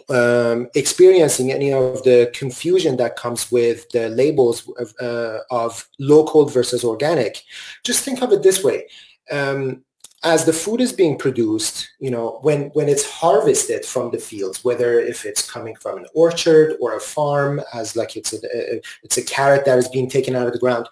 um, 0.08 0.68
experiencing 0.74 1.52
any 1.52 1.72
of 1.72 2.02
the 2.02 2.30
confusion 2.34 2.96
that 2.96 3.16
comes 3.16 3.52
with 3.52 3.88
the 3.90 4.08
labels 4.08 4.68
of, 4.78 4.94
uh, 5.00 5.38
of 5.50 5.88
local 5.98 6.46
versus 6.46 6.84
organic, 6.84 7.42
just 7.84 8.04
think 8.04 8.22
of 8.22 8.32
it 8.32 8.42
this 8.42 8.64
way. 8.64 8.86
Um, 9.30 9.84
as 10.24 10.44
the 10.44 10.52
food 10.52 10.80
is 10.80 10.92
being 10.92 11.18
produced, 11.18 11.90
you 11.98 12.10
know, 12.10 12.38
when, 12.42 12.66
when 12.70 12.88
it's 12.88 13.08
harvested 13.08 13.84
from 13.84 14.10
the 14.10 14.18
fields, 14.18 14.62
whether 14.62 15.00
if 15.00 15.24
it's 15.24 15.50
coming 15.50 15.74
from 15.76 15.98
an 15.98 16.06
orchard 16.14 16.76
or 16.80 16.96
a 16.96 17.00
farm, 17.00 17.60
as 17.74 17.96
like 17.96 18.16
it's 18.16 18.32
a, 18.32 18.80
it's 19.02 19.18
a 19.18 19.24
carrot 19.24 19.64
that 19.64 19.78
is 19.78 19.88
being 19.88 20.08
taken 20.08 20.36
out 20.36 20.46
of 20.46 20.52
the 20.52 20.58
ground, 20.58 20.86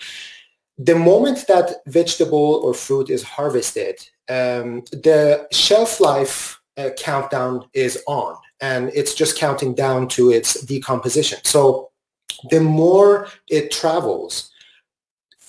the 0.79 0.97
moment 0.97 1.47
that 1.47 1.77
vegetable 1.87 2.61
or 2.65 2.75
fruit 2.75 3.11
is 3.11 3.23
harvested, 3.23 4.01
um, 4.29 4.83
the 4.91 5.47
shelf 5.53 6.01
life 6.01 6.61
uh, 6.77 6.91
countdown 6.97 7.65
is 7.75 8.03
on 8.09 8.37
and 8.61 8.91
it's 8.95 9.15
just 9.15 9.37
counting 9.37 9.75
down 9.75 10.09
to 10.09 10.31
its 10.31 10.61
decomposition. 10.63 11.39
So 11.45 11.91
the 12.51 12.61
more 12.61 13.29
it 13.49 13.71
travels, 13.71 14.50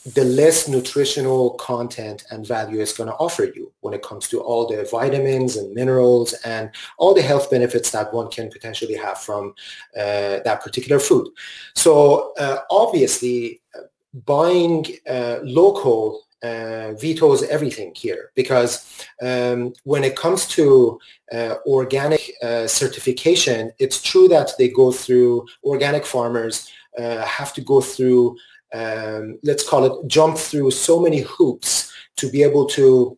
the 0.06 0.26
less 0.26 0.68
nutritional 0.68 1.52
content 1.52 2.26
and 2.32 2.47
value 2.47 2.82
it's 2.82 2.97
going 2.97 3.10
to 3.10 3.16
offer 3.16 3.43
you 3.43 3.72
when 3.82 3.93
it 3.93 4.02
comes 4.02 4.28
to 4.28 4.39
all 4.39 4.68
the 4.68 4.88
vitamins 4.89 5.58
and 5.58 5.74
minerals 5.76 6.34
and 6.43 6.72
all 6.97 7.14
the 7.14 7.22
health 7.22 7.52
benefits 7.52 7.91
that 7.91 8.12
one 8.12 8.30
can 8.30 8.49
potentially 8.49 8.95
have 8.95 9.20
from 9.20 9.54
uh, 9.95 10.39
that 10.43 10.62
particular 10.64 10.99
food. 10.99 11.28
So 11.76 12.34
uh, 12.39 12.60
obviously, 12.72 13.62
uh, 13.78 13.82
buying 14.26 14.86
uh, 15.08 15.38
local 15.43 16.24
uh, 16.43 16.93
vetoes 16.93 17.43
everything 17.43 17.93
here 17.95 18.32
because 18.34 19.06
um, 19.22 19.72
when 19.84 20.04
it 20.04 20.16
comes 20.16 20.47
to 20.47 20.99
uh, 21.32 21.56
organic 21.68 22.32
certification, 22.66 23.72
it's 23.78 24.02
true 24.02 24.28
that 24.28 24.52
they 24.58 24.68
go 24.68 24.91
through 24.91 25.45
organic 25.64 26.04
farmers 26.08 26.72
have 26.97 27.54
to 27.54 27.62
go 27.62 27.80
through 27.80 28.36
um, 28.74 29.38
let's 29.44 29.68
call 29.68 29.86
it 29.86 30.08
jump 30.08 30.38
through 30.38 30.72
so 30.72 31.00
many 31.00 31.20
hoops 31.22 31.94
to 32.18 32.30
be 32.30 32.44
able 32.44 32.66
to 32.66 33.18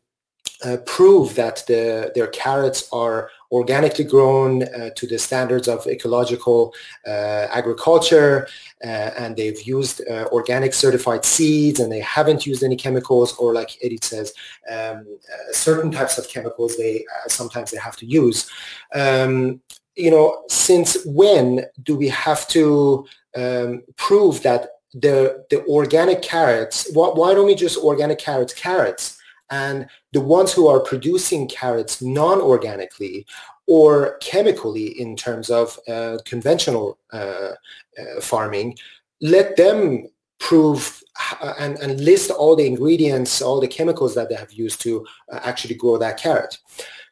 uh, 0.63 0.77
prove 0.85 1.35
that 1.35 1.63
the, 1.67 2.11
their 2.15 2.27
carrots 2.27 2.87
are 2.93 3.29
organically 3.51 4.05
grown 4.05 4.63
uh, 4.63 4.89
to 4.95 5.05
the 5.05 5.19
standards 5.19 5.67
of 5.67 5.85
ecological 5.87 6.73
uh, 7.05 7.47
agriculture 7.51 8.47
uh, 8.83 9.11
and 9.17 9.35
they've 9.35 9.61
used 9.63 10.01
uh, 10.09 10.27
organic 10.31 10.73
certified 10.73 11.23
seeds 11.23 11.79
and 11.79 11.91
they 11.91 11.99
haven't 11.99 12.45
used 12.45 12.63
any 12.63 12.75
chemicals 12.75 13.35
or 13.37 13.53
like 13.53 13.77
Eddie 13.83 13.99
says 14.01 14.33
um, 14.71 15.05
uh, 15.31 15.51
certain 15.51 15.91
types 15.91 16.17
of 16.17 16.27
chemicals 16.29 16.77
they 16.77 17.05
sometimes 17.27 17.71
they 17.71 17.77
have 17.77 17.97
to 17.97 18.05
use. 18.05 18.49
Um, 18.95 19.61
you 19.95 20.09
know 20.09 20.43
since 20.49 21.05
when 21.05 21.65
do 21.83 21.95
we 21.95 22.07
have 22.07 22.47
to 22.47 23.05
um, 23.35 23.83
prove 23.95 24.41
that 24.43 24.69
the 24.93 25.45
the 25.49 25.65
organic 25.65 26.21
carrots 26.21 26.89
why, 26.93 27.09
why 27.09 27.33
don't 27.33 27.45
we 27.45 27.55
just 27.55 27.77
organic 27.77 28.19
carrots 28.19 28.53
carrots? 28.53 29.17
And 29.49 29.87
the 30.13 30.21
ones 30.21 30.51
who 30.53 30.67
are 30.67 30.79
producing 30.79 31.47
carrots 31.47 32.01
non-organically 32.01 33.25
or 33.67 34.17
chemically 34.17 34.99
in 34.99 35.15
terms 35.15 35.49
of 35.49 35.79
uh, 35.87 36.17
conventional 36.25 36.97
uh, 37.11 37.51
uh, 37.99 38.21
farming 38.21 38.77
let 39.21 39.55
them 39.55 40.07
prove 40.39 41.01
uh, 41.41 41.53
and, 41.59 41.77
and 41.79 42.01
list 42.01 42.29
all 42.29 42.55
the 42.55 42.65
ingredients 42.65 43.41
all 43.41 43.59
the 43.59 43.67
chemicals 43.67 44.13
that 44.15 44.29
they 44.29 44.35
have 44.35 44.51
used 44.51 44.81
to 44.81 45.05
uh, 45.31 45.39
actually 45.43 45.75
grow 45.75 45.97
that 45.97 46.19
carrot. 46.19 46.57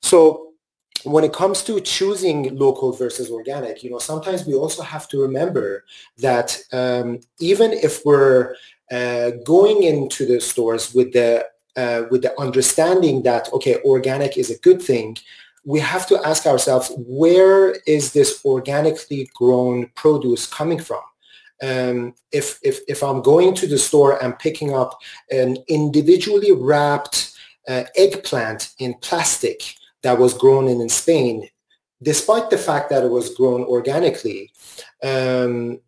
So 0.02 0.51
when 1.04 1.24
it 1.24 1.34
comes 1.34 1.64
to 1.64 1.80
choosing 1.82 2.56
local 2.56 2.92
versus 2.92 3.30
organic, 3.30 3.84
you 3.84 3.90
know, 3.90 4.00
sometimes 4.00 4.46
we 4.46 4.54
also 4.54 4.84
have 4.84 5.08
to 5.10 5.22
remember 5.22 5.86
that 6.18 6.58
um, 6.72 7.20
even 7.40 7.72
if 7.72 8.06
we're 8.06 8.56
uh, 8.92 9.32
going 9.46 9.84
into 9.84 10.26
the 10.26 10.40
stores 10.40 10.94
with 10.94 11.14
the 11.14 11.46
uh, 11.78 12.04
with 12.12 12.22
the 12.22 12.38
understanding 12.40 13.24
that 13.24 13.52
okay, 13.54 13.78
organic 13.86 14.38
is 14.38 14.52
a 14.52 14.60
good 14.60 14.82
thing, 14.82 15.18
we 15.64 15.80
have 15.80 16.06
to 16.08 16.20
ask 16.26 16.46
ourselves 16.46 16.92
where 16.98 17.76
is 17.88 18.12
this 18.12 18.44
organically 18.44 19.30
grown 19.34 19.88
produce 19.96 20.48
coming 20.48 20.80
from? 20.80 21.02
Um, 21.64 22.16
if, 22.32 22.60
if, 22.64 22.80
if 22.88 23.04
I'm 23.04 23.22
going 23.22 23.54
to 23.56 23.68
the 23.68 23.78
store 23.78 24.22
and 24.24 24.38
picking 24.40 24.74
up 24.74 25.00
an 25.30 25.58
individually 25.68 26.52
wrapped 26.52 27.38
uh, 27.68 27.84
eggplant 27.96 28.72
in 28.80 28.96
plastic, 28.96 29.76
that 30.04 30.18
was 30.18 30.34
grown 30.34 30.68
in, 30.68 30.82
in 30.82 30.90
Spain, 30.90 31.48
despite 32.02 32.50
the 32.50 32.58
fact 32.58 32.90
that 32.90 33.04
it 33.04 33.12
was 33.12 33.36
grown 33.36 33.64
organically, 33.64 34.52
um, 35.04 35.80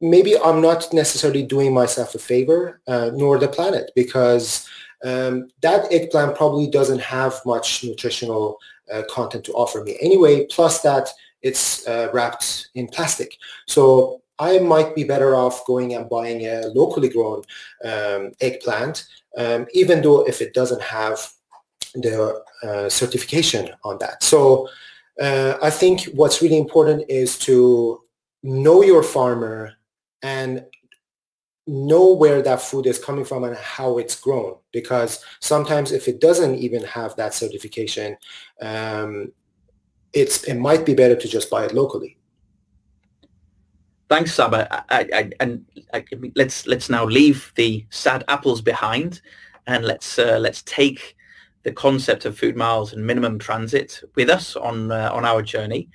maybe 0.00 0.36
I'm 0.38 0.60
not 0.60 0.92
necessarily 0.92 1.42
doing 1.42 1.72
myself 1.72 2.14
a 2.14 2.18
favor, 2.18 2.80
uh, 2.86 3.10
nor 3.14 3.38
the 3.38 3.48
planet, 3.48 3.90
because 3.94 4.68
um, 5.04 5.48
that 5.62 5.92
eggplant 5.92 6.36
probably 6.36 6.68
doesn't 6.68 7.00
have 7.00 7.40
much 7.46 7.84
nutritional 7.84 8.58
uh, 8.92 9.02
content 9.08 9.44
to 9.44 9.52
offer 9.52 9.82
me 9.82 9.96
anyway, 10.00 10.46
plus 10.46 10.82
that 10.82 11.08
it's 11.40 11.86
uh, 11.86 12.08
wrapped 12.12 12.68
in 12.74 12.86
plastic. 12.88 13.36
So 13.66 14.22
I 14.38 14.58
might 14.58 14.94
be 14.94 15.04
better 15.04 15.34
off 15.34 15.66
going 15.66 15.94
and 15.94 16.08
buying 16.08 16.46
a 16.46 16.66
locally 16.68 17.08
grown 17.08 17.42
um, 17.84 18.32
eggplant, 18.40 19.06
um, 19.36 19.66
even 19.72 20.02
though 20.02 20.26
if 20.26 20.40
it 20.40 20.54
doesn't 20.54 20.82
have 20.82 21.32
the 21.94 22.42
uh, 22.62 22.88
certification 22.88 23.70
on 23.84 23.98
that. 23.98 24.22
So 24.22 24.68
uh, 25.20 25.58
I 25.62 25.70
think 25.70 26.04
what's 26.14 26.42
really 26.42 26.58
important 26.58 27.04
is 27.08 27.38
to 27.40 28.00
know 28.42 28.82
your 28.82 29.02
farmer 29.02 29.74
and 30.22 30.64
know 31.66 32.12
where 32.12 32.42
that 32.42 32.60
food 32.60 32.86
is 32.86 32.98
coming 32.98 33.24
from 33.24 33.44
and 33.44 33.56
how 33.56 33.98
it's 33.98 34.18
grown. 34.18 34.56
Because 34.72 35.24
sometimes 35.40 35.92
if 35.92 36.08
it 36.08 36.20
doesn't 36.20 36.56
even 36.56 36.82
have 36.84 37.14
that 37.16 37.34
certification 37.34 38.16
um, 38.60 39.32
it's 40.12 40.44
it 40.44 40.54
might 40.54 40.84
be 40.84 40.94
better 40.94 41.16
to 41.16 41.28
just 41.28 41.50
buy 41.50 41.64
it 41.64 41.72
locally. 41.72 42.18
Thanks 44.08 44.34
Saba. 44.34 44.84
I, 44.90 45.08
I, 45.12 45.30
and 45.40 45.64
I, 45.94 46.04
let's 46.36 46.66
let's 46.66 46.90
now 46.90 47.04
leave 47.04 47.52
the 47.56 47.86
sad 47.90 48.24
apples 48.28 48.60
behind 48.60 49.22
and 49.66 49.84
let's 49.84 50.18
uh, 50.18 50.38
let's 50.38 50.62
take 50.62 51.16
the 51.62 51.72
concept 51.72 52.24
of 52.24 52.38
food 52.38 52.56
miles 52.56 52.92
and 52.92 53.06
minimum 53.06 53.38
transit 53.38 54.02
with 54.14 54.28
us 54.30 54.56
on 54.56 54.90
uh, 54.90 55.10
on 55.12 55.24
our 55.24 55.42
journey. 55.42 55.88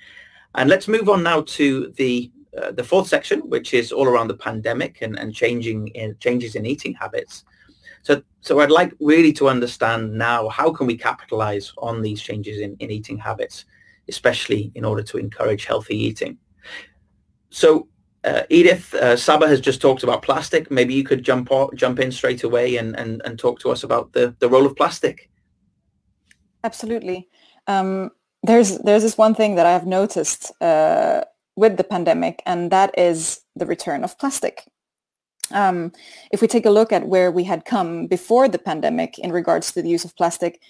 And 0.54 0.70
let's 0.70 0.88
move 0.88 1.08
on 1.08 1.22
now 1.22 1.42
to 1.42 1.92
the 1.96 2.30
uh, 2.56 2.72
the 2.72 2.84
fourth 2.84 3.06
section, 3.06 3.40
which 3.40 3.74
is 3.74 3.92
all 3.92 4.08
around 4.08 4.28
the 4.28 4.36
pandemic 4.36 5.02
and, 5.02 5.18
and 5.18 5.34
changing 5.34 5.88
in, 5.88 6.16
changes 6.18 6.54
in 6.54 6.66
eating 6.66 6.94
habits. 6.94 7.44
So, 8.02 8.22
so 8.40 8.60
I'd 8.60 8.70
like 8.70 8.94
really 9.00 9.32
to 9.34 9.48
understand 9.48 10.14
now 10.14 10.48
how 10.48 10.72
can 10.72 10.86
we 10.86 10.96
capitalize 10.96 11.72
on 11.78 12.00
these 12.00 12.22
changes 12.22 12.60
in, 12.60 12.74
in 12.80 12.90
eating 12.90 13.18
habits, 13.18 13.66
especially 14.08 14.72
in 14.74 14.84
order 14.84 15.02
to 15.02 15.18
encourage 15.18 15.66
healthy 15.66 15.96
eating. 15.96 16.38
So 17.50 17.88
uh, 18.24 18.42
Edith, 18.48 18.94
uh, 18.94 19.16
Saba 19.16 19.46
has 19.46 19.60
just 19.60 19.80
talked 19.80 20.02
about 20.02 20.22
plastic. 20.22 20.70
Maybe 20.70 20.94
you 20.94 21.04
could 21.04 21.22
jump 21.22 21.50
jump 21.74 22.00
in 22.00 22.10
straight 22.10 22.44
away 22.44 22.76
and, 22.76 22.98
and, 22.98 23.20
and 23.24 23.38
talk 23.38 23.60
to 23.60 23.70
us 23.70 23.84
about 23.84 24.12
the, 24.12 24.34
the 24.38 24.48
role 24.48 24.66
of 24.66 24.74
plastic. 24.74 25.30
Absolutely. 26.64 27.28
Um, 27.66 28.10
there's 28.42 28.78
there's 28.78 29.02
this 29.02 29.18
one 29.18 29.34
thing 29.34 29.56
that 29.56 29.66
I 29.66 29.72
have 29.72 29.86
noticed 29.86 30.52
uh, 30.60 31.22
with 31.56 31.76
the 31.76 31.84
pandemic, 31.84 32.42
and 32.46 32.70
that 32.70 32.96
is 32.98 33.40
the 33.56 33.66
return 33.66 34.04
of 34.04 34.18
plastic. 34.18 34.64
Um, 35.50 35.92
if 36.30 36.42
we 36.42 36.48
take 36.48 36.66
a 36.66 36.70
look 36.70 36.92
at 36.92 37.08
where 37.08 37.30
we 37.30 37.44
had 37.44 37.64
come 37.64 38.06
before 38.06 38.48
the 38.48 38.58
pandemic 38.58 39.18
in 39.18 39.32
regards 39.32 39.72
to 39.72 39.82
the 39.82 39.88
use 39.88 40.04
of 40.04 40.14
plastic, 40.16 40.60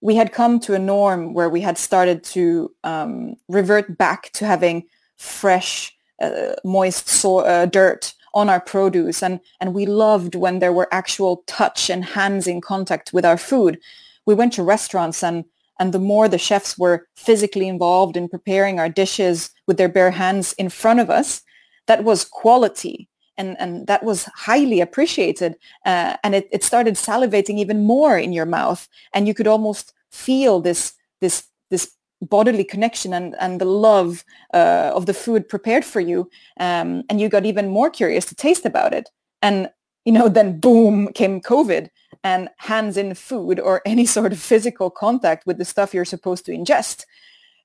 we 0.00 0.14
had 0.14 0.32
come 0.32 0.60
to 0.60 0.74
a 0.74 0.78
norm 0.78 1.34
where 1.34 1.50
we 1.50 1.60
had 1.60 1.76
started 1.76 2.22
to 2.24 2.70
um, 2.84 3.34
revert 3.48 3.98
back 3.98 4.30
to 4.32 4.46
having 4.46 4.84
fresh, 5.16 5.92
uh, 6.22 6.54
moist 6.64 7.08
so- 7.08 7.38
uh, 7.38 7.66
dirt 7.66 8.14
on 8.34 8.48
our 8.48 8.60
produce, 8.60 9.22
and 9.22 9.40
and 9.60 9.74
we 9.74 9.86
loved 9.86 10.34
when 10.34 10.58
there 10.58 10.72
were 10.72 10.88
actual 10.92 11.44
touch 11.46 11.90
and 11.90 12.04
hands 12.04 12.46
in 12.46 12.60
contact 12.60 13.12
with 13.12 13.24
our 13.24 13.38
food 13.38 13.78
we 14.26 14.34
went 14.34 14.52
to 14.54 14.62
restaurants 14.62 15.22
and 15.22 15.44
and 15.80 15.92
the 15.92 15.98
more 15.98 16.28
the 16.28 16.38
chefs 16.38 16.78
were 16.78 17.08
physically 17.16 17.68
involved 17.68 18.16
in 18.16 18.28
preparing 18.28 18.78
our 18.78 18.88
dishes 18.88 19.50
with 19.66 19.76
their 19.76 19.88
bare 19.88 20.12
hands 20.12 20.52
in 20.54 20.68
front 20.68 21.00
of 21.00 21.10
us, 21.10 21.42
that 21.86 22.04
was 22.04 22.24
quality. 22.24 23.08
And, 23.36 23.56
and 23.58 23.88
that 23.88 24.04
was 24.04 24.28
highly 24.36 24.80
appreciated. 24.80 25.56
Uh, 25.84 26.16
and 26.22 26.36
it, 26.36 26.48
it 26.52 26.62
started 26.62 26.94
salivating 26.94 27.58
even 27.58 27.82
more 27.82 28.16
in 28.16 28.32
your 28.32 28.46
mouth. 28.46 28.88
And 29.12 29.26
you 29.26 29.34
could 29.34 29.48
almost 29.48 29.92
feel 30.12 30.60
this, 30.60 30.92
this, 31.20 31.48
this 31.70 31.90
bodily 32.22 32.62
connection 32.62 33.12
and, 33.12 33.34
and 33.40 33.60
the 33.60 33.64
love 33.64 34.24
uh, 34.54 34.92
of 34.94 35.06
the 35.06 35.14
food 35.14 35.48
prepared 35.48 35.84
for 35.84 36.00
you. 36.00 36.30
Um, 36.60 37.02
and 37.10 37.20
you 37.20 37.28
got 37.28 37.44
even 37.44 37.68
more 37.68 37.90
curious 37.90 38.24
to 38.26 38.36
taste 38.36 38.64
about 38.64 38.94
it. 38.94 39.10
And, 39.42 39.68
you 40.04 40.12
know, 40.12 40.28
then 40.28 40.60
boom 40.60 41.12
came 41.12 41.40
COVID 41.40 41.88
and 42.24 42.48
hands 42.56 42.96
in 42.96 43.14
food 43.14 43.60
or 43.60 43.82
any 43.86 44.06
sort 44.06 44.32
of 44.32 44.40
physical 44.40 44.90
contact 44.90 45.46
with 45.46 45.58
the 45.58 45.64
stuff 45.64 45.94
you're 45.94 46.04
supposed 46.04 46.44
to 46.46 46.52
ingest 46.52 47.04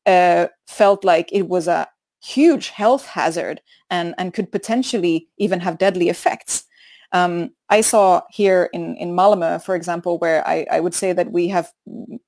uh, 0.05 0.47
felt 0.67 1.03
like 1.03 1.29
it 1.31 1.47
was 1.47 1.67
a 1.67 1.87
huge 2.21 2.69
health 2.69 3.05
hazard 3.05 3.61
and, 3.89 4.13
and 4.17 4.33
could 4.33 4.51
potentially 4.51 5.27
even 5.37 5.61
have 5.61 5.77
deadly 5.77 6.09
effects. 6.09 6.65
Um, 7.11 7.51
I 7.69 7.81
saw 7.81 8.21
here 8.29 8.69
in, 8.73 8.95
in 8.97 9.13
Malmö, 9.13 9.63
for 9.63 9.75
example, 9.75 10.19
where 10.19 10.47
I, 10.47 10.65
I 10.69 10.79
would 10.79 10.93
say 10.93 11.13
that 11.13 11.31
we 11.31 11.47
have 11.47 11.71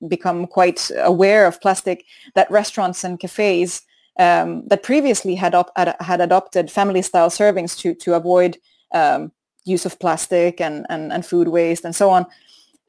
become 0.07 0.47
quite 0.47 0.89
aware 0.97 1.45
of 1.45 1.61
plastic, 1.61 2.05
that 2.33 2.49
restaurants 2.49 3.03
and 3.03 3.19
cafes 3.19 3.83
um, 4.17 4.67
that 4.67 4.81
previously 4.83 5.35
had, 5.35 5.53
op- 5.53 5.71
had 5.77 6.21
adopted 6.21 6.71
family-style 6.71 7.29
servings 7.29 7.77
to, 7.79 7.93
to 7.95 8.15
avoid 8.15 8.57
um, 8.93 9.31
use 9.65 9.85
of 9.85 9.99
plastic 9.99 10.59
and, 10.59 10.85
and, 10.89 11.11
and 11.11 11.25
food 11.25 11.47
waste 11.47 11.85
and 11.85 11.95
so 11.95 12.09
on, 12.09 12.25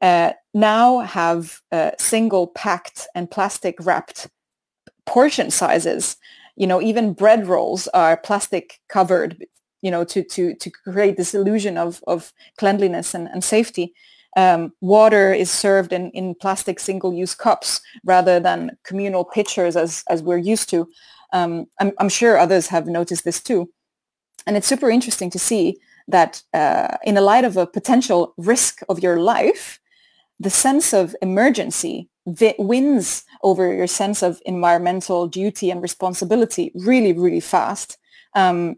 uh, 0.01 0.33
now 0.53 0.99
have 0.99 1.61
uh, 1.71 1.91
single 1.99 2.47
packed 2.47 3.07
and 3.15 3.31
plastic 3.31 3.75
wrapped 3.79 4.27
portion 5.05 5.51
sizes. 5.51 6.17
You 6.55 6.67
know, 6.67 6.81
even 6.81 7.13
bread 7.13 7.47
rolls 7.47 7.87
are 7.89 8.17
plastic 8.17 8.79
covered 8.89 9.45
you 9.83 9.91
know, 9.91 10.05
to, 10.05 10.23
to, 10.23 10.55
to 10.55 10.71
create 10.71 11.17
this 11.17 11.35
illusion 11.35 11.77
of, 11.77 12.01
of 12.07 12.33
cleanliness 12.57 13.13
and, 13.13 13.27
and 13.27 13.43
safety. 13.43 13.93
Um, 14.35 14.71
water 14.81 15.33
is 15.33 15.51
served 15.51 15.93
in, 15.93 16.09
in 16.11 16.33
plastic 16.35 16.79
single-use 16.79 17.35
cups 17.35 17.81
rather 18.05 18.39
than 18.39 18.77
communal 18.83 19.25
pitchers 19.25 19.75
as, 19.75 20.03
as 20.09 20.23
we're 20.23 20.37
used 20.37 20.69
to. 20.69 20.87
Um, 21.33 21.67
I'm, 21.79 21.91
I'm 21.99 22.09
sure 22.09 22.37
others 22.37 22.67
have 22.67 22.87
noticed 22.87 23.25
this 23.25 23.43
too. 23.43 23.69
And 24.47 24.55
it's 24.55 24.67
super 24.67 24.89
interesting 24.89 25.29
to 25.31 25.39
see 25.39 25.77
that 26.07 26.41
uh, 26.53 26.97
in 27.03 27.15
the 27.15 27.21
light 27.21 27.45
of 27.45 27.57
a 27.57 27.67
potential 27.67 28.33
risk 28.37 28.81
of 28.89 29.01
your 29.01 29.19
life, 29.19 29.79
the 30.39 30.49
sense 30.49 30.93
of 30.93 31.15
emergency 31.21 32.09
vi- 32.27 32.55
wins 32.57 33.23
over 33.43 33.73
your 33.73 33.87
sense 33.87 34.21
of 34.21 34.41
environmental 34.45 35.27
duty 35.27 35.71
and 35.71 35.81
responsibility 35.81 36.71
really, 36.75 37.13
really 37.13 37.39
fast. 37.39 37.97
Um, 38.35 38.75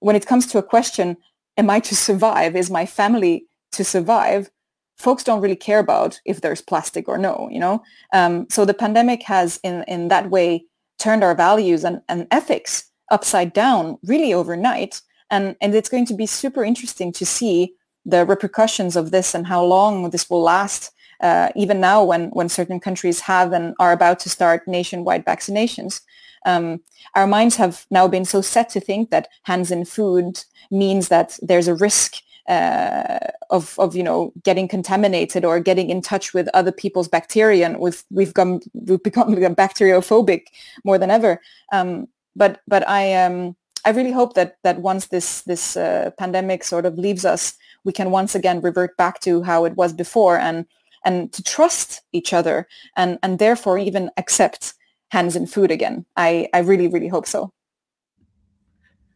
when 0.00 0.16
it 0.16 0.26
comes 0.26 0.46
to 0.46 0.58
a 0.58 0.62
question, 0.62 1.16
am 1.56 1.70
I 1.70 1.80
to 1.80 1.96
survive? 1.96 2.56
Is 2.56 2.70
my 2.70 2.86
family 2.86 3.46
to 3.72 3.84
survive? 3.84 4.50
Folks 4.96 5.24
don't 5.24 5.40
really 5.40 5.56
care 5.56 5.78
about 5.78 6.20
if 6.24 6.40
there's 6.40 6.60
plastic 6.60 7.08
or 7.08 7.18
no, 7.18 7.48
you 7.50 7.58
know? 7.58 7.82
Um, 8.12 8.46
so 8.50 8.64
the 8.64 8.74
pandemic 8.74 9.22
has 9.24 9.58
in, 9.62 9.84
in 9.88 10.08
that 10.08 10.30
way 10.30 10.64
turned 10.98 11.24
our 11.24 11.34
values 11.34 11.84
and, 11.84 12.00
and 12.08 12.26
ethics 12.30 12.84
upside 13.10 13.52
down 13.52 13.98
really 14.04 14.32
overnight. 14.32 15.02
And, 15.32 15.56
and 15.60 15.74
it's 15.74 15.88
going 15.88 16.06
to 16.06 16.14
be 16.14 16.26
super 16.26 16.62
interesting 16.62 17.10
to 17.14 17.26
see 17.26 17.74
the 18.04 18.24
repercussions 18.24 18.94
of 18.94 19.10
this 19.10 19.34
and 19.34 19.46
how 19.46 19.64
long 19.64 20.10
this 20.10 20.28
will 20.30 20.42
last 20.42 20.92
uh, 21.22 21.48
even 21.56 21.80
now 21.80 22.04
when, 22.04 22.28
when 22.30 22.48
certain 22.48 22.78
countries 22.78 23.20
have 23.20 23.52
and 23.52 23.74
are 23.78 23.92
about 23.92 24.18
to 24.20 24.28
start 24.28 24.68
nationwide 24.68 25.24
vaccinations. 25.24 26.00
Um, 26.44 26.80
our 27.14 27.26
minds 27.26 27.56
have 27.56 27.86
now 27.90 28.08
been 28.08 28.24
so 28.24 28.40
set 28.40 28.68
to 28.70 28.80
think 28.80 29.10
that 29.10 29.28
hands 29.44 29.70
in 29.70 29.84
food 29.84 30.44
means 30.70 31.08
that 31.08 31.38
there's 31.40 31.68
a 31.68 31.74
risk 31.74 32.16
uh, 32.48 33.18
of, 33.50 33.78
of 33.78 33.94
you 33.94 34.02
know 34.02 34.32
getting 34.42 34.66
contaminated 34.66 35.44
or 35.44 35.60
getting 35.60 35.90
in 35.90 36.02
touch 36.02 36.34
with 36.34 36.48
other 36.54 36.72
people's 36.72 37.06
bacteria, 37.06 37.64
and 37.64 37.78
we've 37.78 38.02
we've, 38.10 38.34
come, 38.34 38.60
we've 38.74 39.02
become 39.02 39.32
bacteriophobic 39.36 40.46
more 40.84 40.98
than 40.98 41.10
ever. 41.10 41.40
Um, 41.70 42.08
but 42.34 42.60
but 42.66 42.86
I 42.88 43.14
um, 43.14 43.54
I 43.84 43.90
really 43.90 44.12
hope 44.12 44.34
that 44.34 44.56
that 44.62 44.80
once 44.80 45.08
this 45.08 45.42
this 45.42 45.76
uh, 45.76 46.10
pandemic 46.18 46.64
sort 46.64 46.86
of 46.86 46.98
leaves 46.98 47.24
us, 47.24 47.54
we 47.84 47.92
can 47.92 48.10
once 48.10 48.34
again 48.34 48.60
revert 48.60 48.96
back 48.96 49.20
to 49.20 49.42
how 49.42 49.64
it 49.64 49.76
was 49.76 49.92
before 49.92 50.38
and 50.38 50.66
and 51.04 51.32
to 51.32 51.42
trust 51.42 52.02
each 52.12 52.32
other 52.32 52.68
and, 52.96 53.18
and 53.22 53.38
therefore 53.38 53.78
even 53.78 54.10
accept 54.16 54.74
hands 55.10 55.36
in 55.36 55.46
food 55.46 55.70
again. 55.70 56.06
I, 56.16 56.48
I 56.54 56.60
really, 56.60 56.88
really 56.88 57.08
hope 57.08 57.26
so. 57.26 57.52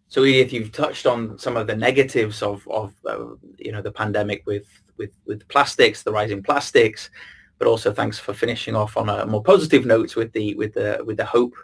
So 0.08 0.24
Edith, 0.24 0.52
you've 0.52 0.72
touched 0.72 1.06
on 1.06 1.38
some 1.38 1.56
of 1.56 1.66
the 1.66 1.76
negatives 1.76 2.42
of, 2.42 2.66
of 2.68 2.92
uh, 3.08 3.24
you 3.58 3.72
know, 3.72 3.82
the 3.82 3.90
pandemic 3.90 4.42
with, 4.46 4.66
with, 4.96 5.10
with 5.26 5.46
plastics, 5.48 6.02
the 6.02 6.12
rising 6.12 6.42
plastics, 6.42 7.10
but 7.58 7.66
also 7.66 7.92
thanks 7.92 8.18
for 8.18 8.32
finishing 8.32 8.76
off 8.76 8.96
on 8.96 9.08
a 9.08 9.26
more 9.26 9.42
positive 9.42 9.86
note 9.86 10.14
with 10.14 10.32
the, 10.32 10.54
with 10.54 10.74
the, 10.74 11.02
with 11.04 11.16
the 11.16 11.24
hope 11.24 11.54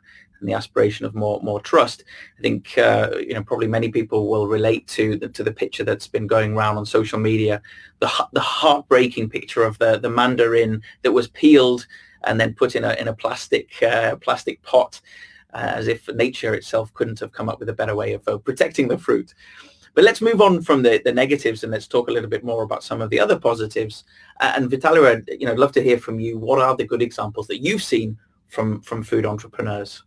and 0.43 0.49
the 0.49 0.55
aspiration 0.55 1.07
of 1.07 1.14
more 1.14 1.40
more 1.43 1.61
trust. 1.61 2.05
I 2.38 2.43
think 2.43 2.76
uh, 2.76 3.11
you 3.18 3.32
know 3.32 3.43
probably 3.43 3.68
many 3.68 3.88
people 3.88 4.28
will 4.28 4.49
relate 4.49 4.86
to 4.88 5.16
the, 5.16 5.28
to 5.28 5.43
the 5.43 5.53
picture 5.53 5.84
that's 5.84 6.09
been 6.09 6.26
going 6.26 6.55
around 6.55 6.76
on 6.76 6.84
social 6.84 7.18
media, 7.18 7.62
the 8.01 8.11
the 8.32 8.40
heartbreaking 8.40 9.30
picture 9.30 9.62
of 9.62 9.78
the 9.78 9.99
the 9.99 10.11
mandarin 10.11 10.82
that 11.03 11.12
was 11.12 11.28
peeled 11.28 11.86
and 12.24 12.40
then 12.40 12.55
put 12.55 12.74
in 12.74 12.84
a 12.84 12.93
in 12.95 13.09
a 13.09 13.14
plastic 13.14 13.82
uh, 13.82 14.16
plastic 14.16 14.61
pot, 14.62 15.01
uh, 15.55 15.72
as 15.76 15.86
if 15.88 16.09
nature 16.09 16.55
itself 16.55 16.93
couldn't 16.93 17.20
have 17.20 17.32
come 17.32 17.49
up 17.49 17.61
with 17.61 17.68
a 17.68 17.74
better 17.80 17.95
way 17.95 18.12
of 18.12 18.45
protecting 18.45 18.88
the 18.88 18.99
fruit. 18.99 19.32
But 19.95 20.05
let's 20.05 20.22
move 20.22 20.40
on 20.40 20.62
from 20.62 20.82
the, 20.82 21.03
the 21.05 21.12
negatives 21.12 21.62
and 21.62 21.72
let's 21.72 21.86
talk 21.86 22.09
a 22.09 22.12
little 22.12 22.30
bit 22.30 22.45
more 22.45 22.62
about 22.62 22.82
some 22.82 23.03
of 23.03 23.11
the 23.11 23.20
other 23.20 23.38
positives. 23.38 24.05
and 24.40 24.70
Vitalia, 24.70 25.20
you 25.28 25.45
know, 25.45 25.53
I'd 25.53 25.59
love 25.59 25.72
to 25.72 25.82
hear 25.82 25.99
from 25.99 26.18
you. 26.18 26.38
What 26.38 26.62
are 26.62 26.74
the 26.74 26.86
good 26.86 27.03
examples 27.03 27.47
that 27.49 27.62
you've 27.62 27.82
seen 27.82 28.16
from 28.49 28.80
from 28.80 29.03
food 29.03 29.26
entrepreneurs? 29.26 30.03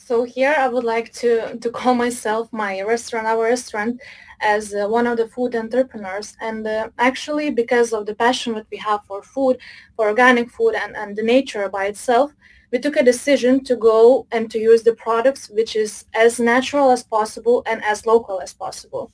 So 0.00 0.22
here 0.22 0.54
I 0.56 0.68
would 0.68 0.84
like 0.84 1.12
to, 1.14 1.58
to 1.58 1.70
call 1.70 1.92
myself 1.92 2.50
my 2.52 2.80
restaurant, 2.82 3.26
our 3.26 3.42
restaurant, 3.42 4.00
as 4.40 4.72
uh, 4.72 4.86
one 4.88 5.08
of 5.08 5.16
the 5.16 5.26
food 5.26 5.56
entrepreneurs. 5.56 6.36
And 6.40 6.66
uh, 6.66 6.88
actually, 6.98 7.50
because 7.50 7.92
of 7.92 8.06
the 8.06 8.14
passion 8.14 8.54
that 8.54 8.66
we 8.70 8.78
have 8.78 9.04
for 9.06 9.22
food, 9.22 9.58
for 9.96 10.06
organic 10.08 10.50
food 10.50 10.76
and, 10.76 10.96
and 10.96 11.16
the 11.16 11.24
nature 11.24 11.68
by 11.68 11.86
itself, 11.86 12.32
we 12.70 12.78
took 12.78 12.96
a 12.96 13.02
decision 13.02 13.64
to 13.64 13.76
go 13.76 14.26
and 14.30 14.50
to 14.52 14.58
use 14.58 14.82
the 14.82 14.94
products 14.94 15.50
which 15.50 15.74
is 15.74 16.04
as 16.14 16.38
natural 16.38 16.90
as 16.90 17.02
possible 17.02 17.62
and 17.66 17.82
as 17.84 18.06
local 18.06 18.40
as 18.40 18.54
possible. 18.54 19.10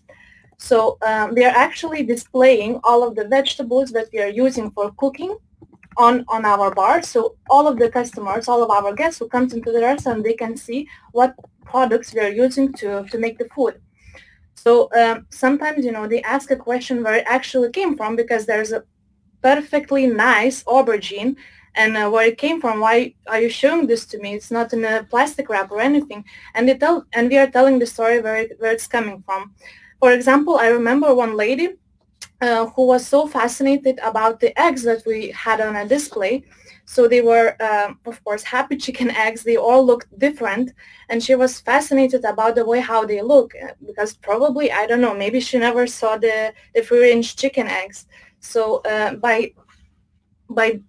So 0.58 0.98
um, 1.04 1.34
we 1.34 1.44
are 1.44 1.56
actually 1.56 2.04
displaying 2.04 2.78
all 2.84 3.02
of 3.02 3.16
the 3.16 3.26
vegetables 3.26 3.90
that 3.92 4.08
we 4.12 4.20
are 4.20 4.28
using 4.28 4.70
for 4.70 4.92
cooking 4.92 5.36
on 5.96 6.24
on 6.28 6.44
our 6.44 6.74
bar. 6.74 7.02
So 7.02 7.36
all 7.48 7.66
of 7.66 7.78
the 7.78 7.90
customers 7.90 8.48
all 8.48 8.62
of 8.62 8.70
our 8.70 8.94
guests 8.94 9.18
who 9.18 9.28
comes 9.28 9.52
into 9.54 9.72
the 9.72 9.80
restaurant 9.80 10.24
they 10.24 10.34
can 10.34 10.56
see 10.56 10.88
what 11.12 11.34
products 11.64 12.14
we 12.14 12.20
are 12.20 12.30
using 12.30 12.72
to 12.74 13.04
to 13.04 13.18
make 13.18 13.38
the 13.38 13.48
food. 13.54 13.80
So 14.54 14.88
um, 14.96 15.26
sometimes 15.30 15.84
you 15.84 15.92
know 15.92 16.06
they 16.06 16.22
ask 16.22 16.50
a 16.50 16.56
question 16.56 17.02
where 17.02 17.14
it 17.14 17.24
actually 17.26 17.70
came 17.70 17.96
from 17.96 18.16
because 18.16 18.46
there's 18.46 18.72
a 18.72 18.84
perfectly 19.42 20.06
nice 20.06 20.64
aubergine 20.64 21.36
and 21.74 21.96
uh, 21.96 22.08
where 22.08 22.26
it 22.26 22.38
came 22.38 22.60
from. 22.60 22.80
Why 22.80 23.14
are 23.26 23.40
you 23.40 23.48
showing 23.48 23.86
this 23.86 24.06
to 24.06 24.18
me? 24.18 24.34
It's 24.34 24.50
not 24.50 24.72
in 24.72 24.84
a 24.84 25.04
plastic 25.04 25.48
wrap 25.48 25.70
or 25.70 25.80
anything. 25.80 26.24
And 26.54 26.68
they 26.68 26.78
tell 26.78 27.04
and 27.12 27.28
we 27.28 27.36
are 27.38 27.50
telling 27.50 27.78
the 27.78 27.86
story 27.86 28.20
where, 28.20 28.36
it, 28.36 28.52
where 28.58 28.72
it's 28.72 28.86
coming 28.86 29.22
from. 29.26 29.54
For 30.00 30.12
example 30.12 30.58
i 30.58 30.68
remember 30.68 31.14
one 31.14 31.34
lady 31.36 31.68
uh, 32.44 32.66
who 32.74 32.86
was 32.86 33.06
so 33.06 33.26
fascinated 33.26 33.98
about 34.10 34.38
the 34.38 34.52
eggs 34.66 34.82
that 34.82 35.02
we 35.06 35.30
had 35.30 35.60
on 35.62 35.74
a 35.76 35.88
display. 35.88 36.44
So 36.84 37.08
they 37.08 37.22
were, 37.22 37.48
um, 37.68 37.98
of 38.04 38.22
course, 38.22 38.42
happy 38.42 38.76
chicken 38.84 39.10
eggs. 39.10 39.42
They 39.42 39.56
all 39.56 39.82
looked 39.90 40.10
different. 40.18 40.72
And 41.08 41.22
she 41.22 41.34
was 41.34 41.60
fascinated 41.60 42.22
about 42.24 42.54
the 42.54 42.66
way 42.66 42.80
how 42.80 43.06
they 43.06 43.22
look 43.22 43.54
uh, 43.54 43.72
because 43.86 44.14
probably, 44.28 44.70
I 44.70 44.86
don't 44.86 45.00
know, 45.00 45.14
maybe 45.14 45.40
she 45.40 45.58
never 45.58 45.86
saw 45.86 46.18
the, 46.18 46.52
the 46.74 46.82
free-range 46.82 47.36
chicken 47.36 47.66
eggs. 47.66 48.06
So 48.40 48.82
uh, 48.92 49.14
by, 49.14 49.52
by, 50.50 50.80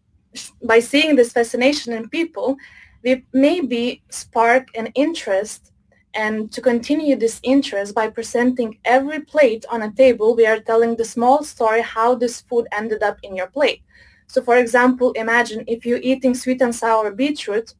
by 0.61 0.79
seeing 0.79 1.15
this 1.15 1.31
fascination 1.31 1.93
in 1.93 2.09
people, 2.09 2.57
we 3.01 3.23
maybe 3.31 4.03
spark 4.09 4.67
an 4.75 4.87
interest 4.95 5.71
and 6.15 6.51
to 6.53 6.61
continue 6.61 7.15
this 7.15 7.39
interest 7.43 7.93
by 7.93 8.09
presenting 8.09 8.77
every 8.85 9.19
plate 9.19 9.65
on 9.69 9.81
a 9.83 9.91
table, 9.91 10.35
we 10.35 10.45
are 10.45 10.59
telling 10.59 10.95
the 10.95 11.03
small 11.05 11.43
story 11.43 11.81
how 11.81 12.15
this 12.15 12.41
food 12.41 12.67
ended 12.71 13.03
up 13.03 13.17
in 13.23 13.35
your 13.35 13.47
plate. 13.47 13.81
So 14.27 14.41
for 14.41 14.57
example, 14.57 15.11
imagine 15.11 15.63
if 15.67 15.85
you're 15.85 15.99
eating 16.01 16.33
sweet 16.33 16.61
and 16.61 16.73
sour 16.73 17.11
beetroot 17.11 17.73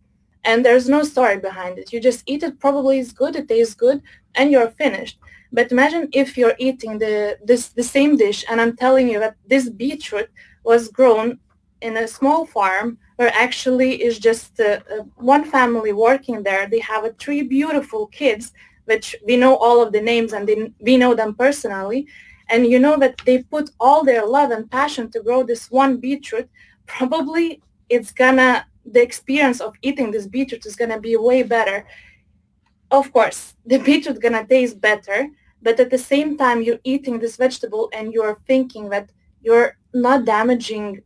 and 0.44 0.64
there's 0.64 0.90
no 0.90 1.04
story 1.04 1.38
behind 1.38 1.80
it. 1.80 1.92
You 1.92 2.00
just 2.00 2.24
eat 2.28 2.44
it, 2.44 2.60
probably 2.60 3.00
it's 3.00 3.14
good, 3.14 3.36
it 3.36 3.48
tastes 3.48 3.74
good, 3.74 4.02
and 4.36 4.52
you're 4.52 4.70
finished. 4.70 5.18
But 5.52 5.72
imagine 5.72 6.10
if 6.12 6.38
you're 6.38 6.56
eating 6.60 7.00
the, 7.00 7.38
this, 7.44 7.70
the 7.70 7.84
same 7.84 8.18
dish 8.18 8.44
and 8.50 8.60
I'm 8.60 8.76
telling 8.76 9.10
you 9.10 9.20
that 9.20 9.38
this 9.48 9.70
beetroot 9.70 10.30
was 10.64 10.90
grown 10.90 11.40
in 11.82 11.98
a 11.98 12.08
small 12.08 12.46
farm 12.46 12.98
where 13.16 13.32
actually 13.34 14.04
is 14.04 14.20
just 14.20 14.60
uh, 14.60 14.80
one 15.16 15.46
family 15.46 15.94
working 15.94 16.44
there. 16.44 16.68
They 16.68 16.80
have 16.80 17.06
uh, 17.06 17.12
three 17.18 17.44
beautiful 17.44 18.08
kids, 18.08 18.52
which 18.86 19.16
we 19.26 19.38
know 19.38 19.56
all 19.56 19.82
of 19.82 19.94
the 19.94 20.02
names 20.02 20.34
and 20.34 20.48
they, 20.48 20.72
we 20.80 20.98
know 20.98 21.16
them 21.16 21.34
personally. 21.36 22.08
And 22.50 22.68
you 22.68 22.78
know 22.78 22.98
that 23.00 23.20
they 23.26 23.44
put 23.44 23.72
all 23.80 24.04
their 24.04 24.26
love 24.26 24.52
and 24.52 24.70
passion 24.70 25.10
to 25.12 25.22
grow 25.22 25.44
this 25.44 25.72
one 25.72 25.98
beetroot. 25.98 26.50
Probably 26.86 27.62
it's 27.90 28.12
gonna, 28.12 28.66
the 28.86 29.02
experience 29.02 29.62
of 29.62 29.74
eating 29.82 30.12
this 30.12 30.28
beetroot 30.28 30.66
is 30.66 30.76
gonna 30.76 31.00
be 31.00 31.16
way 31.16 31.42
better. 31.44 31.86
Of 32.92 33.12
course, 33.14 33.56
the 33.66 33.80
beetroot 33.80 34.22
gonna 34.22 34.46
taste 34.46 34.80
better, 34.82 35.28
but 35.62 35.80
at 35.80 35.90
the 35.90 35.98
same 35.98 36.38
time 36.38 36.62
you're 36.62 36.80
eating 36.84 37.20
this 37.20 37.38
vegetable 37.38 37.90
and 37.94 38.14
you're 38.14 38.40
thinking 38.46 38.90
that 38.90 39.10
you're 39.42 39.78
not 39.94 40.26
damaging 40.26 41.02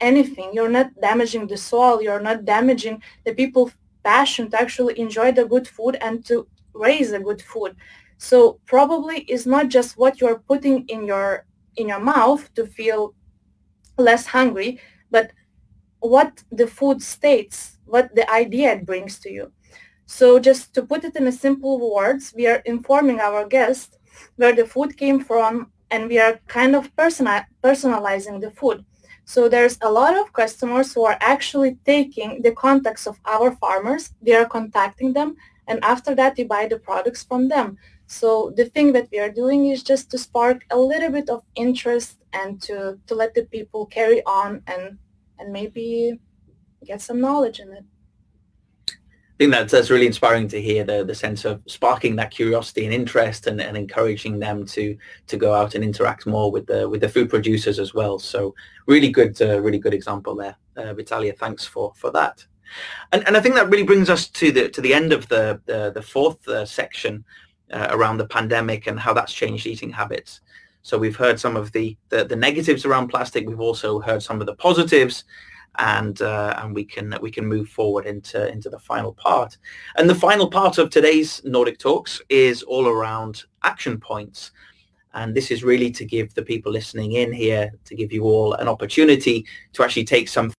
anything. 0.00 0.50
You're 0.52 0.68
not 0.68 0.90
damaging 1.00 1.46
the 1.46 1.56
soil. 1.56 2.02
You're 2.02 2.20
not 2.20 2.44
damaging 2.44 3.02
the 3.24 3.34
people's 3.34 3.72
passion 4.02 4.50
to 4.50 4.60
actually 4.60 4.98
enjoy 4.98 5.32
the 5.32 5.44
good 5.44 5.66
food 5.66 5.96
and 6.00 6.24
to 6.26 6.46
raise 6.74 7.10
the 7.10 7.20
good 7.20 7.42
food. 7.42 7.76
So 8.18 8.60
probably 8.66 9.20
it's 9.22 9.46
not 9.46 9.68
just 9.68 9.98
what 9.98 10.20
you're 10.20 10.38
putting 10.38 10.86
in 10.88 11.06
your 11.06 11.46
in 11.76 11.88
your 11.88 12.00
mouth 12.00 12.52
to 12.54 12.66
feel 12.66 13.14
less 13.98 14.26
hungry, 14.26 14.80
but 15.10 15.32
what 16.00 16.42
the 16.52 16.66
food 16.66 17.02
states, 17.02 17.78
what 17.84 18.14
the 18.14 18.30
idea 18.30 18.72
it 18.72 18.86
brings 18.86 19.18
to 19.20 19.30
you. 19.30 19.52
So 20.06 20.38
just 20.38 20.74
to 20.74 20.82
put 20.82 21.04
it 21.04 21.16
in 21.16 21.26
a 21.26 21.32
simple 21.32 21.94
words, 21.94 22.32
we 22.36 22.46
are 22.46 22.62
informing 22.64 23.20
our 23.20 23.46
guests 23.46 23.98
where 24.36 24.54
the 24.54 24.66
food 24.66 24.96
came 24.96 25.20
from 25.22 25.72
and 25.90 26.08
we 26.08 26.18
are 26.18 26.40
kind 26.46 26.76
of 26.76 26.94
personal, 26.96 27.42
personalizing 27.62 28.40
the 28.40 28.50
food. 28.50 28.84
So 29.26 29.48
there's 29.48 29.76
a 29.82 29.90
lot 29.90 30.16
of 30.16 30.32
customers 30.32 30.94
who 30.94 31.04
are 31.04 31.18
actually 31.20 31.78
taking 31.84 32.42
the 32.42 32.52
contacts 32.52 33.08
of 33.08 33.18
our 33.26 33.50
farmers. 33.56 34.14
They 34.22 34.34
are 34.34 34.46
contacting 34.46 35.12
them, 35.12 35.36
and 35.66 35.82
after 35.82 36.14
that, 36.14 36.36
they 36.36 36.44
buy 36.44 36.68
the 36.68 36.78
products 36.78 37.24
from 37.24 37.48
them. 37.48 37.76
So 38.06 38.52
the 38.56 38.66
thing 38.66 38.92
that 38.92 39.08
we 39.10 39.18
are 39.18 39.28
doing 39.28 39.66
is 39.68 39.82
just 39.82 40.10
to 40.12 40.18
spark 40.18 40.64
a 40.70 40.78
little 40.78 41.10
bit 41.10 41.28
of 41.28 41.42
interest 41.56 42.18
and 42.32 42.62
to, 42.62 42.98
to 43.08 43.14
let 43.16 43.34
the 43.34 43.42
people 43.46 43.84
carry 43.86 44.22
on 44.24 44.62
and, 44.68 44.96
and 45.40 45.52
maybe 45.52 46.20
get 46.84 47.02
some 47.02 47.20
knowledge 47.20 47.58
in 47.58 47.72
it. 47.72 47.84
I 49.36 49.38
think 49.38 49.52
that's, 49.52 49.72
that's 49.72 49.90
really 49.90 50.06
inspiring 50.06 50.48
to 50.48 50.62
hear 50.62 50.82
the, 50.82 51.04
the 51.04 51.14
sense 51.14 51.44
of 51.44 51.60
sparking 51.66 52.16
that 52.16 52.30
curiosity 52.30 52.86
and 52.86 52.94
interest 52.94 53.46
and, 53.46 53.60
and 53.60 53.76
encouraging 53.76 54.38
them 54.38 54.64
to 54.68 54.96
to 55.26 55.36
go 55.36 55.52
out 55.52 55.74
and 55.74 55.84
interact 55.84 56.26
more 56.26 56.50
with 56.50 56.66
the 56.66 56.88
with 56.88 57.02
the 57.02 57.08
food 57.10 57.28
producers 57.28 57.78
as 57.78 57.92
well. 57.92 58.18
So 58.18 58.54
really 58.86 59.10
good, 59.10 59.40
uh, 59.42 59.60
really 59.60 59.78
good 59.78 59.92
example 59.92 60.34
there, 60.36 60.56
uh, 60.78 60.94
Vitalia. 60.94 61.34
Thanks 61.34 61.66
for 61.66 61.92
for 61.96 62.10
that. 62.12 62.46
And, 63.12 63.26
and 63.26 63.36
I 63.36 63.40
think 63.40 63.56
that 63.56 63.68
really 63.68 63.84
brings 63.84 64.08
us 64.08 64.26
to 64.28 64.50
the 64.50 64.70
to 64.70 64.80
the 64.80 64.94
end 64.94 65.12
of 65.12 65.28
the 65.28 65.60
the, 65.66 65.90
the 65.90 66.02
fourth 66.02 66.48
uh, 66.48 66.64
section 66.64 67.22
uh, 67.70 67.88
around 67.90 68.16
the 68.16 68.28
pandemic 68.28 68.86
and 68.86 68.98
how 68.98 69.12
that's 69.12 69.34
changed 69.34 69.66
eating 69.66 69.90
habits. 69.90 70.40
So 70.80 70.96
we've 70.96 71.16
heard 71.16 71.40
some 71.40 71.56
of 71.56 71.72
the, 71.72 71.96
the, 72.10 72.24
the 72.24 72.36
negatives 72.36 72.84
around 72.84 73.08
plastic. 73.08 73.46
We've 73.46 73.60
also 73.60 73.98
heard 73.98 74.22
some 74.22 74.40
of 74.40 74.46
the 74.46 74.54
positives 74.54 75.24
and 75.78 76.22
uh, 76.22 76.58
and 76.58 76.74
we 76.74 76.84
can 76.84 77.14
we 77.20 77.30
can 77.30 77.46
move 77.46 77.68
forward 77.68 78.06
into 78.06 78.48
into 78.50 78.68
the 78.68 78.78
final 78.78 79.12
part. 79.12 79.58
And 79.96 80.08
the 80.08 80.14
final 80.14 80.48
part 80.50 80.78
of 80.78 80.90
today's 80.90 81.42
Nordic 81.44 81.78
Talks 81.78 82.20
is 82.28 82.62
all 82.62 82.88
around 82.88 83.44
action 83.62 83.98
points. 83.98 84.52
And 85.14 85.34
this 85.34 85.50
is 85.50 85.64
really 85.64 85.90
to 85.92 86.04
give 86.04 86.34
the 86.34 86.42
people 86.42 86.70
listening 86.70 87.12
in 87.12 87.32
here, 87.32 87.72
to 87.86 87.94
give 87.94 88.12
you 88.12 88.24
all 88.24 88.52
an 88.54 88.68
opportunity 88.68 89.46
to 89.72 89.82
actually 89.82 90.04
take 90.04 90.28
some 90.28 90.52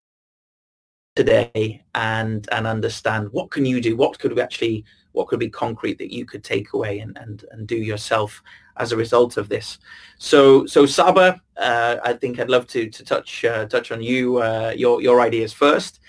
today 1.15 1.84
and 1.95 2.47
and 2.51 2.65
understand 2.65 3.28
what 3.32 3.51
can 3.51 3.65
you 3.65 3.82
do, 3.82 3.97
what 3.97 4.18
could 4.20 4.34
we 4.34 4.41
actually, 4.41 4.86
what 5.18 5.28
could 5.28 5.39
be 5.39 5.49
concrete 5.49 5.97
that 5.97 6.13
you 6.13 6.26
could 6.26 6.43
take 6.43 6.74
away 6.74 6.99
and, 6.99 7.18
and, 7.18 7.43
and 7.51 7.68
do 7.68 7.76
yourself 7.76 8.41
as 8.78 8.91
a 8.91 8.97
result 8.97 9.38
of 9.38 9.49
this. 9.49 9.80
So, 10.18 10.65
so 10.65 10.86
Saba, 10.86 11.41
uh, 11.57 11.97
I 12.03 12.13
think 12.13 12.39
I'd 12.39 12.49
love 12.49 12.68
to 12.68 12.89
to 12.89 13.03
touch 13.03 13.43
uh, 13.43 13.65
touch 13.65 13.91
on 13.91 14.01
you 14.01 14.38
uh, 14.38 14.74
your 14.76 15.01
your 15.01 15.22
ideas 15.22 15.53
first. 15.53 15.99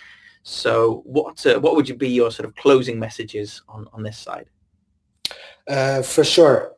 So, 0.42 1.02
what 1.04 1.44
uh, 1.46 1.58
what 1.60 1.74
would 1.76 1.88
you 1.88 1.94
be 1.94 2.08
your 2.08 2.30
sort 2.30 2.46
of 2.46 2.54
closing 2.56 2.98
messages 2.98 3.62
on 3.68 3.88
on 3.92 4.02
this 4.02 4.18
side? 4.18 4.48
Uh, 5.66 6.02
for 6.02 6.24
sure, 6.24 6.72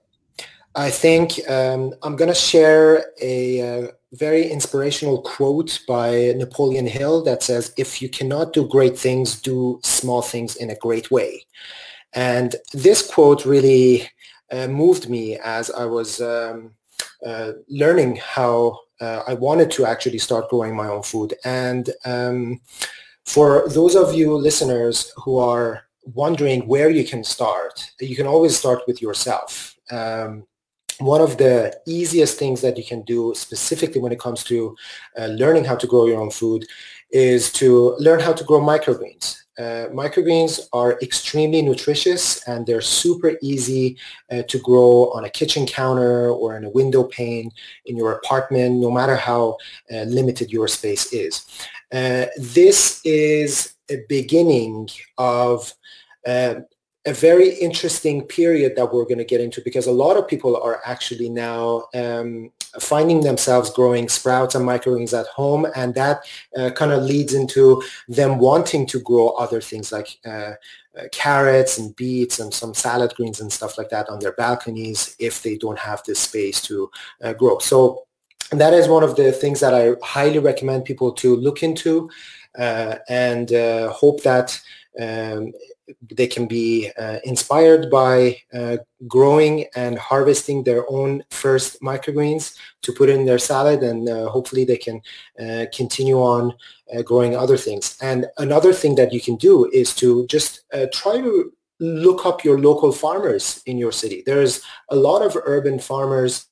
I 0.74 0.90
think 0.90 1.38
um, 1.48 1.94
I'm 2.02 2.16
going 2.16 2.32
to 2.32 2.34
share 2.52 3.04
a 3.20 3.38
uh, 3.60 3.86
very 4.12 4.50
inspirational 4.50 5.22
quote 5.22 5.80
by 5.86 6.32
Napoleon 6.36 6.86
Hill 6.86 7.22
that 7.24 7.42
says, 7.42 7.72
"If 7.76 8.02
you 8.02 8.08
cannot 8.08 8.52
do 8.52 8.66
great 8.66 8.98
things, 8.98 9.40
do 9.40 9.80
small 9.82 10.22
things 10.22 10.56
in 10.56 10.70
a 10.70 10.76
great 10.76 11.10
way." 11.10 11.46
And 12.12 12.54
this 12.72 13.06
quote 13.06 13.44
really 13.44 14.08
uh, 14.50 14.66
moved 14.66 15.08
me 15.08 15.38
as 15.38 15.70
I 15.70 15.84
was 15.84 16.20
um, 16.20 16.72
uh, 17.24 17.52
learning 17.68 18.16
how 18.16 18.78
uh, 19.00 19.22
I 19.26 19.34
wanted 19.34 19.70
to 19.72 19.86
actually 19.86 20.18
start 20.18 20.50
growing 20.50 20.74
my 20.76 20.88
own 20.88 21.02
food. 21.02 21.34
And 21.44 21.90
um, 22.04 22.60
for 23.24 23.68
those 23.68 23.94
of 23.94 24.14
you 24.14 24.34
listeners 24.34 25.12
who 25.16 25.38
are 25.38 25.84
wondering 26.14 26.66
where 26.66 26.90
you 26.90 27.04
can 27.04 27.22
start, 27.24 27.90
you 28.00 28.16
can 28.16 28.26
always 28.26 28.58
start 28.58 28.82
with 28.86 29.00
yourself. 29.00 29.76
Um, 29.90 30.46
one 30.98 31.20
of 31.20 31.38
the 31.38 31.74
easiest 31.86 32.38
things 32.38 32.60
that 32.60 32.76
you 32.76 32.84
can 32.84 33.02
do 33.02 33.32
specifically 33.34 34.00
when 34.00 34.12
it 34.12 34.20
comes 34.20 34.44
to 34.44 34.76
uh, 35.18 35.26
learning 35.26 35.64
how 35.64 35.76
to 35.76 35.86
grow 35.86 36.06
your 36.06 36.20
own 36.20 36.30
food 36.30 36.66
is 37.10 37.50
to 37.52 37.96
learn 37.98 38.20
how 38.20 38.32
to 38.32 38.44
grow 38.44 38.60
microgreens. 38.60 39.36
Uh, 39.60 39.88
microgreens 39.90 40.68
are 40.72 40.98
extremely 41.02 41.60
nutritious 41.60 42.42
and 42.48 42.64
they're 42.64 42.80
super 42.80 43.32
easy 43.42 43.98
uh, 44.32 44.42
to 44.48 44.58
grow 44.60 45.10
on 45.14 45.26
a 45.26 45.30
kitchen 45.30 45.66
counter 45.66 46.30
or 46.30 46.56
in 46.56 46.64
a 46.64 46.70
window 46.70 47.04
pane 47.04 47.50
in 47.84 47.94
your 47.94 48.12
apartment, 48.12 48.76
no 48.76 48.90
matter 48.90 49.16
how 49.16 49.58
uh, 49.92 50.04
limited 50.04 50.50
your 50.50 50.66
space 50.66 51.12
is. 51.12 51.44
Uh, 51.92 52.24
this 52.38 53.02
is 53.04 53.74
a 53.90 53.98
beginning 54.08 54.88
of 55.18 55.74
uh, 56.26 56.54
a 57.06 57.12
very 57.12 57.50
interesting 57.50 58.22
period 58.22 58.76
that 58.76 58.90
we're 58.90 59.04
going 59.04 59.18
to 59.18 59.24
get 59.24 59.42
into 59.42 59.60
because 59.62 59.86
a 59.86 59.92
lot 59.92 60.16
of 60.16 60.26
people 60.26 60.56
are 60.56 60.80
actually 60.86 61.28
now 61.28 61.84
um, 61.94 62.50
finding 62.78 63.20
themselves 63.20 63.70
growing 63.70 64.08
sprouts 64.08 64.54
and 64.54 64.66
microgreens 64.66 65.18
at 65.18 65.26
home 65.26 65.66
and 65.74 65.94
that 65.94 66.24
uh, 66.56 66.70
kind 66.70 66.92
of 66.92 67.02
leads 67.02 67.34
into 67.34 67.82
them 68.08 68.38
wanting 68.38 68.86
to 68.86 69.00
grow 69.00 69.30
other 69.30 69.60
things 69.60 69.90
like 69.90 70.18
uh, 70.24 70.52
uh, 70.98 71.04
carrots 71.12 71.78
and 71.78 71.94
beets 71.96 72.38
and 72.38 72.52
some 72.52 72.74
salad 72.74 73.14
greens 73.14 73.40
and 73.40 73.52
stuff 73.52 73.78
like 73.78 73.88
that 73.88 74.08
on 74.08 74.18
their 74.18 74.32
balconies 74.32 75.16
if 75.18 75.42
they 75.42 75.56
don't 75.56 75.78
have 75.78 76.02
the 76.04 76.14
space 76.14 76.60
to 76.60 76.90
uh, 77.22 77.32
grow. 77.32 77.58
So 77.58 78.06
that 78.52 78.74
is 78.74 78.88
one 78.88 79.04
of 79.04 79.16
the 79.16 79.32
things 79.32 79.60
that 79.60 79.74
I 79.74 79.94
highly 80.02 80.38
recommend 80.38 80.84
people 80.84 81.12
to 81.12 81.36
look 81.36 81.62
into 81.62 82.10
uh, 82.58 82.96
and 83.08 83.52
uh, 83.52 83.90
hope 83.92 84.22
that 84.22 84.60
um, 85.00 85.52
they 86.10 86.26
can 86.26 86.46
be 86.46 86.90
uh, 86.98 87.18
inspired 87.24 87.90
by 87.90 88.36
uh, 88.52 88.76
growing 89.06 89.66
and 89.74 89.98
harvesting 89.98 90.62
their 90.62 90.84
own 90.90 91.22
first 91.30 91.80
microgreens 91.80 92.54
to 92.82 92.92
put 92.92 93.08
in 93.08 93.24
their 93.24 93.38
salad 93.38 93.82
and 93.82 94.08
uh, 94.08 94.28
hopefully 94.28 94.64
they 94.64 94.76
can 94.76 95.00
uh, 95.40 95.66
continue 95.74 96.18
on 96.18 96.52
uh, 96.94 97.02
growing 97.02 97.36
other 97.36 97.56
things. 97.56 97.96
And 98.00 98.26
another 98.38 98.72
thing 98.72 98.94
that 98.96 99.12
you 99.12 99.20
can 99.20 99.36
do 99.36 99.70
is 99.72 99.94
to 99.96 100.26
just 100.26 100.62
uh, 100.72 100.86
try 100.92 101.20
to 101.20 101.52
look 101.80 102.26
up 102.26 102.44
your 102.44 102.60
local 102.60 102.92
farmers 102.92 103.62
in 103.66 103.78
your 103.78 103.92
city. 103.92 104.22
There's 104.24 104.60
a 104.90 104.96
lot 104.96 105.22
of 105.22 105.36
urban 105.44 105.78
farmers 105.78 106.46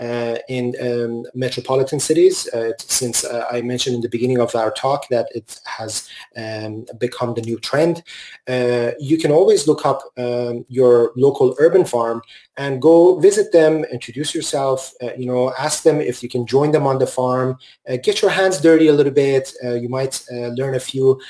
uh, 0.00 0.36
in 0.48 0.74
um, 0.80 1.24
metropolitan 1.34 2.00
cities 2.00 2.48
uh, 2.48 2.72
since 2.78 3.24
uh, 3.24 3.46
I 3.50 3.60
mentioned 3.60 3.94
in 3.94 4.00
the 4.00 4.08
beginning 4.08 4.38
of 4.38 4.54
our 4.54 4.70
talk 4.70 5.08
that 5.08 5.28
it 5.34 5.60
has 5.64 6.08
um, 6.36 6.86
become 6.98 7.34
the 7.34 7.42
new 7.42 7.58
trend. 7.58 8.02
Uh, 8.48 8.92
you 8.98 9.18
can 9.18 9.30
always 9.30 9.68
look 9.68 9.84
up 9.84 10.00
um, 10.16 10.64
your 10.68 11.12
local 11.16 11.54
urban 11.58 11.84
farm 11.84 12.22
and 12.56 12.82
go 12.82 13.18
visit 13.18 13.52
them, 13.52 13.84
introduce 13.84 14.34
yourself, 14.34 14.92
uh, 15.02 15.12
you 15.16 15.26
know, 15.26 15.52
ask 15.58 15.82
them 15.82 16.00
if 16.00 16.22
you 16.22 16.28
can 16.28 16.46
join 16.46 16.70
them 16.70 16.86
on 16.86 16.98
the 16.98 17.06
farm, 17.06 17.56
uh, 17.88 17.96
get 18.02 18.22
your 18.22 18.30
hands 18.30 18.60
dirty 18.60 18.88
a 18.88 18.92
little 18.92 19.12
bit. 19.12 19.52
you 19.62 19.88
might 19.88 20.24
learn 20.30 20.74
a 20.74 20.80
few 20.80 21.20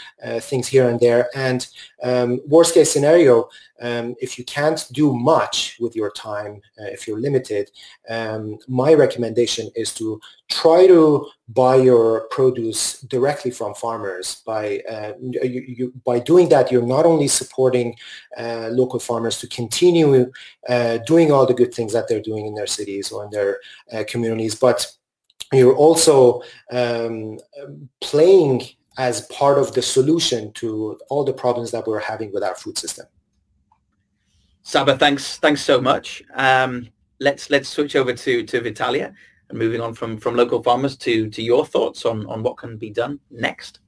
things 0.41 0.67
here 0.67 0.89
and 0.89 0.99
there. 1.01 1.29
And 1.35 1.67
um, 2.03 2.41
worst 2.47 2.75
case 2.75 2.93
scenario, 2.93 3.49
um, 3.83 4.15
if 4.21 4.39
you 4.39 4.45
can't 4.45 4.87
do 4.93 5.13
much 5.13 5.77
with 5.81 5.97
your 5.97 6.11
time, 6.13 6.63
uh, 6.81 6.85
if 6.85 7.07
you're 7.07 7.21
limited, 7.21 7.71
um, 8.09 8.59
my 8.69 8.95
recommendation 8.95 9.71
is 9.75 9.93
to 9.95 10.21
try 10.49 10.87
to 10.87 11.27
buy 11.49 11.77
your 11.77 12.29
produce 12.31 13.01
directly 13.03 13.51
from 13.51 13.75
farmers. 13.75 14.43
By 14.47 14.81
uh, 14.89 15.15
you, 15.21 15.65
you, 15.79 15.93
by 16.05 16.21
doing 16.21 16.49
that, 16.51 16.71
you're 16.71 16.87
not 16.87 17.07
only 17.07 17.27
supporting 17.27 17.97
uh, 18.39 18.69
local 18.71 19.01
farmers 19.01 19.39
to 19.41 19.49
continue 19.49 20.31
uh, 20.69 20.99
doing 20.99 21.33
all 21.33 21.45
the 21.45 21.55
good 21.55 21.75
things 21.75 21.93
that 21.93 22.07
they're 22.09 22.23
doing 22.23 22.47
in 22.47 22.55
their 22.55 22.69
cities 22.69 23.11
or 23.11 23.25
in 23.25 23.31
their 23.31 23.59
uh, 23.93 24.05
communities, 24.09 24.55
but 24.55 24.87
you're 25.53 25.77
also 25.77 26.43
um, 26.71 27.39
playing 28.01 28.63
as 28.97 29.23
part 29.23 29.59
of 29.59 29.75
the 29.75 29.83
solution 29.83 30.53
to 30.53 30.99
all 31.11 31.25
the 31.25 31.33
problems 31.33 31.71
that 31.73 31.87
we're 31.87 31.99
having 31.99 32.33
with 32.33 32.45
our 32.45 32.55
food 32.55 32.79
system. 32.79 33.07
Saba, 34.63 34.97
thanks, 34.97 35.39
thanks 35.39 35.63
so 35.63 35.81
much. 35.81 36.23
Um, 36.35 36.89
let's 37.21 37.51
let's 37.51 37.69
switch 37.69 37.97
over 37.97 38.13
to 38.13 38.45
to 38.45 38.61
Vitalia 38.61 39.15
and 39.49 39.59
moving 39.59 39.81
on 39.81 39.95
from 39.95 40.19
from 40.19 40.37
local 40.37 40.63
farmers 40.63 40.97
to 40.99 41.29
to 41.31 41.43
your 41.43 41.67
thoughts 41.67 42.05
on 42.05 42.27
on 42.27 42.43
what 42.43 42.57
can 42.57 42.77
be 42.77 42.91
done 42.91 43.19
next. 43.31 43.81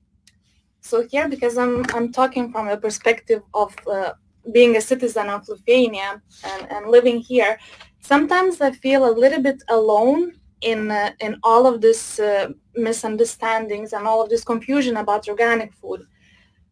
So 0.81 1.07
here, 1.11 1.29
because 1.29 1.57
I'm 1.59 1.85
I'm 1.95 2.12
talking 2.12 2.53
from 2.53 2.68
a 2.68 2.77
perspective 2.77 3.43
of 3.55 3.75
uh, 3.87 4.12
being 4.53 4.77
a 4.77 4.81
citizen 4.81 5.31
of 5.31 5.49
Lithuania 5.49 6.20
and, 6.45 6.70
and 6.70 6.91
living 6.91 7.18
here, 7.18 7.59
sometimes 8.01 8.61
I 8.61 8.72
feel 8.72 9.09
a 9.09 9.14
little 9.22 9.41
bit 9.41 9.62
alone 9.68 10.33
in 10.61 10.91
uh, 10.91 11.12
in 11.20 11.39
all 11.43 11.66
of 11.66 11.81
this 11.81 12.18
uh, 12.18 12.49
misunderstandings 12.75 13.93
and 13.93 14.07
all 14.07 14.22
of 14.22 14.29
this 14.29 14.45
confusion 14.45 14.97
about 14.97 15.29
organic 15.29 15.72
food. 15.72 16.03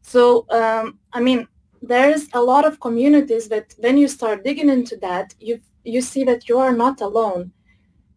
So 0.02 0.44
um, 0.50 0.98
I 1.12 1.20
mean, 1.20 1.46
there's 1.82 2.28
a 2.32 2.40
lot 2.40 2.64
of 2.64 2.80
communities 2.80 3.48
that 3.48 3.74
when 3.78 3.98
you 3.98 4.08
start 4.08 4.44
digging 4.44 4.68
into 4.70 4.96
that, 4.98 5.34
you 5.40 5.60
you 5.84 6.00
see 6.00 6.22
that 6.24 6.48
you 6.48 6.58
are 6.58 6.72
not 6.72 7.00
alone. 7.00 7.52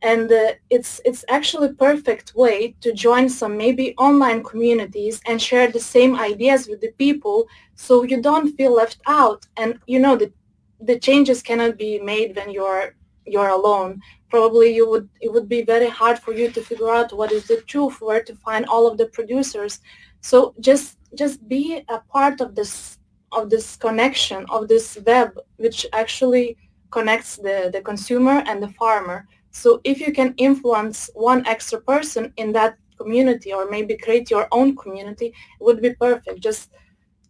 And 0.02 0.32
uh, 0.32 0.54
it's 0.70 1.02
it's 1.04 1.26
actually 1.30 1.74
perfect 1.74 2.36
way 2.36 2.76
to 2.82 2.94
join 2.94 3.28
some 3.28 3.58
maybe 3.58 3.96
online 3.98 4.44
communities 4.44 5.20
and 5.28 5.42
share 5.42 5.72
the 5.72 5.80
same 5.80 6.16
ideas 6.16 6.68
with 6.68 6.80
the 6.82 6.92
people 7.00 7.48
so 7.74 8.04
you 8.04 8.22
don't 8.22 8.56
feel 8.56 8.74
left 8.76 9.00
out. 9.08 9.48
And 9.58 9.80
you 9.88 10.00
know 10.00 10.16
the 10.16 10.32
the 10.80 11.00
changes 11.00 11.42
cannot 11.42 11.78
be 11.78 12.00
made 12.00 12.36
when 12.36 12.52
you're 12.52 12.96
you're 13.26 13.50
alone. 13.50 14.00
Probably 14.30 14.76
you 14.76 14.88
would 14.88 15.10
it 15.22 15.34
would 15.34 15.50
be 15.50 15.64
very 15.64 15.90
hard 15.90 16.20
for 16.20 16.34
you 16.34 16.52
to 16.52 16.62
figure 16.62 16.92
out 16.92 17.18
what 17.18 17.32
is 17.32 17.48
the 17.48 17.62
truth, 17.62 18.00
where 18.00 18.22
to 18.24 18.36
find 18.36 18.66
all 18.68 18.86
of 18.86 18.98
the 19.00 19.08
producers. 19.08 19.80
So 20.22 20.54
just 20.60 21.00
just 21.16 21.48
be 21.48 21.84
a 21.90 22.00
part 22.00 22.42
of 22.42 22.54
this 22.54 23.00
of 23.36 23.50
this 23.50 23.76
connection 23.76 24.46
of 24.50 24.68
this 24.68 24.98
web 25.06 25.38
which 25.58 25.86
actually 25.94 26.58
connects 26.92 27.36
the, 27.36 27.70
the 27.74 27.82
consumer 27.82 28.44
and 28.48 28.62
the 28.64 28.70
farmer. 28.70 29.28
So 29.52 29.82
if 29.84 30.00
you 30.00 30.12
can 30.14 30.34
influence 30.38 31.10
one 31.14 31.46
extra 31.46 31.80
person 31.82 32.34
in 32.38 32.52
that 32.54 32.78
community 32.98 33.54
or 33.54 33.70
maybe 33.70 33.98
create 33.98 34.32
your 34.32 34.48
own 34.52 34.76
community, 34.76 35.28
it 35.28 35.34
would 35.60 35.82
be 35.82 35.94
perfect. 35.94 36.40
Just, 36.40 36.72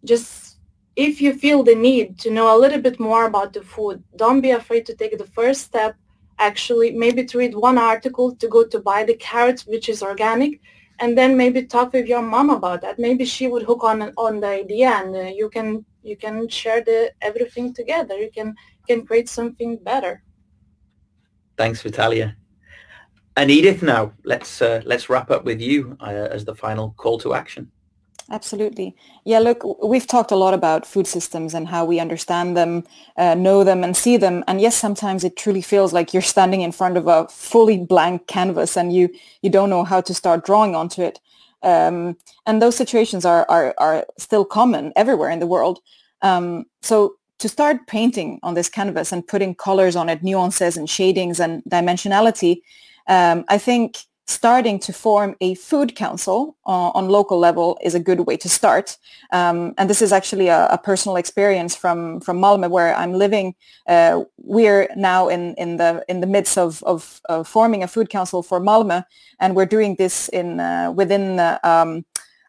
just 0.03 0.57
if 0.95 1.21
you 1.21 1.33
feel 1.33 1.63
the 1.63 1.75
need 1.75 2.19
to 2.19 2.29
know 2.29 2.55
a 2.55 2.61
little 2.63 2.81
bit 2.81 2.99
more 2.99 3.25
about 3.25 3.53
the 3.53 3.61
food, 3.61 4.03
don't 4.15 4.41
be 4.41 4.51
afraid 4.51 4.85
to 4.85 4.95
take 4.95 5.17
the 5.17 5.31
first 5.37 5.61
step 5.61 5.95
actually 6.39 6.91
maybe 6.91 7.23
to 7.23 7.37
read 7.37 7.55
one 7.55 7.77
article 7.77 8.35
to 8.35 8.47
go 8.47 8.65
to 8.65 8.79
buy 8.79 9.03
the 9.03 9.15
carrots 9.15 9.65
which 9.65 9.87
is 9.89 10.03
organic 10.03 10.59
and 10.99 11.17
then 11.17 11.37
maybe 11.37 11.63
talk 11.63 11.93
with 11.93 12.07
your 12.07 12.21
mom 12.21 12.49
about 12.49 12.81
that 12.81 12.99
maybe 12.99 13.25
she 13.25 13.47
would 13.47 13.63
hook 13.63 13.83
on 13.83 14.01
on 14.17 14.39
the 14.39 14.47
idea 14.47 14.89
and 14.89 15.15
uh, 15.15 15.21
you 15.21 15.49
can 15.49 15.85
you 16.05 16.15
can 16.15 16.47
share 16.47 16.81
the 16.81 17.11
everything 17.21 17.73
together 17.73 18.15
you 18.17 18.31
can 18.31 18.55
can 18.87 19.05
create 19.05 19.29
something 19.29 19.77
better 19.77 20.23
thanks 21.57 21.81
vitalia 21.81 22.35
and 23.37 23.51
edith 23.51 23.81
now 23.81 24.11
let's 24.23 24.61
uh, 24.61 24.81
let's 24.85 25.09
wrap 25.09 25.31
up 25.31 25.43
with 25.43 25.59
you 25.59 25.97
uh, 26.01 26.27
as 26.35 26.45
the 26.45 26.55
final 26.55 26.93
call 26.97 27.17
to 27.17 27.33
action 27.33 27.71
Absolutely. 28.31 28.95
Yeah, 29.23 29.37
look, 29.37 29.63
we've 29.83 30.07
talked 30.07 30.31
a 30.31 30.35
lot 30.35 30.55
about 30.55 30.87
food 30.87 31.05
systems 31.05 31.53
and 31.53 31.67
how 31.67 31.85
we 31.85 31.99
understand 31.99 32.57
them, 32.57 32.83
uh, 33.17 33.35
know 33.35 33.63
them 33.63 33.83
and 33.83 33.95
see 33.95 34.17
them. 34.17 34.43
And 34.47 34.59
yes, 34.59 34.75
sometimes 34.75 35.23
it 35.23 35.37
truly 35.37 35.61
feels 35.61 35.93
like 35.93 36.11
you're 36.11 36.23
standing 36.23 36.61
in 36.61 36.71
front 36.71 36.97
of 36.97 37.07
a 37.07 37.27
fully 37.27 37.77
blank 37.77 38.25
canvas 38.25 38.75
and 38.75 38.91
you, 38.91 39.09
you 39.43 39.51
don't 39.51 39.69
know 39.69 39.83
how 39.83 40.01
to 40.01 40.13
start 40.13 40.43
drawing 40.43 40.73
onto 40.73 41.03
it. 41.03 41.19
Um, 41.65 42.15
and 42.45 42.61
those 42.61 42.75
situations 42.77 43.25
are, 43.25 43.45
are, 43.49 43.73
are 43.77 44.05
still 44.17 44.45
common 44.45 44.93
everywhere 44.95 45.31
in 45.31 45.39
the 45.39 45.47
world. 45.47 45.79
Um, 46.21 46.65
so 46.81 47.15
to 47.39 47.49
start 47.49 47.87
painting 47.87 48.39
on 48.43 48.53
this 48.53 48.69
canvas 48.69 49.11
and 49.11 49.27
putting 49.27 49.55
colors 49.55 49.95
on 49.95 50.07
it, 50.07 50.23
nuances 50.23 50.77
and 50.77 50.89
shadings 50.89 51.39
and 51.39 51.63
dimensionality, 51.63 52.61
um, 53.07 53.43
I 53.49 53.57
think 53.57 53.97
starting 54.27 54.79
to 54.79 54.91
form 54.91 55.35
a 55.39 55.53
food 55.55 55.95
council 55.95 56.57
uh, 56.65 56.89
on 56.89 57.09
local 57.09 57.37
level 57.37 57.77
is 57.83 57.93
a 57.93 57.99
good 57.99 58.21
way 58.21 58.35
to 58.37 58.49
start. 58.49 58.97
Um, 59.31 59.73
and 59.77 59.89
this 59.89 60.01
is 60.01 60.11
actually 60.11 60.47
a, 60.47 60.67
a, 60.67 60.77
personal 60.79 61.15
experience 61.15 61.75
from, 61.75 62.19
from 62.21 62.39
Malmö 62.39 62.69
where 62.69 62.95
I'm 62.95 63.13
living. 63.13 63.53
Uh, 63.87 64.23
we're 64.37 64.89
now 64.95 65.27
in, 65.27 65.53
in, 65.55 65.77
the, 65.77 66.03
in 66.07 66.21
the 66.21 66.27
midst 66.27 66.57
of, 66.57 66.81
of, 66.83 67.21
of, 67.25 67.47
forming 67.47 67.83
a 67.83 67.87
food 67.87 68.09
council 68.09 68.41
for 68.41 68.59
Malmö 68.59 69.05
and 69.39 69.55
we're 69.55 69.65
doing 69.67 69.95
this 69.95 70.27
in, 70.29 70.59
uh, 70.59 70.91
within 70.91 71.39
um, 71.63 72.03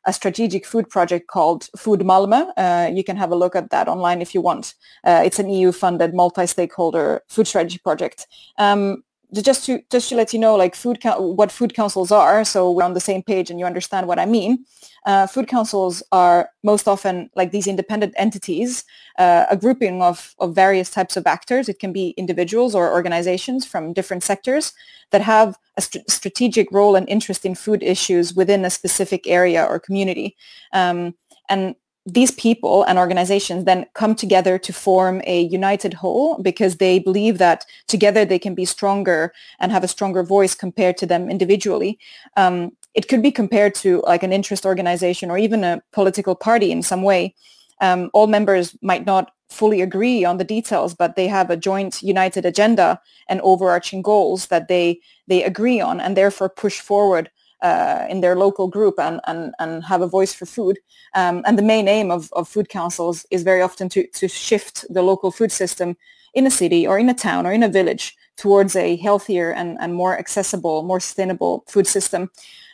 a 0.07 0.13
strategic 0.13 0.65
food 0.65 0.89
project 0.89 1.27
called 1.27 1.69
Food 1.77 2.01
Malmö. 2.01 2.53
Uh, 2.57 2.91
you 2.91 3.05
can 3.05 3.17
have 3.17 3.33
a 3.33 3.37
look 3.37 3.57
at 3.57 3.71
that 3.71 3.89
online 3.89 4.23
if 4.23 4.35
you 4.35 4.41
want. 4.41 4.75
Uh, 5.05 5.23
it's 5.25 5.39
an 5.39 5.51
EU-funded 5.51 6.15
multi-stakeholder 6.15 7.23
food 7.29 7.47
strategy 7.47 7.79
project. 7.79 8.27
Um, 8.57 9.03
just 9.35 9.65
to 9.67 9.83
just 9.91 10.09
to 10.09 10.17
let 10.17 10.33
you 10.33 10.39
know 10.39 10.55
like 10.57 10.75
food 10.75 10.99
what 11.19 11.51
food 11.51 11.75
councils 11.75 12.13
are 12.13 12.45
so 12.45 12.71
we're 12.71 12.85
on 12.85 12.95
the 12.95 13.01
same 13.01 13.23
page 13.23 13.51
and 13.51 13.59
you 13.59 13.67
understand 13.67 14.07
what 14.07 14.19
i 14.19 14.27
mean. 14.27 14.65
Uh, 15.07 15.25
food 15.25 15.47
councils 15.47 16.03
are 16.11 16.51
most 16.65 16.89
often 16.89 17.31
like 17.37 17.53
these 17.53 17.69
independent 17.69 18.13
entities 18.17 18.85
uh, 19.19 19.47
a 19.49 19.57
grouping 19.57 20.03
of, 20.03 20.35
of 20.41 20.53
various 20.53 20.91
types 20.91 21.17
of 21.17 21.27
actors. 21.29 21.69
It 21.69 21.79
can 21.79 21.93
be 21.93 22.11
individuals 22.17 22.75
or 22.75 22.93
organizations 22.93 23.65
from 23.65 23.93
different 23.93 24.25
sectors 24.25 24.73
that 25.13 25.23
have 25.23 25.57
a 25.77 25.83
st- 25.83 26.11
strategic 26.11 26.71
role 26.73 26.97
and 26.97 27.09
interest 27.09 27.47
in 27.47 27.55
food 27.55 27.85
issues 27.85 28.35
within 28.35 28.65
a 28.65 28.71
specific 28.71 29.29
area 29.29 29.65
or 29.65 29.79
community. 29.79 30.37
Um, 30.73 31.15
and 31.49 31.77
these 32.07 32.31
people 32.31 32.85
and 32.85 32.99
organizations 32.99 33.65
then 33.65 33.85
come 33.95 34.15
together 34.15 34.59
to 34.59 34.73
form 34.73 35.21
a 35.27 35.43
united 35.43 35.93
whole 35.93 36.41
because 36.41 36.77
they 36.77 37.01
believe 37.01 37.39
that 37.39 37.67
together 37.89 38.25
they 38.25 38.39
can 38.39 38.55
be 38.55 38.65
stronger 38.65 39.33
and 39.59 39.73
have 39.73 39.83
a 39.83 39.89
stronger 39.89 40.23
voice 40.23 40.55
compared 40.55 40.97
to 40.97 41.07
them 41.07 41.29
individually. 41.29 41.99
Um, 42.37 42.71
it 42.95 43.09
could 43.09 43.23
be 43.23 43.33
compared 43.33 43.75
to 43.77 44.03
like 44.07 44.23
an 44.23 44.33
interest 44.33 44.65
organization 44.65 45.31
or 45.31 45.37
even 45.37 45.65
a 45.65 45.83
political 45.93 46.37
party 46.37 46.71
in 46.71 46.83
some 46.83 47.03
way. 47.03 47.35
Um, 47.81 48.09
all 48.15 48.29
members 48.29 48.77
might 48.81 49.05
not 49.05 49.33
fully 49.51 49.81
agree 49.81 50.25
on 50.25 50.39
the 50.39 50.45
details, 50.45 50.95
but 50.95 51.17
they 51.17 51.27
have 51.27 51.51
a 51.51 51.57
joint 51.57 52.03
united 52.03 52.47
agenda 52.47 53.01
and 53.29 53.41
overarching 53.41 54.01
goals 54.01 54.47
that 54.47 54.69
they 54.69 55.01
they 55.27 55.43
agree 55.43 55.81
on 55.81 56.01
and 56.01 56.17
therefore 56.17 56.49
push 56.49 56.81
forward 56.81 57.31
uh, 57.63 58.07
in 58.09 58.21
their 58.21 58.37
local 58.37 58.69
group 58.69 58.99
and, 58.99 59.21
and, 59.27 59.55
and 59.59 59.85
have 59.85 60.03
a 60.03 60.07
voice 60.07 60.33
for 60.33 60.47
food. 60.47 60.79
Um, 61.15 61.43
and 61.47 61.59
the 61.59 61.63
main 61.63 61.89
aim 61.89 62.11
of, 62.11 62.31
of 62.33 62.49
food 62.49 62.69
councils 62.69 63.27
is 63.31 63.43
very 63.43 63.63
often 63.63 63.89
to, 63.91 64.07
to 64.07 64.29
shift 64.29 64.85
the 64.91 65.03
local 65.03 65.31
food 65.31 65.53
system 65.53 65.97
in 66.35 66.47
a 66.47 66.51
city 66.51 66.87
or 66.87 66.99
in 66.99 67.09
a 67.09 67.15
town 67.15 67.47
or 67.47 67.53
in 67.53 67.63
a 67.63 67.69
village 67.69 68.17
towards 68.37 68.77
a 68.77 68.97
healthier 68.97 69.51
and, 69.53 69.79
and 69.81 69.95
more 69.95 70.19
accessible, 70.19 70.83
more 70.83 71.01
sustainable 71.01 71.65
food 71.67 71.87
system. 71.87 72.31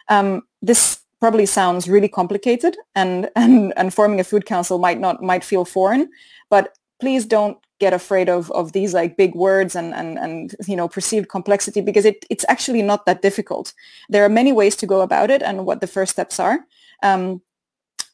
Um, 0.09 0.43
this 0.61 1.01
probably 1.21 1.47
sounds 1.47 1.89
really 1.89 2.09
complicated 2.09 2.77
and, 2.97 3.31
and, 3.37 3.73
and 3.77 3.95
forming 3.95 4.21
a 4.21 4.25
food 4.25 4.47
council 4.47 4.79
might 4.79 4.99
not 4.99 5.23
might 5.23 5.45
feel 5.45 5.65
foreign, 5.65 6.11
but 6.51 6.77
please 7.01 7.25
don't 7.25 7.57
get 7.85 7.93
afraid 7.93 8.29
of, 8.29 8.51
of 8.53 8.73
these 8.73 8.95
like 8.95 9.17
big 9.17 9.35
words 9.35 9.75
and, 9.75 9.93
and, 10.01 10.19
and 10.25 10.55
you 10.71 10.77
know 10.77 10.89
perceived 10.89 11.29
complexity 11.37 11.81
because 11.89 12.07
it, 12.11 12.19
it's 12.31 12.47
actually 12.49 12.83
not 12.83 13.05
that 13.07 13.23
difficult. 13.23 13.75
There 14.13 14.25
are 14.25 14.39
many 14.41 14.53
ways 14.61 14.77
to 14.77 14.87
go 14.87 15.01
about 15.01 15.31
it 15.35 15.43
and 15.43 15.67
what 15.67 15.81
the 15.81 15.93
first 15.97 16.13
steps 16.13 16.39
are. 16.39 16.59
Um, 17.03 17.43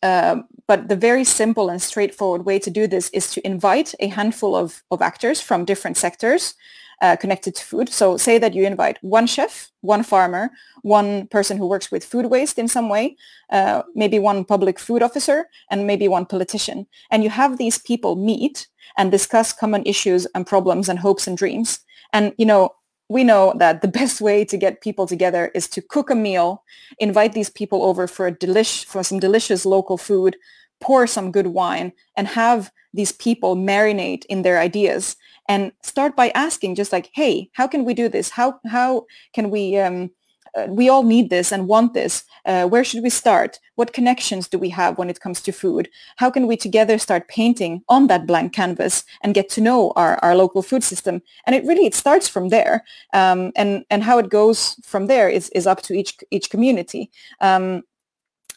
uh, 0.02 0.36
but 0.70 0.88
the 0.88 0.96
very 1.08 1.24
simple 1.24 1.68
and 1.70 1.80
straightforward 1.82 2.44
way 2.44 2.58
to 2.60 2.70
do 2.70 2.86
this 2.86 3.10
is 3.10 3.30
to 3.32 3.40
invite 3.44 3.94
a 4.00 4.08
handful 4.18 4.54
of, 4.54 4.82
of 4.90 5.02
actors 5.02 5.40
from 5.40 5.64
different 5.64 5.96
sectors 5.96 6.54
uh, 7.00 7.16
connected 7.16 7.54
to 7.54 7.64
food. 7.64 7.88
So 7.88 8.16
say 8.16 8.38
that 8.38 8.54
you 8.54 8.64
invite 8.64 8.98
one 9.02 9.26
chef, 9.26 9.70
one 9.80 10.02
farmer, 10.02 10.50
one 10.82 11.26
person 11.28 11.56
who 11.56 11.66
works 11.66 11.90
with 11.90 12.04
food 12.04 12.26
waste 12.26 12.58
in 12.58 12.68
some 12.68 12.88
way, 12.88 13.16
uh, 13.50 13.82
maybe 13.94 14.18
one 14.18 14.44
public 14.44 14.78
food 14.78 15.02
officer, 15.02 15.48
and 15.70 15.86
maybe 15.86 16.08
one 16.08 16.26
politician. 16.26 16.86
And 17.10 17.22
you 17.22 17.30
have 17.30 17.58
these 17.58 17.78
people 17.78 18.16
meet 18.16 18.66
and 18.96 19.10
discuss 19.10 19.52
common 19.52 19.82
issues 19.86 20.26
and 20.34 20.46
problems 20.46 20.88
and 20.88 20.98
hopes 20.98 21.26
and 21.26 21.36
dreams. 21.36 21.80
And, 22.12 22.34
you 22.38 22.46
know, 22.46 22.74
we 23.08 23.24
know 23.24 23.54
that 23.58 23.80
the 23.80 23.88
best 24.00 24.20
way 24.20 24.44
to 24.44 24.56
get 24.56 24.80
people 24.80 25.06
together 25.06 25.50
is 25.54 25.68
to 25.68 25.82
cook 25.82 26.10
a 26.10 26.14
meal, 26.14 26.64
invite 26.98 27.32
these 27.32 27.50
people 27.50 27.84
over 27.84 28.06
for 28.06 28.26
a 28.26 28.32
delish 28.32 28.84
for 28.84 29.02
some 29.02 29.20
delicious 29.20 29.64
local 29.64 29.98
food, 29.98 30.36
pour 30.80 31.06
some 31.06 31.32
good 31.32 31.48
wine, 31.48 31.92
and 32.16 32.28
have 32.28 32.70
these 32.94 33.12
people 33.12 33.56
marinate 33.56 34.24
in 34.26 34.42
their 34.42 34.58
ideas 34.58 35.16
and 35.48 35.72
start 35.82 36.14
by 36.14 36.30
asking 36.34 36.74
just 36.74 36.92
like, 36.92 37.10
hey, 37.14 37.50
how 37.52 37.66
can 37.66 37.84
we 37.84 37.94
do 37.94 38.08
this? 38.08 38.30
How, 38.30 38.60
how 38.66 39.06
can 39.32 39.50
we, 39.50 39.78
um, 39.78 40.10
uh, 40.54 40.66
we 40.68 40.88
all 40.88 41.02
need 41.02 41.30
this 41.30 41.52
and 41.52 41.68
want 41.68 41.94
this. 41.94 42.24
Uh, 42.44 42.66
where 42.66 42.84
should 42.84 43.02
we 43.02 43.10
start? 43.10 43.58
What 43.74 43.92
connections 43.92 44.48
do 44.48 44.58
we 44.58 44.70
have 44.70 44.98
when 44.98 45.10
it 45.10 45.20
comes 45.20 45.40
to 45.42 45.52
food? 45.52 45.88
How 46.16 46.30
can 46.30 46.46
we 46.46 46.56
together 46.56 46.98
start 46.98 47.28
painting 47.28 47.82
on 47.88 48.06
that 48.06 48.26
blank 48.26 48.52
canvas 48.52 49.04
and 49.22 49.34
get 49.34 49.48
to 49.50 49.60
know 49.60 49.92
our, 49.96 50.18
our 50.22 50.34
local 50.34 50.62
food 50.62 50.82
system? 50.84 51.22
And 51.46 51.54
it 51.54 51.64
really, 51.64 51.86
it 51.86 51.94
starts 51.94 52.28
from 52.28 52.48
there. 52.48 52.84
Um, 53.12 53.52
and, 53.56 53.84
and 53.90 54.02
how 54.02 54.18
it 54.18 54.30
goes 54.30 54.76
from 54.82 55.06
there 55.06 55.28
is, 55.28 55.50
is 55.50 55.66
up 55.66 55.82
to 55.82 55.94
each, 55.94 56.16
each 56.30 56.50
community. 56.50 57.10
Um, 57.40 57.82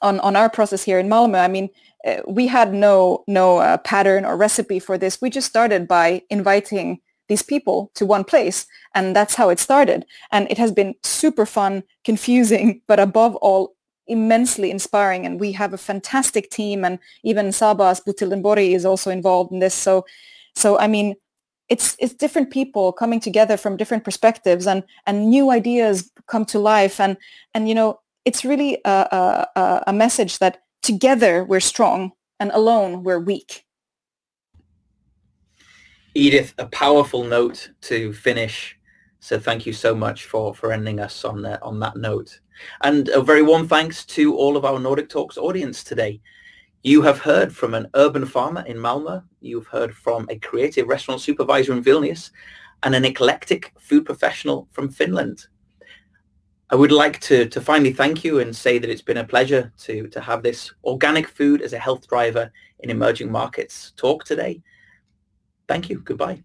on, 0.02 0.20
on 0.22 0.36
our 0.36 0.50
process 0.50 0.84
here 0.84 1.00
in 1.00 1.08
Malmö, 1.08 1.40
I 1.40 1.48
mean, 1.48 1.70
uh, 2.06 2.22
we 2.28 2.48
had 2.48 2.74
no 2.74 3.24
no 3.28 3.58
uh, 3.58 3.78
pattern 3.78 4.26
or 4.26 4.36
recipe 4.38 4.80
for 4.80 4.98
this. 4.98 5.22
We 5.22 5.30
just 5.30 5.48
started 5.48 5.88
by 5.88 6.24
inviting 6.30 7.00
these 7.28 7.42
people 7.42 7.92
to 7.96 8.06
one 8.06 8.24
place, 8.24 8.66
and 8.96 9.16
that's 9.16 9.36
how 9.36 9.50
it 9.50 9.60
started. 9.60 10.06
And 10.32 10.50
it 10.50 10.58
has 10.58 10.72
been 10.72 10.96
super 11.04 11.46
fun, 11.46 11.84
confusing, 12.04 12.82
but 12.88 13.00
above 13.00 13.36
all, 13.38 13.76
immensely 14.08 14.70
inspiring. 14.72 15.26
And 15.26 15.40
we 15.40 15.54
have 15.54 15.74
a 15.74 15.78
fantastic 15.78 16.50
team, 16.50 16.84
and 16.84 17.00
even 17.24 17.48
Sabas 17.48 18.04
Botildenborg 18.04 18.74
is 18.74 18.86
also 18.86 19.12
involved 19.12 19.52
in 19.52 19.60
this. 19.60 19.74
So, 19.74 20.06
so 20.56 20.78
I 20.80 20.88
mean, 20.88 21.16
it's 21.70 21.96
it's 22.00 22.14
different 22.14 22.52
people 22.52 22.92
coming 22.92 23.20
together 23.20 23.58
from 23.58 23.78
different 23.78 24.04
perspectives, 24.04 24.68
and 24.68 24.84
and 25.06 25.30
new 25.30 25.52
ideas 25.52 26.12
come 26.28 26.46
to 26.46 26.60
life. 26.60 27.00
And 27.00 27.16
and 27.54 27.70
you 27.70 27.76
know, 27.76 28.00
it's 28.26 28.44
really 28.44 28.80
a, 28.86 29.48
a, 29.56 29.84
a 29.88 29.94
message 29.94 30.40
that 30.40 30.62
together 30.82 31.44
we're 31.44 31.60
strong 31.60 32.12
and 32.40 32.52
alone 32.52 33.04
we're 33.04 33.20
weak. 33.20 33.66
Edith, 36.14 36.54
a 36.58 36.66
powerful 36.66 37.24
note 37.24 37.70
to 37.82 38.12
finish. 38.12 38.78
So 39.22 39.40
thank 39.40 39.66
you 39.66 39.72
so 39.72 39.96
much 39.96 40.26
for, 40.26 40.54
for 40.54 40.74
ending 40.74 41.00
us 41.00 41.24
on, 41.24 41.42
the, 41.42 41.62
on 41.62 41.80
that 41.80 41.96
note. 41.96 42.40
And 42.84 43.08
a 43.10 43.22
very 43.22 43.42
warm 43.42 43.68
thanks 43.68 44.06
to 44.08 44.36
all 44.36 44.58
of 44.58 44.66
our 44.66 44.80
Nordic 44.80 45.10
Talks 45.10 45.38
audience 45.38 45.84
today. 45.84 46.20
You 46.84 47.02
have 47.04 47.20
heard 47.20 47.56
from 47.56 47.76
an 47.76 47.88
urban 47.94 48.26
farmer 48.26 48.64
in 48.66 48.78
Malmö. 48.78 49.24
You've 49.40 49.68
heard 49.68 49.96
from 49.96 50.26
a 50.30 50.40
creative 50.40 50.88
restaurant 50.88 51.22
supervisor 51.22 51.74
in 51.74 51.84
Vilnius 51.84 52.32
and 52.84 52.96
an 52.96 53.06
eclectic 53.06 53.72
food 53.80 54.06
professional 54.06 54.68
from 54.72 54.90
Finland. 54.90 55.46
I 56.72 56.76
would 56.76 56.94
like 56.94 57.20
to, 57.22 57.50
to 57.50 57.60
finally 57.60 57.92
thank 57.92 58.24
you 58.24 58.40
and 58.40 58.56
say 58.56 58.80
that 58.80 58.90
it's 58.90 59.02
been 59.02 59.18
a 59.18 59.26
pleasure 59.26 59.74
to, 59.80 60.08
to 60.08 60.22
have 60.22 60.42
this 60.42 60.74
organic 60.86 61.28
food 61.28 61.62
as 61.62 61.74
a 61.74 61.80
health 61.80 62.08
driver 62.08 62.50
in 62.80 62.90
emerging 62.90 63.30
markets 63.30 63.92
talk 63.98 64.24
today. 64.24 64.62
Thank 65.68 65.90
you. 65.90 66.00
Goodbye. 66.00 66.44